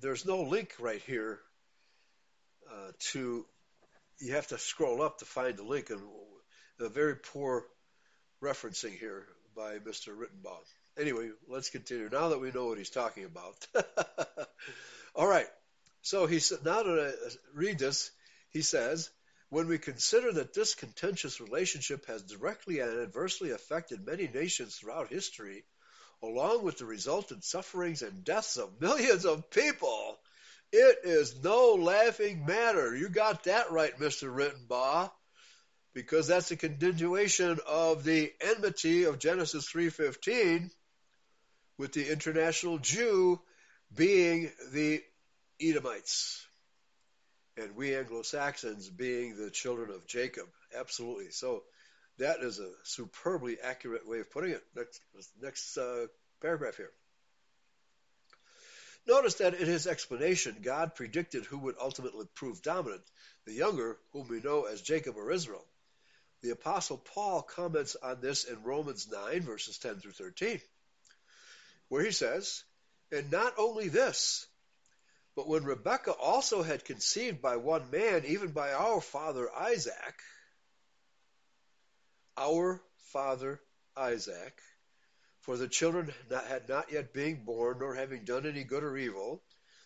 there's 0.00 0.24
no 0.24 0.42
link 0.42 0.72
right 0.80 1.02
here 1.02 1.38
uh, 2.70 2.92
to, 3.10 3.44
you 4.18 4.32
have 4.32 4.46
to 4.48 4.58
scroll 4.58 5.02
up 5.02 5.18
to 5.18 5.26
find 5.26 5.58
the 5.58 5.64
link, 5.64 5.90
and 5.90 6.00
a 6.80 6.88
very 6.88 7.16
poor 7.16 7.66
referencing 8.42 8.98
here 8.98 9.26
by 9.60 9.78
Mr. 9.78 10.16
Ritenbaugh. 10.16 10.64
Anyway, 10.98 11.28
let's 11.46 11.68
continue. 11.68 12.08
Now 12.10 12.30
that 12.30 12.40
we 12.40 12.50
know 12.50 12.66
what 12.66 12.78
he's 12.78 12.88
talking 12.88 13.26
about. 13.26 13.54
All 15.14 15.26
right. 15.26 15.46
So 16.00 16.24
he 16.26 16.38
said, 16.38 16.64
now 16.64 16.82
that 16.82 16.98
I 16.98 17.26
uh, 17.26 17.30
read 17.54 17.78
this, 17.78 18.10
he 18.52 18.62
says, 18.62 19.10
when 19.50 19.68
we 19.68 19.76
consider 19.76 20.32
that 20.32 20.54
this 20.54 20.74
contentious 20.74 21.42
relationship 21.42 22.06
has 22.06 22.22
directly 22.22 22.80
and 22.80 23.02
adversely 23.02 23.50
affected 23.50 24.06
many 24.06 24.28
nations 24.28 24.76
throughout 24.76 25.12
history, 25.12 25.62
along 26.22 26.64
with 26.64 26.78
the 26.78 26.86
resultant 26.86 27.44
sufferings 27.44 28.00
and 28.00 28.24
deaths 28.24 28.56
of 28.56 28.80
millions 28.80 29.26
of 29.26 29.50
people. 29.50 30.18
It 30.72 31.00
is 31.04 31.42
no 31.42 31.74
laughing 31.74 32.46
matter. 32.46 32.96
You 32.96 33.10
got 33.10 33.44
that 33.44 33.72
right, 33.72 33.98
Mr. 33.98 34.34
Ritenbaugh, 34.34 35.10
because 35.94 36.28
that's 36.28 36.50
a 36.50 36.56
continuation 36.56 37.58
of 37.66 38.04
the 38.04 38.32
enmity 38.40 39.04
of 39.04 39.18
Genesis 39.18 39.68
3:15 39.68 40.70
with 41.78 41.92
the 41.92 42.10
international 42.10 42.78
Jew 42.78 43.40
being 43.94 44.52
the 44.72 45.02
Edomites 45.60 46.46
and 47.56 47.76
we 47.76 47.94
Anglo-Saxons 47.94 48.88
being 48.88 49.36
the 49.36 49.50
children 49.50 49.90
of 49.90 50.06
Jacob. 50.06 50.46
Absolutely. 50.78 51.30
So 51.30 51.62
that 52.18 52.40
is 52.40 52.58
a 52.58 52.70
superbly 52.84 53.58
accurate 53.60 54.06
way 54.06 54.20
of 54.20 54.30
putting 54.30 54.52
it. 54.52 54.62
Next, 54.74 55.00
next 55.40 55.76
uh, 55.76 56.06
paragraph 56.40 56.76
here. 56.76 56.92
Notice 59.06 59.34
that 59.34 59.54
in 59.54 59.66
his 59.66 59.86
explanation, 59.86 60.56
God 60.62 60.94
predicted 60.94 61.44
who 61.44 61.58
would 61.58 61.76
ultimately 61.80 62.26
prove 62.34 62.62
dominant, 62.62 63.02
the 63.46 63.52
younger, 63.52 63.98
whom 64.12 64.28
we 64.28 64.40
know 64.40 64.64
as 64.64 64.82
Jacob 64.82 65.16
or 65.16 65.32
Israel. 65.32 65.64
The 66.42 66.50
Apostle 66.50 66.96
Paul 66.96 67.42
comments 67.42 67.96
on 67.96 68.20
this 68.20 68.44
in 68.44 68.62
Romans 68.62 69.08
9, 69.10 69.42
verses 69.42 69.78
10 69.78 70.00
through 70.00 70.12
13, 70.12 70.60
where 71.88 72.02
he 72.02 72.12
says, 72.12 72.64
And 73.12 73.30
not 73.30 73.54
only 73.58 73.88
this, 73.88 74.46
but 75.36 75.46
when 75.46 75.64
Rebekah 75.64 76.12
also 76.12 76.62
had 76.62 76.84
conceived 76.84 77.42
by 77.42 77.56
one 77.56 77.90
man, 77.90 78.24
even 78.24 78.52
by 78.52 78.72
our 78.72 79.00
father 79.00 79.52
Isaac, 79.54 80.22
our 82.36 82.80
father 83.12 83.60
Isaac, 83.96 84.60
for 85.40 85.56
the 85.56 85.68
children 85.68 86.12
had 86.30 86.68
not 86.68 86.90
yet 86.90 87.12
been 87.12 87.44
born, 87.44 87.78
nor 87.80 87.94
having 87.94 88.24
done 88.24 88.46
any 88.46 88.64
good 88.64 88.82
or 88.82 88.96
evil, 88.96 89.42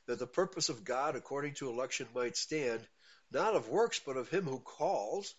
that 0.07 0.19
the 0.19 0.27
purpose 0.27 0.69
of 0.69 0.85
God 0.85 1.17
according 1.17 1.55
to 1.55 1.69
election 1.69 2.07
might 2.15 2.37
stand, 2.37 2.87
not 3.33 3.55
of 3.55 3.69
works, 3.69 4.01
but 4.05 4.17
of 4.17 4.29
him 4.29 4.45
who 4.45 4.61
calls, 4.61 5.35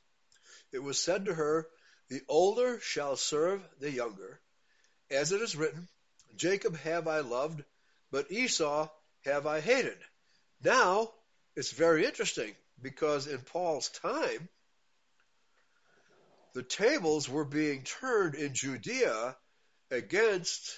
it 0.76 0.84
was 0.84 1.00
said 1.00 1.26
to 1.26 1.34
her, 1.34 1.68
The 2.10 2.22
older 2.28 2.80
shall 2.82 3.16
serve 3.16 3.62
the 3.80 3.90
younger. 3.90 4.42
As 5.10 5.32
it 5.32 5.42
is 5.42 5.56
written, 5.56 5.88
Jacob 6.36 6.76
have 6.80 7.08
I 7.08 7.22
loved, 7.22 7.64
but 8.12 8.30
Esau 8.30 8.90
have 9.24 9.48
I 9.48 9.62
hated. 9.62 9.98
Now, 10.62 11.12
it's 11.56 11.72
very 11.72 12.06
interesting 12.06 12.54
because 12.82 13.28
in 13.28 13.40
Paul's 13.40 13.88
time, 13.90 14.50
the 16.54 16.64
tables 16.64 17.30
were 17.30 17.46
being 17.46 17.84
turned 17.84 18.36
in 18.36 18.54
Judea 18.54 19.38
against 19.92 20.78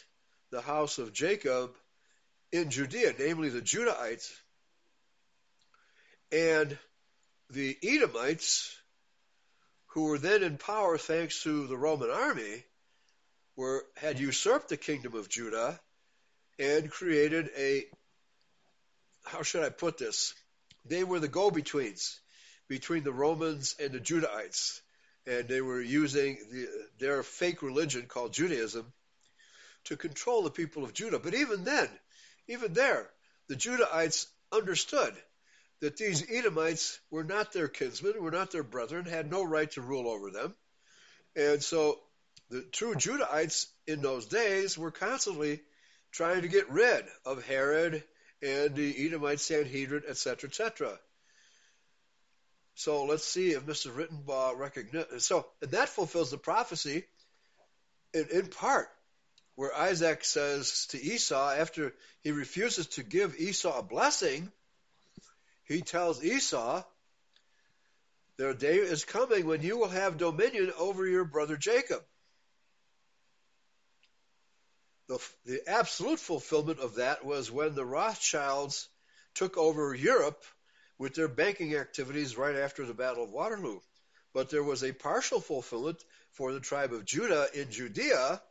the 0.51 0.61
house 0.61 0.99
of 0.99 1.13
Jacob 1.13 1.75
in 2.51 2.69
Judea, 2.69 3.15
namely 3.17 3.49
the 3.49 3.61
Judahites. 3.61 4.31
And 6.31 6.77
the 7.49 7.77
Edomites, 7.81 8.76
who 9.97 10.03
were 10.03 10.19
then 10.19 10.43
in 10.43 10.59
power 10.59 10.95
thanks 10.95 11.41
to 11.41 11.65
the 11.65 11.75
Roman 11.75 12.11
army, 12.11 12.63
were 13.55 13.83
had 13.95 14.19
usurped 14.19 14.69
the 14.69 14.77
kingdom 14.77 15.15
of 15.15 15.27
Judah 15.27 15.79
and 16.59 16.91
created 16.91 17.49
a 17.57 17.85
how 19.25 19.41
should 19.41 19.63
I 19.63 19.69
put 19.69 19.97
this? 19.97 20.35
They 20.85 21.03
were 21.03 21.19
the 21.19 21.27
go-betweens 21.27 22.19
between 22.67 23.01
the 23.01 23.11
Romans 23.11 23.75
and 23.79 23.91
the 23.91 23.99
Judahites, 23.99 24.81
and 25.25 25.47
they 25.47 25.61
were 25.61 25.81
using 25.81 26.37
the, 26.51 26.67
their 26.99 27.23
fake 27.23 27.63
religion 27.63 28.03
called 28.03 28.33
Judaism 28.33 28.85
to 29.85 29.97
control 29.97 30.43
the 30.43 30.51
people 30.51 30.83
of 30.83 30.93
Judah. 30.93 31.17
But 31.17 31.33
even 31.33 31.63
then, 31.63 31.89
even 32.47 32.73
there, 32.73 33.09
the 33.47 33.55
Judahites 33.55 34.27
understood 34.51 35.15
that 35.81 35.97
these 35.97 36.25
Edomites 36.29 36.99
were 37.11 37.23
not 37.23 37.53
their 37.53 37.67
kinsmen, 37.67 38.21
were 38.21 38.31
not 38.31 38.51
their 38.51 38.63
brethren, 38.63 39.05
had 39.05 39.29
no 39.29 39.43
right 39.43 39.69
to 39.71 39.81
rule 39.81 40.09
over 40.09 40.31
them. 40.31 40.55
And 41.35 41.63
so 41.63 41.99
the 42.49 42.61
true 42.61 42.95
Judahites 42.95 43.67
in 43.85 44.01
those 44.01 44.25
days 44.25 44.77
were 44.77 44.91
constantly 44.91 45.61
trying 46.11 46.41
to 46.41 46.47
get 46.47 46.69
rid 46.69 47.05
of 47.25 47.45
Herod 47.45 48.03
and 48.41 48.75
the 48.75 49.05
Edomite 49.05 49.39
Sanhedrin, 49.39 50.03
etc., 50.07 50.49
etc. 50.49 50.99
So 52.75 53.05
let's 53.05 53.25
see 53.25 53.51
if 53.51 53.65
Mr. 53.65 53.91
Ritenbaugh 53.91 54.57
recognizes. 54.57 55.25
So, 55.25 55.47
and 55.61 55.71
that 55.71 55.89
fulfills 55.89 56.31
the 56.31 56.37
prophecy 56.37 57.03
in, 58.13 58.27
in 58.31 58.47
part, 58.47 58.87
where 59.55 59.75
Isaac 59.75 60.23
says 60.23 60.87
to 60.91 61.01
Esau, 61.01 61.51
after 61.51 61.93
he 62.21 62.31
refuses 62.31 62.87
to 62.87 63.03
give 63.03 63.39
Esau 63.39 63.79
a 63.79 63.83
blessing, 63.83 64.51
he 65.67 65.81
tells 65.81 66.23
Esau, 66.23 66.83
Their 68.37 68.53
day 68.53 68.77
is 68.77 69.05
coming 69.05 69.45
when 69.45 69.61
you 69.61 69.77
will 69.77 69.89
have 69.89 70.17
dominion 70.17 70.71
over 70.77 71.05
your 71.05 71.25
brother 71.25 71.57
Jacob 71.57 72.03
the, 75.07 75.19
the 75.45 75.61
absolute 75.67 76.19
fulfillment 76.19 76.79
of 76.79 76.95
that 76.95 77.25
was 77.25 77.49
when 77.49 77.75
the 77.75 77.85
Rothschilds 77.85 78.89
took 79.33 79.57
over 79.57 79.95
Europe 79.95 80.43
with 80.97 81.15
their 81.15 81.27
banking 81.27 81.75
activities 81.75 82.37
right 82.37 82.55
after 82.55 82.85
the 82.85 82.93
Battle 82.93 83.23
of 83.23 83.31
Waterloo. 83.31 83.79
But 84.33 84.49
there 84.49 84.63
was 84.63 84.83
a 84.83 84.91
partial 84.91 85.39
fulfillment 85.39 86.03
for 86.31 86.51
the 86.51 86.59
tribe 86.59 86.93
of 86.93 87.05
Judah 87.05 87.47
in 87.53 87.71
Judea 87.71 88.41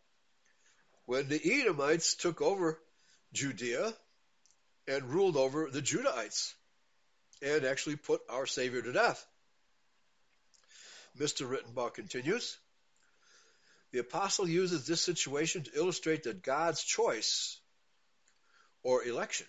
when 1.04 1.28
the 1.28 1.60
Edomites 1.60 2.14
took 2.14 2.40
over 2.40 2.80
Judea 3.32 3.92
and 4.88 5.04
ruled 5.04 5.36
over 5.36 5.68
the 5.70 5.82
Judahites 5.82 6.54
and 7.46 7.64
actually 7.64 7.96
put 7.96 8.20
our 8.28 8.46
Savior 8.46 8.82
to 8.82 8.92
death. 8.92 9.24
Mr. 11.18 11.48
Ritenbaugh 11.48 11.94
continues. 11.94 12.58
The 13.92 14.00
apostle 14.00 14.48
uses 14.48 14.86
this 14.86 15.00
situation 15.00 15.62
to 15.62 15.70
illustrate 15.78 16.24
that 16.24 16.42
God's 16.42 16.82
choice 16.82 17.58
or 18.82 19.04
election 19.04 19.46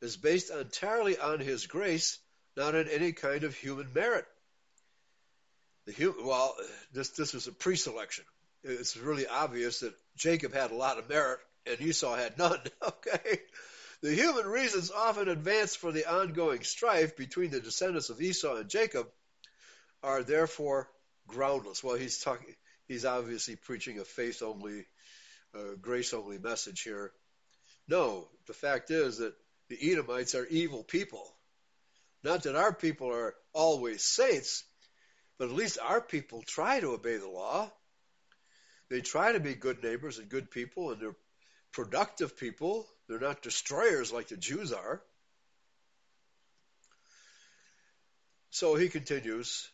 is 0.00 0.16
based 0.16 0.50
entirely 0.50 1.18
on 1.18 1.40
his 1.40 1.66
grace, 1.66 2.18
not 2.56 2.74
on 2.74 2.88
any 2.88 3.12
kind 3.12 3.44
of 3.44 3.54
human 3.54 3.92
merit. 3.94 4.24
The 5.86 6.14
well, 6.22 6.56
this 6.92 7.10
this 7.10 7.32
was 7.32 7.46
a 7.46 7.52
pre-selection. 7.52 8.24
It's 8.64 8.96
really 8.96 9.26
obvious 9.26 9.80
that 9.80 9.94
Jacob 10.16 10.52
had 10.52 10.70
a 10.70 10.76
lot 10.76 10.98
of 10.98 11.08
merit 11.08 11.40
and 11.66 11.80
Esau 11.80 12.14
had 12.16 12.38
none. 12.38 12.58
Okay, 12.82 13.40
the 14.02 14.14
human 14.14 14.46
reasons 14.46 14.90
often 14.90 15.28
advanced 15.28 15.78
for 15.78 15.92
the 15.92 16.10
ongoing 16.10 16.62
strife 16.62 17.16
between 17.16 17.50
the 17.50 17.60
descendants 17.60 18.10
of 18.10 18.20
Esau 18.20 18.56
and 18.56 18.68
Jacob 18.70 19.08
are 20.02 20.22
therefore 20.22 20.88
groundless. 21.26 21.84
Well, 21.84 21.96
he's 21.96 22.18
talking 22.18 22.54
he's 22.88 23.04
obviously 23.04 23.56
preaching 23.56 23.98
a 23.98 24.04
faith 24.04 24.42
only, 24.42 24.86
uh, 25.54 25.74
grace 25.80 26.14
only 26.14 26.38
message 26.38 26.82
here. 26.82 27.12
No, 27.88 28.28
the 28.46 28.52
fact 28.52 28.90
is 28.90 29.18
that 29.18 29.34
the 29.68 29.92
Edomites 29.92 30.34
are 30.34 30.46
evil 30.46 30.82
people. 30.82 31.24
Not 32.22 32.42
that 32.42 32.56
our 32.56 32.74
people 32.74 33.12
are 33.12 33.34
always 33.52 34.02
saints, 34.02 34.64
but 35.38 35.48
at 35.48 35.54
least 35.54 35.78
our 35.78 36.00
people 36.00 36.42
try 36.42 36.80
to 36.80 36.92
obey 36.92 37.16
the 37.16 37.28
law. 37.28 37.70
They 38.88 39.00
try 39.00 39.32
to 39.32 39.40
be 39.40 39.54
good 39.54 39.82
neighbors 39.82 40.18
and 40.18 40.28
good 40.28 40.50
people, 40.50 40.90
and 40.90 41.00
they're 41.00 41.16
productive 41.72 42.36
people. 42.36 42.86
They're 43.08 43.18
not 43.18 43.42
destroyers 43.42 44.12
like 44.12 44.28
the 44.28 44.36
Jews 44.36 44.72
are. 44.72 45.02
So 48.50 48.74
he 48.74 48.88
continues 48.88 49.68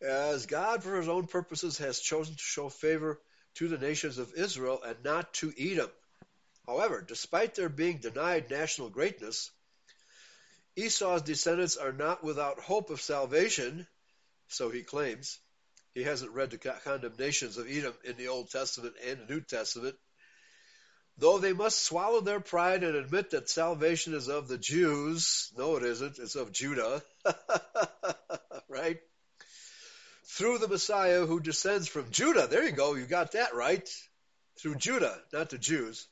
as 0.00 0.46
God, 0.46 0.82
for 0.82 0.96
his 0.96 1.08
own 1.08 1.26
purposes, 1.26 1.78
has 1.78 1.98
chosen 1.98 2.34
to 2.34 2.40
show 2.40 2.68
favor 2.68 3.20
to 3.54 3.68
the 3.68 3.78
nations 3.78 4.18
of 4.18 4.32
Israel 4.34 4.80
and 4.84 4.96
not 5.04 5.32
to 5.34 5.52
Edom. 5.58 5.90
However, 6.66 7.04
despite 7.06 7.54
their 7.54 7.68
being 7.68 7.98
denied 7.98 8.50
national 8.50 8.90
greatness, 8.90 9.50
Esau's 10.76 11.22
descendants 11.22 11.76
are 11.76 11.92
not 11.92 12.22
without 12.22 12.60
hope 12.60 12.90
of 12.90 13.00
salvation, 13.00 13.86
so 14.46 14.70
he 14.70 14.82
claims. 14.82 15.40
He 15.94 16.04
hasn't 16.04 16.30
read 16.30 16.50
the 16.50 16.58
condemnations 16.58 17.56
of 17.56 17.68
Edom 17.68 17.94
in 18.04 18.16
the 18.16 18.28
Old 18.28 18.50
Testament 18.50 18.94
and 19.04 19.18
the 19.18 19.34
New 19.34 19.40
Testament. 19.40 19.96
Though 21.18 21.38
they 21.38 21.52
must 21.52 21.84
swallow 21.84 22.20
their 22.20 22.40
pride 22.40 22.84
and 22.84 22.94
admit 22.94 23.30
that 23.30 23.50
salvation 23.50 24.14
is 24.14 24.28
of 24.28 24.48
the 24.48 24.58
Jews, 24.58 25.50
no, 25.56 25.76
it 25.76 25.82
isn't, 25.82 26.18
it's 26.18 26.36
of 26.36 26.52
Judah. 26.52 27.02
right? 28.68 29.00
through 30.38 30.58
the 30.58 30.68
Messiah 30.68 31.26
who 31.26 31.40
descends 31.40 31.88
from 31.88 32.12
Judah. 32.12 32.46
There 32.46 32.64
you 32.64 32.70
go, 32.70 32.94
you 32.94 33.06
got 33.06 33.32
that 33.32 33.54
right. 33.54 33.88
Through 34.60 34.76
Judah, 34.76 35.18
not 35.32 35.50
the 35.50 35.58
Jews. 35.58 36.06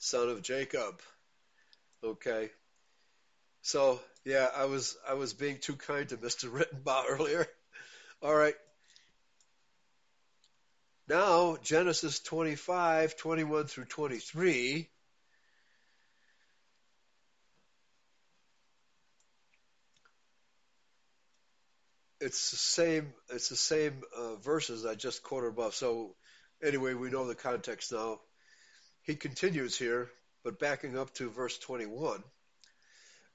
Son 0.00 0.28
of 0.28 0.42
Jacob. 0.42 1.00
Okay. 2.02 2.50
So 3.62 4.00
yeah, 4.24 4.48
I 4.56 4.64
was 4.64 4.96
I 5.08 5.14
was 5.14 5.34
being 5.34 5.58
too 5.58 5.76
kind 5.76 6.08
to 6.08 6.16
Mr. 6.16 6.50
Ritenbaugh 6.50 7.04
earlier. 7.08 7.46
All 8.22 8.34
right. 8.34 8.54
Now, 11.08 11.56
Genesis 11.62 12.20
25, 12.20 13.16
21 13.16 13.64
through 13.64 13.86
23. 13.86 14.90
It's 22.20 22.50
the 22.50 22.56
same. 22.56 23.14
It's 23.30 23.48
the 23.48 23.56
same 23.56 24.02
uh, 24.14 24.34
verses 24.36 24.84
I 24.84 24.96
just 24.96 25.22
quoted 25.22 25.46
above. 25.46 25.74
So, 25.74 26.14
anyway, 26.62 26.92
we 26.92 27.08
know 27.08 27.26
the 27.26 27.34
context 27.34 27.90
now. 27.90 28.20
He 29.00 29.14
continues 29.14 29.78
here, 29.78 30.10
but 30.44 30.58
backing 30.58 30.98
up 30.98 31.14
to 31.14 31.30
verse 31.30 31.56
21. 31.56 32.22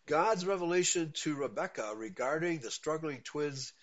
God's 0.05 0.45
revelation 0.45 1.11
to 1.21 1.34
Rebekah 1.34 1.93
regarding 1.95 2.59
the 2.59 2.69
struggling 2.69 3.21
twins 3.24 3.74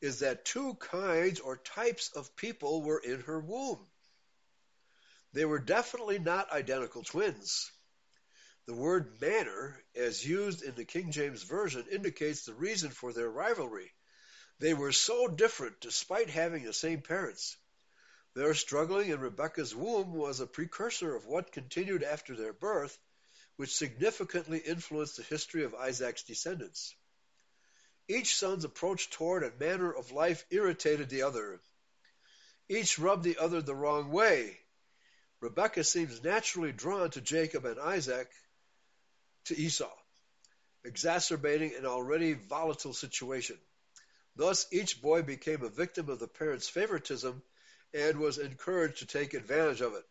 is 0.00 0.20
that 0.20 0.44
two 0.44 0.74
kinds 0.74 1.40
or 1.40 1.56
types 1.56 2.10
of 2.14 2.36
people 2.36 2.82
were 2.82 3.00
in 3.00 3.20
her 3.22 3.40
womb. 3.40 3.84
They 5.32 5.44
were 5.44 5.58
definitely 5.58 6.18
not 6.18 6.52
identical 6.52 7.02
twins. 7.02 7.70
The 8.66 8.74
word 8.74 9.20
manner, 9.20 9.82
as 9.94 10.26
used 10.26 10.62
in 10.62 10.74
the 10.74 10.84
King 10.84 11.10
James 11.10 11.42
Version, 11.42 11.86
indicates 11.90 12.44
the 12.44 12.54
reason 12.54 12.90
for 12.90 13.12
their 13.12 13.28
rivalry. 13.28 13.92
They 14.58 14.74
were 14.74 14.92
so 14.92 15.28
different 15.28 15.80
despite 15.80 16.30
having 16.30 16.64
the 16.64 16.72
same 16.72 17.00
parents. 17.02 17.56
Their 18.34 18.54
struggling 18.54 19.10
in 19.10 19.20
Rebekah's 19.20 19.74
womb 19.74 20.12
was 20.12 20.40
a 20.40 20.46
precursor 20.46 21.14
of 21.16 21.26
what 21.26 21.52
continued 21.52 22.02
after 22.02 22.36
their 22.36 22.52
birth, 22.52 22.98
which 23.56 23.74
significantly 23.74 24.58
influenced 24.58 25.16
the 25.16 25.22
history 25.22 25.64
of 25.64 25.74
Isaac's 25.74 26.22
descendants. 26.22 26.94
Each 28.08 28.36
son's 28.36 28.64
approach 28.64 29.10
toward 29.10 29.42
and 29.42 29.58
manner 29.60 29.92
of 29.92 30.12
life 30.12 30.44
irritated 30.50 31.10
the 31.10 31.22
other. 31.22 31.60
Each 32.68 32.98
rubbed 32.98 33.24
the 33.24 33.38
other 33.38 33.60
the 33.60 33.74
wrong 33.74 34.10
way. 34.10 34.58
Rebekah 35.40 35.84
seems 35.84 36.24
naturally 36.24 36.72
drawn 36.72 37.10
to 37.10 37.20
Jacob 37.20 37.64
and 37.64 37.78
Isaac 37.78 38.30
to 39.44 39.56
Esau, 39.56 39.94
exacerbating 40.84 41.74
an 41.74 41.86
already 41.86 42.32
volatile 42.32 42.94
situation. 42.94 43.58
Thus, 44.36 44.66
each 44.72 45.00
boy 45.02 45.22
became 45.22 45.62
a 45.62 45.68
victim 45.68 46.08
of 46.08 46.18
the 46.18 46.28
parents' 46.28 46.68
favoritism 46.68 47.42
and 47.94 48.18
was 48.18 48.38
encouraged 48.38 48.98
to 48.98 49.06
take 49.06 49.34
advantage 49.34 49.80
of 49.80 49.94
it. 49.94 50.04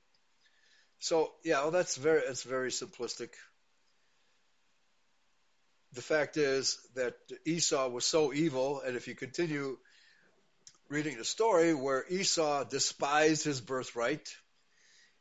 So, 0.99 1.33
yeah, 1.43 1.61
well, 1.61 1.71
that's 1.71 1.95
very 1.95 2.21
that's 2.25 2.43
very 2.43 2.69
simplistic. 2.69 3.29
The 5.93 6.01
fact 6.01 6.38
is 6.38 6.77
that 6.95 7.15
Esau 7.45 7.88
was 7.89 8.05
so 8.05 8.33
evil, 8.33 8.81
and 8.81 8.95
if 8.95 9.07
you 9.07 9.15
continue 9.15 9.77
reading 10.89 11.17
the 11.17 11.25
story 11.25 11.73
where 11.73 12.05
Esau 12.09 12.63
despised 12.65 13.43
his 13.43 13.61
birthright 13.61 14.29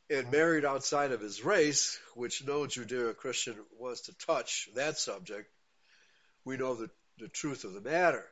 and 0.09 0.31
married 0.31 0.64
outside 0.64 1.12
of 1.12 1.21
his 1.21 1.45
race, 1.45 1.99
which 2.14 2.45
no 2.45 2.67
Judeo-Christian 2.67 3.57
wants 3.79 4.03
to 4.03 4.19
touch 4.19 4.69
that 4.75 4.99
subject, 4.99 5.49
we 6.45 6.57
know 6.57 6.75
the, 6.75 6.91
the 7.19 7.29
truth 7.29 7.64
of 7.64 7.73
the 7.73 7.81
matter. 7.81 8.25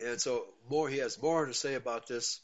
And 0.00 0.20
so 0.20 0.44
more 0.68 0.88
he 0.88 0.98
has 0.98 1.20
more 1.22 1.46
to 1.46 1.54
say 1.54 1.74
about 1.74 2.08
this. 2.08 2.40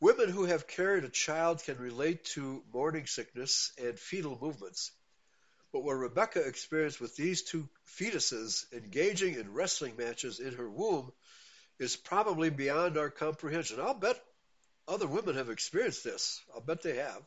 Women 0.00 0.28
who 0.28 0.44
have 0.44 0.66
carried 0.66 1.04
a 1.04 1.08
child 1.08 1.62
can 1.64 1.78
relate 1.78 2.24
to 2.34 2.62
morning 2.72 3.06
sickness 3.06 3.72
and 3.82 3.98
fetal 3.98 4.38
movements. 4.40 4.92
But 5.72 5.84
what 5.84 5.94
Rebecca 5.94 6.40
experienced 6.40 7.00
with 7.00 7.16
these 7.16 7.42
two 7.42 7.68
fetuses 7.98 8.70
engaging 8.72 9.34
in 9.34 9.54
wrestling 9.54 9.96
matches 9.96 10.38
in 10.38 10.54
her 10.54 10.68
womb 10.68 11.12
is 11.78 11.96
probably 11.96 12.50
beyond 12.50 12.98
our 12.98 13.10
comprehension. 13.10 13.80
I'll 13.80 13.94
bet 13.94 14.22
other 14.86 15.06
women 15.06 15.36
have 15.36 15.48
experienced 15.48 16.04
this. 16.04 16.42
I'll 16.54 16.60
bet 16.60 16.82
they 16.82 16.96
have. 16.96 17.22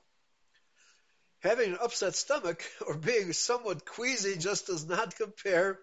Having 1.40 1.72
an 1.72 1.78
upset 1.82 2.16
stomach 2.16 2.64
or 2.88 2.96
being 2.96 3.34
somewhat 3.34 3.86
queasy 3.86 4.38
just 4.38 4.68
does 4.68 4.86
not 4.86 5.16
compare 5.16 5.80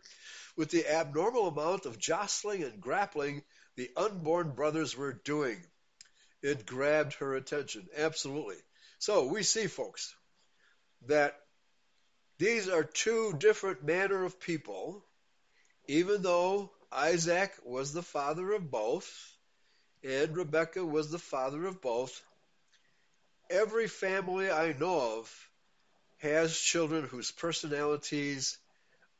with 0.56 0.70
the 0.70 0.86
abnormal 0.86 1.48
amount 1.48 1.86
of 1.86 1.98
jostling 1.98 2.62
and 2.62 2.80
grappling 2.80 3.42
the 3.76 3.90
unborn 3.96 4.50
brothers 4.50 4.96
were 4.96 5.12
doing. 5.12 5.58
It 6.42 6.66
grabbed 6.66 7.14
her 7.14 7.34
attention. 7.34 7.88
Absolutely. 7.96 8.56
So 8.98 9.26
we 9.26 9.42
see, 9.42 9.66
folks, 9.66 10.14
that 11.06 11.36
these 12.42 12.68
are 12.68 12.82
two 12.82 13.32
different 13.38 13.84
manner 13.84 14.24
of 14.24 14.40
people, 14.40 15.04
even 15.86 16.22
though 16.22 16.72
Isaac 16.90 17.52
was 17.64 17.92
the 17.92 18.02
father 18.02 18.52
of 18.54 18.68
both 18.68 19.08
and 20.02 20.36
Rebecca 20.36 20.84
was 20.84 21.08
the 21.12 21.20
father 21.20 21.64
of 21.66 21.80
both. 21.80 22.20
Every 23.48 23.86
family 23.86 24.50
I 24.50 24.72
know 24.72 25.18
of 25.18 25.48
has 26.18 26.58
children 26.58 27.04
whose 27.04 27.30
personalities 27.30 28.58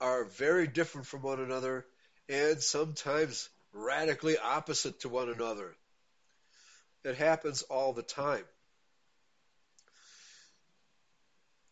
are 0.01 0.25
very 0.25 0.67
different 0.67 1.07
from 1.07 1.23
one 1.23 1.39
another 1.39 1.87
and 2.29 2.61
sometimes 2.61 3.49
radically 3.73 4.37
opposite 4.37 4.99
to 5.03 5.09
one 5.09 5.29
another. 5.29 5.77
It 7.05 7.15
happens 7.15 7.63
all 7.63 7.93
the 7.93 8.03
time. 8.03 8.45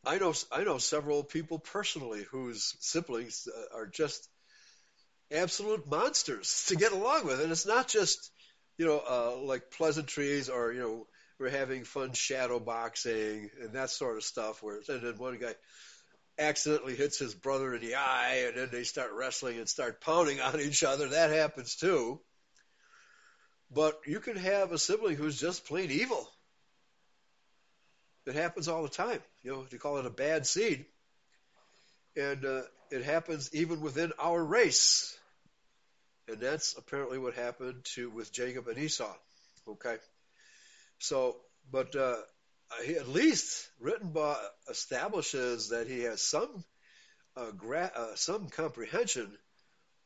I 0.04 0.18
know 0.18 0.32
I 0.50 0.64
know 0.64 0.78
several 0.78 1.22
people 1.22 1.58
personally 1.58 2.24
whose 2.30 2.74
siblings 2.80 3.46
uh, 3.46 3.76
are 3.76 3.86
just 3.86 4.28
absolute 5.30 5.88
monsters 5.88 6.64
to 6.68 6.76
get 6.76 6.92
along 6.92 7.26
with, 7.26 7.40
and 7.40 7.52
it's 7.52 7.66
not 7.66 7.88
just 7.88 8.30
you 8.78 8.86
know 8.86 8.98
uh, 8.98 9.36
like 9.42 9.70
pleasantries 9.70 10.48
or 10.48 10.72
you 10.72 10.80
know 10.80 11.06
we're 11.38 11.50
having 11.50 11.84
fun 11.84 12.12
shadow 12.12 12.58
boxing 12.58 13.50
and 13.60 13.74
that 13.74 13.90
sort 13.90 14.16
of 14.16 14.24
stuff. 14.24 14.62
Where 14.62 14.80
and 14.88 15.02
then 15.02 15.18
one 15.18 15.38
guy 15.38 15.54
accidentally 16.38 16.96
hits 16.96 17.18
his 17.18 17.34
brother 17.34 17.74
in 17.74 17.82
the 17.82 17.96
eye, 17.96 18.44
and 18.46 18.56
then 18.56 18.68
they 18.72 18.84
start 18.84 19.12
wrestling 19.12 19.58
and 19.58 19.68
start 19.68 20.00
pounding 20.00 20.40
on 20.40 20.60
each 20.60 20.82
other. 20.82 21.08
That 21.08 21.30
happens 21.30 21.76
too. 21.76 22.20
But 23.70 24.00
you 24.06 24.20
can 24.20 24.36
have 24.36 24.72
a 24.72 24.78
sibling 24.78 25.16
who's 25.16 25.38
just 25.38 25.66
plain 25.66 25.90
evil. 25.90 26.28
It 28.26 28.34
happens 28.34 28.68
all 28.68 28.82
the 28.82 28.88
time. 28.88 29.20
You 29.42 29.52
know, 29.52 29.64
they 29.64 29.78
call 29.78 29.98
it 29.98 30.06
a 30.06 30.10
bad 30.10 30.46
seed. 30.46 30.84
And 32.16 32.44
uh, 32.44 32.62
it 32.90 33.04
happens 33.04 33.50
even 33.54 33.80
within 33.80 34.12
our 34.18 34.42
race. 34.42 35.16
And 36.28 36.38
that's 36.38 36.76
apparently 36.76 37.18
what 37.18 37.34
happened 37.34 37.84
to 37.94 38.10
with 38.10 38.32
Jacob 38.32 38.68
and 38.68 38.78
Esau. 38.78 39.14
Okay. 39.66 39.96
So, 40.98 41.36
but 41.70 41.96
uh, 41.96 42.16
he 42.84 42.96
at 42.96 43.08
least 43.08 43.68
Ritenbaugh 43.82 44.36
establishes 44.68 45.70
that 45.70 45.88
he 45.88 46.00
has 46.02 46.22
some 46.22 46.64
uh, 47.36 47.50
gra- 47.52 47.92
uh, 47.94 48.14
some 48.16 48.48
comprehension 48.48 49.30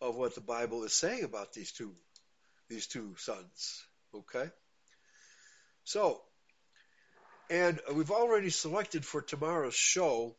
of 0.00 0.16
what 0.16 0.34
the 0.34 0.40
Bible 0.40 0.84
is 0.84 0.92
saying 0.92 1.24
about 1.24 1.52
these 1.52 1.72
two 1.72 1.92
these 2.68 2.86
two 2.86 3.14
sons. 3.18 3.82
Okay. 4.14 4.48
So, 5.84 6.22
and 7.50 7.80
we've 7.92 8.10
already 8.10 8.50
selected 8.50 9.04
for 9.04 9.20
tomorrow's 9.22 9.74
show 9.74 10.34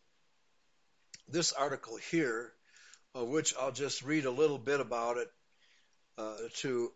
this 1.28 1.54
article 1.54 1.98
here, 2.12 2.52
of 3.14 3.28
which 3.28 3.54
I'll 3.60 3.72
just 3.72 4.04
read 4.04 4.26
a 4.26 4.32
little 4.32 4.58
bit 4.58 4.80
about 4.80 5.18
it 5.18 5.28
uh, 6.18 6.36
to 6.58 6.92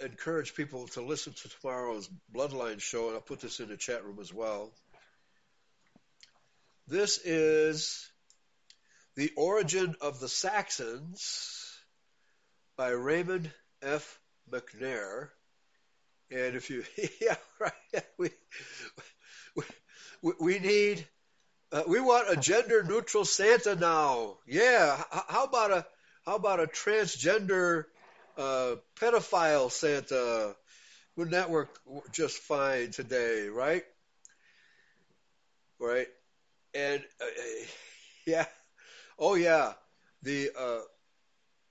encourage 0.00 0.54
people 0.54 0.86
to 0.88 1.00
listen 1.00 1.32
to 1.32 1.48
tomorrow's 1.48 2.08
Bloodline 2.34 2.80
show, 2.80 3.06
and 3.06 3.14
I'll 3.14 3.22
put 3.22 3.40
this 3.40 3.60
in 3.60 3.68
the 3.68 3.76
chat 3.76 4.04
room 4.04 4.18
as 4.20 4.32
well. 4.32 4.72
This 6.86 7.18
is 7.24 8.08
The 9.16 9.32
Origin 9.36 9.96
of 10.00 10.20
the 10.20 10.28
Saxons 10.28 11.72
by 12.76 12.90
Raymond 12.90 13.50
F. 13.82 14.20
McNair. 14.50 15.30
And 16.30 16.56
if 16.56 16.70
you, 16.70 16.84
yeah, 17.20 17.36
right, 17.60 17.72
we, 18.18 18.30
we, 20.22 20.32
we 20.40 20.58
need, 20.58 21.06
uh, 21.72 21.84
we 21.88 22.00
want 22.00 22.30
a 22.30 22.36
gender 22.36 22.82
neutral 22.84 23.24
Santa 23.24 23.76
now. 23.76 24.38
Yeah, 24.46 25.02
how 25.28 25.44
about 25.44 25.70
a, 25.72 25.86
how 26.26 26.36
about 26.36 26.60
a 26.60 26.66
transgender 26.66 27.84
uh, 28.38 28.76
pedophile 29.00 29.70
Santa? 29.70 30.56
Wouldn't 31.16 31.32
that 31.32 31.50
work 31.50 31.78
just 32.12 32.38
fine 32.38 32.92
today, 32.92 33.48
right? 33.48 33.84
Right, 35.78 36.08
and 36.74 37.02
uh, 37.20 37.26
yeah, 38.26 38.46
oh 39.18 39.34
yeah, 39.34 39.74
the 40.22 40.50
uh, 40.58 40.80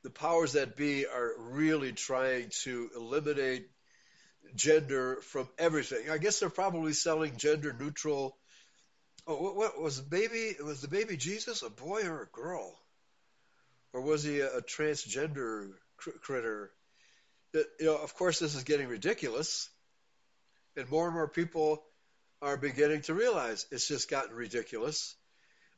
the 0.04 0.10
powers 0.12 0.54
that 0.54 0.78
be 0.78 1.06
are 1.08 1.34
really 1.40 1.92
trying 1.94 2.50
to 2.64 2.90
eliminate 2.96 3.68
gender 4.56 5.18
from 5.22 5.48
everything. 5.58 6.10
I 6.10 6.18
guess 6.18 6.40
they're 6.40 6.50
probably 6.50 6.94
selling 6.94 7.38
gender 7.38 7.76
neutral. 7.78 8.38
Oh, 9.28 9.42
what, 9.42 9.56
what 9.56 9.82
was 9.82 9.98
the 9.98 10.10
baby? 10.10 10.56
Was 10.64 10.82
the 10.82 10.88
baby 10.88 11.18
Jesus 11.18 11.64
a 11.64 11.70
boy 11.70 12.04
or 12.04 12.22
a 12.22 12.28
girl, 12.28 12.78
or 13.94 14.02
was 14.02 14.24
he 14.24 14.40
a, 14.40 14.58
a 14.58 14.62
transgender 14.62 15.72
cr- 15.98 16.12
critter? 16.22 16.72
That, 17.54 17.66
you 17.80 17.86
know, 17.88 17.98
of 17.98 18.14
course, 18.16 18.40
this 18.40 18.56
is 18.56 18.64
getting 18.64 18.88
ridiculous. 18.88 19.70
And 20.78 20.90
more 20.92 21.06
and 21.06 21.14
more 21.14 21.30
people 21.30 21.82
are 22.42 22.58
beginning 22.58 23.02
to 23.04 23.14
realize 23.14 23.66
it's 23.72 23.88
just 23.88 24.10
gotten 24.10 24.36
ridiculous. 24.36 25.16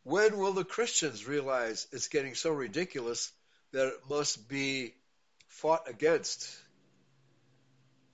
When 0.03 0.38
will 0.38 0.53
the 0.53 0.63
Christians 0.63 1.28
realize 1.28 1.88
it's 1.91 2.07
getting 2.07 2.34
so 2.34 2.51
ridiculous 2.51 3.32
that 3.73 3.88
it 3.88 3.99
must 4.09 4.49
be 4.49 4.93
fought 5.47 5.88
against? 5.88 6.49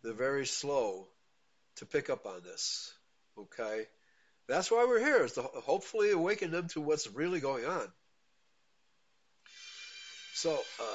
They're 0.03 0.13
very 0.13 0.45
slow 0.45 1.07
to 1.77 1.85
pick 1.85 2.09
up 2.09 2.25
on 2.25 2.41
this. 2.43 2.93
Okay? 3.37 3.85
That's 4.47 4.69
why 4.69 4.85
we're 4.85 4.99
here, 4.99 5.23
is 5.23 5.33
to 5.33 5.41
hopefully 5.41 6.11
awaken 6.11 6.51
them 6.51 6.67
to 6.69 6.81
what's 6.81 7.07
really 7.07 7.39
going 7.39 7.65
on. 7.65 7.87
So, 10.33 10.51
uh, 10.53 10.85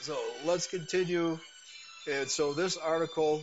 so 0.00 0.18
let's 0.46 0.66
continue. 0.66 1.38
And 2.10 2.28
so 2.28 2.54
this 2.54 2.76
article 2.76 3.42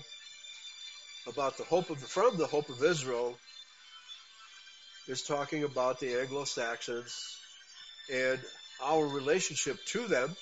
about 1.28 1.58
the 1.58 1.64
hope 1.64 1.90
of 1.90 2.00
from 2.00 2.38
the 2.38 2.48
hope 2.48 2.70
of 2.70 2.84
Israel 2.84 3.38
is 5.08 5.22
talking 5.22 5.64
about 5.64 6.00
the 6.00 6.20
Anglo-Saxons 6.20 7.38
and 8.12 8.40
our 8.84 9.06
relationship 9.06 9.78
to 9.86 10.08
them. 10.08 10.36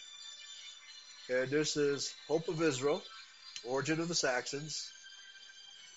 And 1.30 1.50
this 1.50 1.78
is 1.78 2.14
Hope 2.28 2.48
of 2.48 2.62
Israel, 2.62 3.02
Origin 3.66 4.00
of 4.00 4.08
the 4.08 4.16
Saxons. 4.16 4.92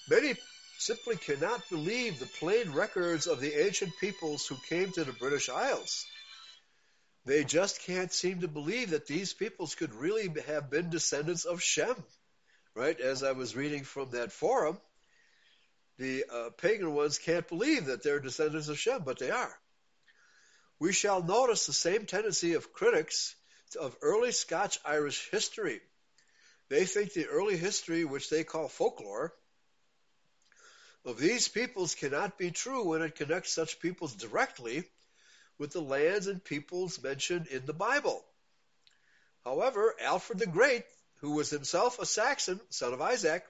Many 0.09 0.35
simply 0.79 1.17
cannot 1.17 1.69
believe 1.69 2.19
the 2.19 2.27
plain 2.27 2.73
records 2.73 3.27
of 3.27 3.41
the 3.41 3.55
ancient 3.55 3.93
peoples 4.01 4.47
who 4.47 4.57
came 4.69 4.93
to 4.93 5.05
the 5.05 5.13
British 5.13 5.49
Isles. 5.49 6.07
They 7.25 7.43
just 7.43 7.83
can't 7.83 8.13
seem 8.13 8.43
to 8.43 8.49
believe 8.49 8.91
that 8.91 9.07
these 9.07 9.33
peoples 9.33 9.75
could 9.75 9.95
really 9.95 10.33
have 10.47 10.71
been 10.71 10.91
descendants 10.91 11.45
of 11.45 11.63
Shem. 11.63 11.97
Right? 12.75 13.01
As 13.01 13.23
I 13.23 13.33
was 13.33 13.57
reading 13.57 13.85
from 13.85 14.11
that 14.11 14.33
forum, 14.33 14.79
the 15.99 16.25
uh, 16.33 16.51
pagan 16.51 16.95
ones 16.95 17.19
can't 17.19 17.49
believe 17.49 17.87
that 17.87 18.03
they're 18.03 18.21
descendants 18.21 18.69
of 18.69 18.79
Shem, 18.79 19.03
but 19.03 19.19
they 19.19 19.31
are. 19.31 19.59
We 20.79 20.93
shall 20.93 21.23
notice 21.23 21.67
the 21.67 21.73
same 21.73 22.05
tendency 22.05 22.53
of 22.53 22.73
critics 22.73 23.35
of 23.81 23.97
early 24.03 24.31
Scotch 24.31 24.79
Irish 24.85 25.29
history. 25.31 25.81
They 26.69 26.85
think 26.85 27.13
the 27.13 27.27
early 27.27 27.57
history, 27.57 28.05
which 28.05 28.29
they 28.29 28.45
call 28.45 28.69
folklore, 28.69 29.33
of 31.05 31.19
these 31.19 31.47
peoples 31.47 31.95
cannot 31.95 32.37
be 32.37 32.51
true 32.51 32.83
when 32.83 33.03
it 33.03 33.15
connects 33.15 33.53
such 33.53 33.79
peoples 33.79 34.15
directly 34.15 34.85
with 35.57 35.73
the 35.73 35.81
lands 35.81 36.27
and 36.27 36.43
peoples 36.43 37.01
mentioned 37.01 37.47
in 37.47 37.65
the 37.65 37.73
Bible. 37.73 38.25
However, 39.45 39.95
Alfred 40.01 40.41
the 40.41 40.49
Great, 40.49 40.85
who 41.21 41.33
was 41.33 41.49
himself 41.49 42.01
a 42.01 42.07
Saxon, 42.07 42.61
son 42.71 42.93
of 42.93 43.01
Isaac, 43.01 43.45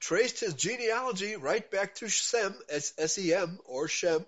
traced 0.00 0.40
his 0.40 0.54
genealogy 0.54 1.36
right 1.36 1.70
back 1.70 1.94
to 1.96 2.08
Sem, 2.08 2.58
S-E-M, 2.68 3.60
or 3.66 3.86
Shem, 3.86 4.26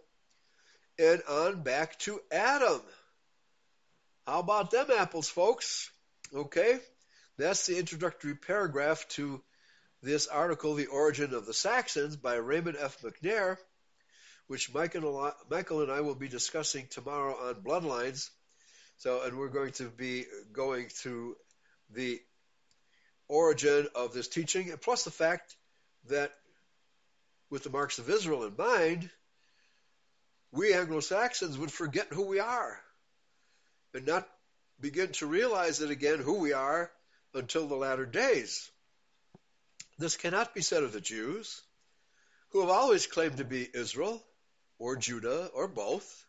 and 0.98 1.22
on 1.28 1.62
back 1.62 1.98
to 2.00 2.20
Adam. 2.30 2.80
How 4.26 4.38
about 4.38 4.70
them 4.70 4.86
apples, 4.96 5.28
folks? 5.28 5.90
Okay, 6.32 6.78
that's 7.38 7.66
the 7.66 7.78
introductory 7.78 8.34
paragraph 8.34 9.06
to 9.10 9.42
this 10.02 10.26
article, 10.26 10.74
The 10.74 10.86
Origin 10.86 11.32
of 11.32 11.46
the 11.46 11.54
Saxons, 11.54 12.16
by 12.16 12.34
Raymond 12.34 12.76
F. 12.78 13.00
McNair, 13.02 13.56
which 14.48 14.72
Michael 14.74 15.30
and 15.82 15.90
I 15.90 16.00
will 16.00 16.14
be 16.14 16.28
discussing 16.28 16.86
tomorrow 16.90 17.48
on 17.48 17.54
Bloodlines. 17.54 18.28
So, 18.98 19.22
and 19.22 19.38
we're 19.38 19.48
going 19.48 19.72
to 19.74 19.88
be 19.88 20.26
going 20.52 20.88
through 20.88 21.36
the 21.94 22.20
origin 23.28 23.88
of 23.94 24.12
this 24.12 24.28
teaching, 24.28 24.70
and 24.70 24.80
plus 24.80 25.04
the 25.04 25.10
fact 25.10 25.56
that 26.08 26.32
with 27.50 27.64
the 27.64 27.70
marks 27.70 27.98
of 27.98 28.10
Israel 28.10 28.44
in 28.44 28.54
mind, 28.56 29.08
we 30.52 30.74
Anglo 30.74 31.00
Saxons 31.00 31.56
would 31.56 31.72
forget 31.72 32.08
who 32.08 32.26
we 32.26 32.40
are 32.40 32.78
and 33.94 34.06
not 34.06 34.28
begin 34.80 35.08
to 35.12 35.26
realize 35.26 35.80
it 35.80 35.90
again 35.90 36.18
who 36.18 36.34
we 36.34 36.52
are 36.52 36.90
until 37.34 37.66
the 37.66 37.74
latter 37.74 38.06
days. 38.06 38.70
This 39.98 40.16
cannot 40.16 40.54
be 40.54 40.62
said 40.62 40.82
of 40.82 40.92
the 40.92 41.00
Jews, 41.00 41.62
who 42.50 42.60
have 42.60 42.70
always 42.70 43.06
claimed 43.06 43.38
to 43.38 43.44
be 43.44 43.68
Israel 43.72 44.22
or 44.78 44.96
Judah 44.96 45.46
or 45.54 45.68
both. 45.68 46.26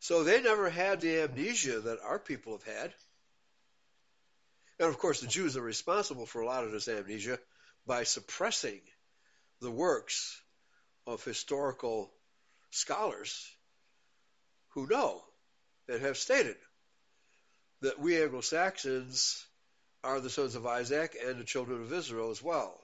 So 0.00 0.24
they 0.24 0.40
never 0.40 0.70
had 0.70 1.00
the 1.00 1.20
amnesia 1.20 1.80
that 1.80 2.00
our 2.02 2.18
people 2.18 2.52
have 2.52 2.74
had. 2.74 2.94
And 4.78 4.88
of 4.88 4.98
course, 4.98 5.20
the 5.20 5.26
Jews 5.26 5.56
are 5.56 5.62
responsible 5.62 6.24
for 6.24 6.40
a 6.40 6.46
lot 6.46 6.64
of 6.64 6.72
this 6.72 6.88
amnesia 6.88 7.38
by 7.86 8.04
suppressing 8.04 8.80
the 9.60 9.70
works 9.70 10.40
of 11.06 11.22
historical 11.22 12.10
scholars 12.70 13.46
who 14.70 14.86
know 14.86 15.22
and 15.88 16.00
have 16.00 16.16
stated 16.16 16.56
that 17.82 17.98
we 17.98 18.22
Anglo 18.22 18.40
Saxons 18.40 19.44
are 20.02 20.20
the 20.20 20.30
sons 20.30 20.54
of 20.54 20.66
Isaac 20.66 21.16
and 21.26 21.38
the 21.38 21.44
children 21.44 21.82
of 21.82 21.92
Israel 21.92 22.30
as 22.30 22.42
well. 22.42 22.78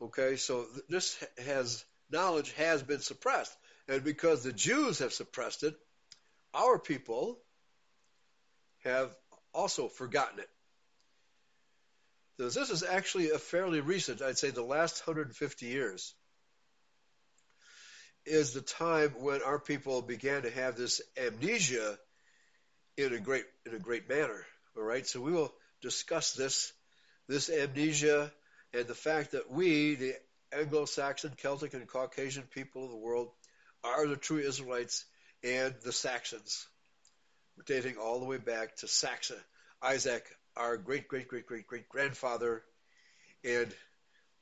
Okay, 0.00 0.36
so 0.36 0.66
this 0.88 1.22
has 1.44 1.84
knowledge 2.10 2.52
has 2.52 2.82
been 2.82 3.00
suppressed, 3.00 3.56
and 3.88 4.04
because 4.04 4.42
the 4.42 4.52
Jews 4.52 5.00
have 5.00 5.12
suppressed 5.12 5.64
it, 5.64 5.74
our 6.54 6.78
people 6.78 7.38
have 8.84 9.14
also 9.52 9.88
forgotten 9.88 10.38
it. 10.38 10.48
So 12.38 12.48
this 12.48 12.70
is 12.70 12.84
actually 12.84 13.30
a 13.30 13.38
fairly 13.38 13.80
recent, 13.80 14.22
I'd 14.22 14.38
say 14.38 14.50
the 14.50 14.62
last 14.62 15.04
150 15.04 15.66
years, 15.66 16.14
is 18.24 18.52
the 18.52 18.60
time 18.60 19.14
when 19.18 19.42
our 19.42 19.58
people 19.58 20.02
began 20.02 20.42
to 20.42 20.50
have 20.50 20.76
this 20.76 21.00
amnesia 21.16 21.98
in 22.96 23.12
a 23.12 23.18
great 23.18 23.44
in 23.66 23.74
a 23.74 23.78
great 23.78 24.08
manner. 24.08 24.46
All 24.76 24.82
right, 24.82 25.06
so 25.06 25.20
we 25.20 25.32
will 25.32 25.52
discuss 25.80 26.32
this 26.32 26.72
this 27.28 27.50
amnesia 27.50 28.32
and 28.72 28.86
the 28.86 28.94
fact 28.94 29.32
that 29.32 29.50
we, 29.50 29.94
the 29.94 30.14
Anglo-Saxon, 30.52 31.32
Celtic, 31.36 31.74
and 31.74 31.86
Caucasian 31.86 32.44
people 32.44 32.84
of 32.84 32.90
the 32.90 32.96
world, 32.96 33.30
are 33.84 34.06
the 34.06 34.16
true 34.16 34.38
Israelites 34.38 35.04
and 35.44 35.74
the 35.84 35.92
Saxons, 35.92 36.66
dating 37.66 37.96
all 37.96 38.18
the 38.18 38.26
way 38.26 38.38
back 38.38 38.76
to 38.76 38.88
Saxa, 38.88 39.36
Isaac, 39.82 40.24
our 40.56 40.76
great 40.76 41.06
great 41.06 41.28
great 41.28 41.46
great 41.46 41.66
great 41.66 41.88
grandfather, 41.88 42.62
and 43.44 43.72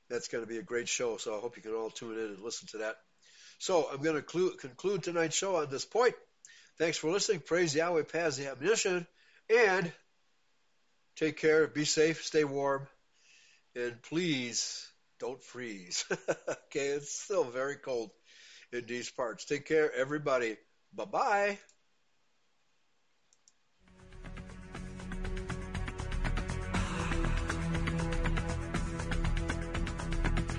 that's 0.08 0.28
going 0.28 0.44
to 0.44 0.48
be 0.48 0.58
a 0.58 0.62
great 0.62 0.88
show. 0.88 1.16
So 1.16 1.36
I 1.36 1.40
hope 1.40 1.56
you 1.56 1.62
can 1.62 1.74
all 1.74 1.90
tune 1.90 2.14
in 2.14 2.26
and 2.26 2.40
listen 2.40 2.68
to 2.68 2.78
that. 2.78 2.96
So 3.58 3.88
I'm 3.92 4.02
going 4.02 4.22
to 4.22 4.56
conclude 4.56 5.02
tonight's 5.02 5.36
show 5.36 5.56
on 5.56 5.70
this 5.70 5.84
point. 5.84 6.14
Thanks 6.78 6.98
for 6.98 7.10
listening. 7.10 7.40
Praise 7.40 7.74
Yahweh, 7.74 8.02
pass 8.04 8.36
the 8.36 8.50
ammunition, 8.50 9.06
and 9.50 9.92
Take 11.16 11.38
care, 11.38 11.66
be 11.66 11.86
safe, 11.86 12.24
stay 12.24 12.44
warm, 12.44 12.86
and 13.74 14.00
please 14.02 14.86
don't 15.18 15.42
freeze. 15.42 16.04
okay, 16.10 16.88
it's 16.88 17.10
still 17.10 17.44
very 17.44 17.76
cold 17.76 18.10
in 18.70 18.84
these 18.84 19.10
parts. 19.10 19.46
Take 19.46 19.66
care, 19.66 19.90
everybody. 19.94 20.58
Bye 20.94 21.04
bye. 21.06 21.58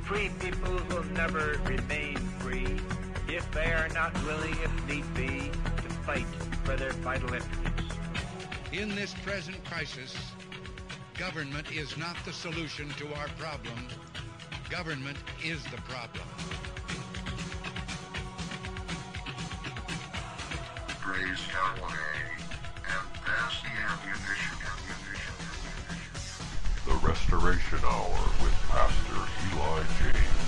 Free 0.05 0.31
people 0.39 0.79
will 0.89 1.03
never 1.13 1.59
remain 1.65 2.15
free 2.39 2.79
if 3.27 3.51
they 3.51 3.73
are 3.73 3.89
not 3.89 4.11
willing, 4.23 4.55
if 4.63 4.87
need 4.87 5.13
be, 5.13 5.51
to 5.51 5.89
fight 6.03 6.25
for 6.63 6.75
their 6.75 6.93
vital 6.93 7.31
interests. 7.31 7.97
In 8.71 8.95
this 8.95 9.13
present 9.25 9.63
crisis, 9.65 10.15
Government 11.17 11.71
is 11.71 11.97
not 11.97 12.15
the 12.25 12.31
solution 12.31 12.89
to 12.89 13.11
our 13.15 13.27
problems. 13.39 13.91
Government 14.69 15.17
is 15.43 15.63
the 15.63 15.77
problem. 15.81 16.27
Praise 21.01 21.39
Yahweh 21.51 21.89
and 22.85 23.13
pass 23.25 23.61
the 23.63 23.73
ammunition, 23.81 24.57
ammunition, 24.61 25.33
ammunition. 25.33 26.37
The 26.85 27.07
Restoration 27.07 27.79
Hour 27.83 28.29
with 28.43 28.53
Pastor 28.69 29.17
Eli 29.55 29.83
James. 29.99 30.46